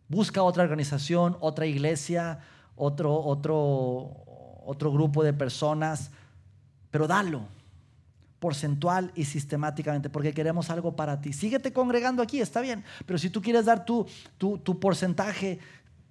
Busca 0.07 0.43
otra 0.43 0.63
organización, 0.63 1.37
otra 1.39 1.65
iglesia, 1.65 2.39
otro, 2.75 3.15
otro, 3.23 4.23
otro 4.65 4.91
grupo 4.91 5.23
de 5.23 5.33
personas, 5.33 6.11
pero 6.89 7.07
dalo 7.07 7.47
porcentual 8.39 9.11
y 9.15 9.25
sistemáticamente, 9.25 10.09
porque 10.09 10.33
queremos 10.33 10.71
algo 10.71 10.95
para 10.95 11.21
ti. 11.21 11.31
Síguete 11.31 11.71
congregando 11.71 12.23
aquí, 12.23 12.41
está 12.41 12.59
bien, 12.59 12.83
pero 13.05 13.19
si 13.19 13.29
tú 13.29 13.39
quieres 13.41 13.65
dar 13.65 13.85
tu, 13.85 14.07
tu, 14.39 14.57
tu 14.57 14.79
porcentaje 14.79 15.59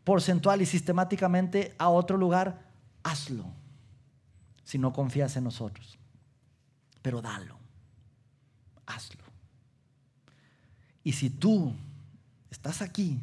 porcentual 0.04 0.62
y 0.62 0.66
sistemáticamente 0.66 1.74
a 1.76 1.88
otro 1.88 2.16
lugar, 2.16 2.62
hazlo 3.02 3.59
si 4.70 4.78
no 4.78 4.92
confías 4.92 5.36
en 5.36 5.42
nosotros. 5.42 5.98
Pero 7.02 7.20
dalo, 7.20 7.58
hazlo. 8.86 9.24
Y 11.02 11.10
si 11.10 11.28
tú 11.28 11.74
estás 12.52 12.80
aquí 12.80 13.18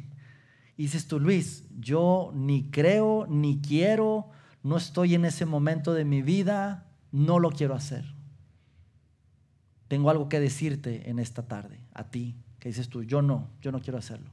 y 0.76 0.82
dices 0.82 1.06
tú, 1.06 1.18
Luis, 1.18 1.64
yo 1.80 2.32
ni 2.34 2.64
creo, 2.64 3.26
ni 3.30 3.62
quiero, 3.62 4.28
no 4.62 4.76
estoy 4.76 5.14
en 5.14 5.24
ese 5.24 5.46
momento 5.46 5.94
de 5.94 6.04
mi 6.04 6.20
vida, 6.20 6.86
no 7.12 7.38
lo 7.38 7.50
quiero 7.50 7.74
hacer. 7.74 8.04
Tengo 9.88 10.10
algo 10.10 10.28
que 10.28 10.40
decirte 10.40 11.08
en 11.08 11.18
esta 11.18 11.48
tarde, 11.48 11.80
a 11.94 12.10
ti, 12.10 12.36
que 12.58 12.68
dices 12.68 12.90
tú, 12.90 13.04
yo 13.04 13.22
no, 13.22 13.48
yo 13.62 13.72
no 13.72 13.80
quiero 13.80 13.98
hacerlo. 13.98 14.30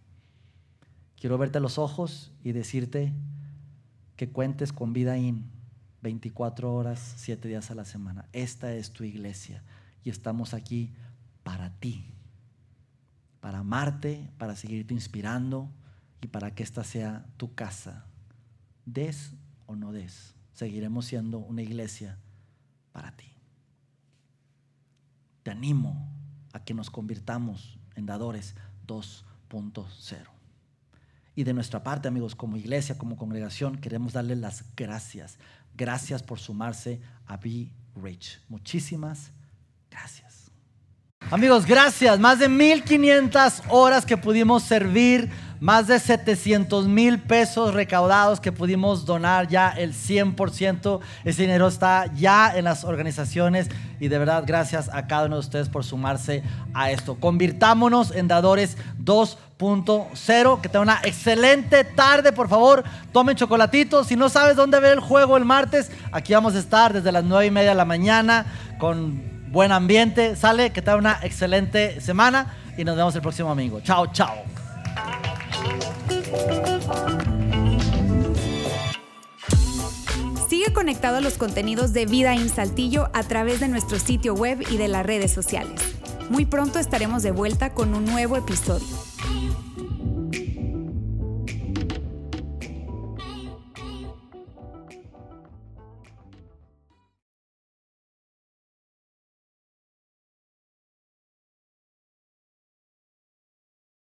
Quiero 1.18 1.38
verte 1.38 1.62
los 1.62 1.78
ojos 1.78 2.34
y 2.44 2.52
decirte 2.52 3.14
que 4.18 4.28
cuentes 4.28 4.74
con 4.74 4.92
vida 4.92 5.18
in 5.18 5.55
24 6.06 6.72
horas, 6.72 7.16
7 7.18 7.48
días 7.48 7.72
a 7.72 7.76
la 7.76 7.84
semana. 7.84 8.30
Esta 8.32 8.72
es 8.76 8.92
tu 8.92 9.04
iglesia 9.04 9.64
y 10.04 10.12
estamos 10.12 10.54
aquí 10.54 10.94
para 11.42 11.72
ti, 11.80 12.06
para 13.40 13.60
amarte, 13.60 14.30
para 14.38 14.56
seguirte 14.56 14.94
inspirando 14.94 15.68
y 16.22 16.28
para 16.28 16.54
que 16.54 16.62
esta 16.62 16.84
sea 16.84 17.26
tu 17.38 17.56
casa. 17.56 18.06
Des 18.86 19.34
o 19.66 19.76
no 19.76 19.92
des, 19.94 20.36
seguiremos 20.54 21.08
siendo 21.08 21.40
una 21.40 21.64
iglesia 21.64 22.20
para 22.92 23.18
ti. 23.18 23.32
Te 25.42 25.50
animo 25.50 26.08
a 26.54 26.64
que 26.64 26.76
nos 26.76 26.92
convirtamos 26.92 27.80
en 27.96 28.06
dadores 28.06 28.54
2.0. 28.86 30.35
Y 31.36 31.44
de 31.44 31.54
nuestra 31.54 31.84
parte, 31.84 32.08
amigos, 32.08 32.36
como 32.36 32.58
iglesia, 32.58 32.98
como 32.98 33.18
congregación, 33.18 33.78
queremos 33.78 34.14
darle 34.14 34.36
las 34.36 34.64
gracias 34.76 35.38
Gracias 35.76 36.24
por 36.24 36.40
sumarse 36.40 37.02
a 37.28 37.36
Be 37.38 37.70
Rich. 37.96 38.40
Muchísimas 38.48 39.32
gracias. 39.92 40.50
Amigos, 41.32 41.66
gracias. 41.66 42.20
Más 42.20 42.40
de 42.40 42.48
1500 42.48 43.64
horas 43.70 44.06
que 44.06 44.16
pudimos 44.16 44.64
servir 44.64 45.30
Más 45.60 45.88
de 45.88 46.00
700 46.00 46.86
mil 46.88 47.20
pesos 47.20 47.74
recaudados 47.74 48.42
que 48.42 48.52
pudimos 48.52 49.06
donar 49.06 49.48
ya 49.48 49.70
el 49.70 49.94
100%. 49.94 51.00
Ese 51.24 51.42
dinero 51.44 51.68
está 51.68 52.14
ya 52.14 52.56
en 52.56 52.66
las 52.66 52.84
organizaciones 52.84 53.70
y 54.00 54.10
de 54.10 54.18
verdad 54.18 54.44
gracias 54.46 54.90
a 54.94 55.08
cada 55.08 55.28
uno 55.28 55.38
de 55.38 55.40
ustedes 55.40 55.70
por 55.70 55.86
sumarse 55.86 56.44
a 56.74 56.92
esto. 56.92 57.16
Convirtámonos 57.16 58.12
en 58.12 58.28
dadores 58.28 58.78
2.0. 59.60 60.62
Que 60.62 60.70
tengan 60.70 60.90
una 60.90 61.00
excelente 61.04 61.84
tarde, 61.84 62.32
por 62.32 62.50
favor. 62.50 62.84
Tomen 63.12 63.36
chocolatitos. 63.36 64.08
Si 64.08 64.16
no 64.16 64.30
sabes 64.30 64.56
dónde 64.56 64.80
ver 64.80 64.94
el 64.94 65.00
juego 65.00 65.38
el 65.38 65.46
martes, 65.46 65.92
aquí 66.12 66.34
vamos 66.34 66.56
a 66.56 66.60
estar 66.60 66.94
desde 66.94 67.12
las 67.12 67.24
9 67.24 67.48
y 67.48 67.52
media 67.52 67.70
de 67.70 67.76
la 67.76 67.86
mañana 67.86 68.46
con 68.80 69.52
buen 69.52 69.72
ambiente. 69.72 70.36
Sale, 70.36 70.72
que 70.72 70.82
tengan 70.82 71.00
una 71.00 71.20
excelente 71.22 72.02
semana 72.02 72.56
y 72.78 72.84
nos 72.84 72.96
vemos 72.96 73.16
el 73.16 73.22
próximo 73.22 73.50
domingo. 73.50 73.80
Chao, 73.82 74.08
chao. 74.08 74.36
Sigue 80.50 80.74
conectado 80.74 81.18
a 81.18 81.22
los 81.22 81.38
contenidos 81.38 81.94
de 81.94 82.06
Vida 82.06 82.34
en 82.34 82.50
Saltillo 82.50 83.10
a 83.14 83.24
través 83.24 83.60
de 83.60 83.68
nuestro 83.68 84.00
sitio 84.00 84.34
web 84.34 84.64
y 84.70 84.78
de 84.78 84.88
las 84.88 85.06
redes 85.06 85.32
sociales. 85.32 85.82
Muy 86.30 86.46
pronto 86.46 86.80
estaremos 86.80 87.24
de 87.24 87.32
vuelta 87.32 87.74
con 87.74 87.94
un 87.94 88.06
nuevo 88.06 88.36
episodio. 88.36 89.05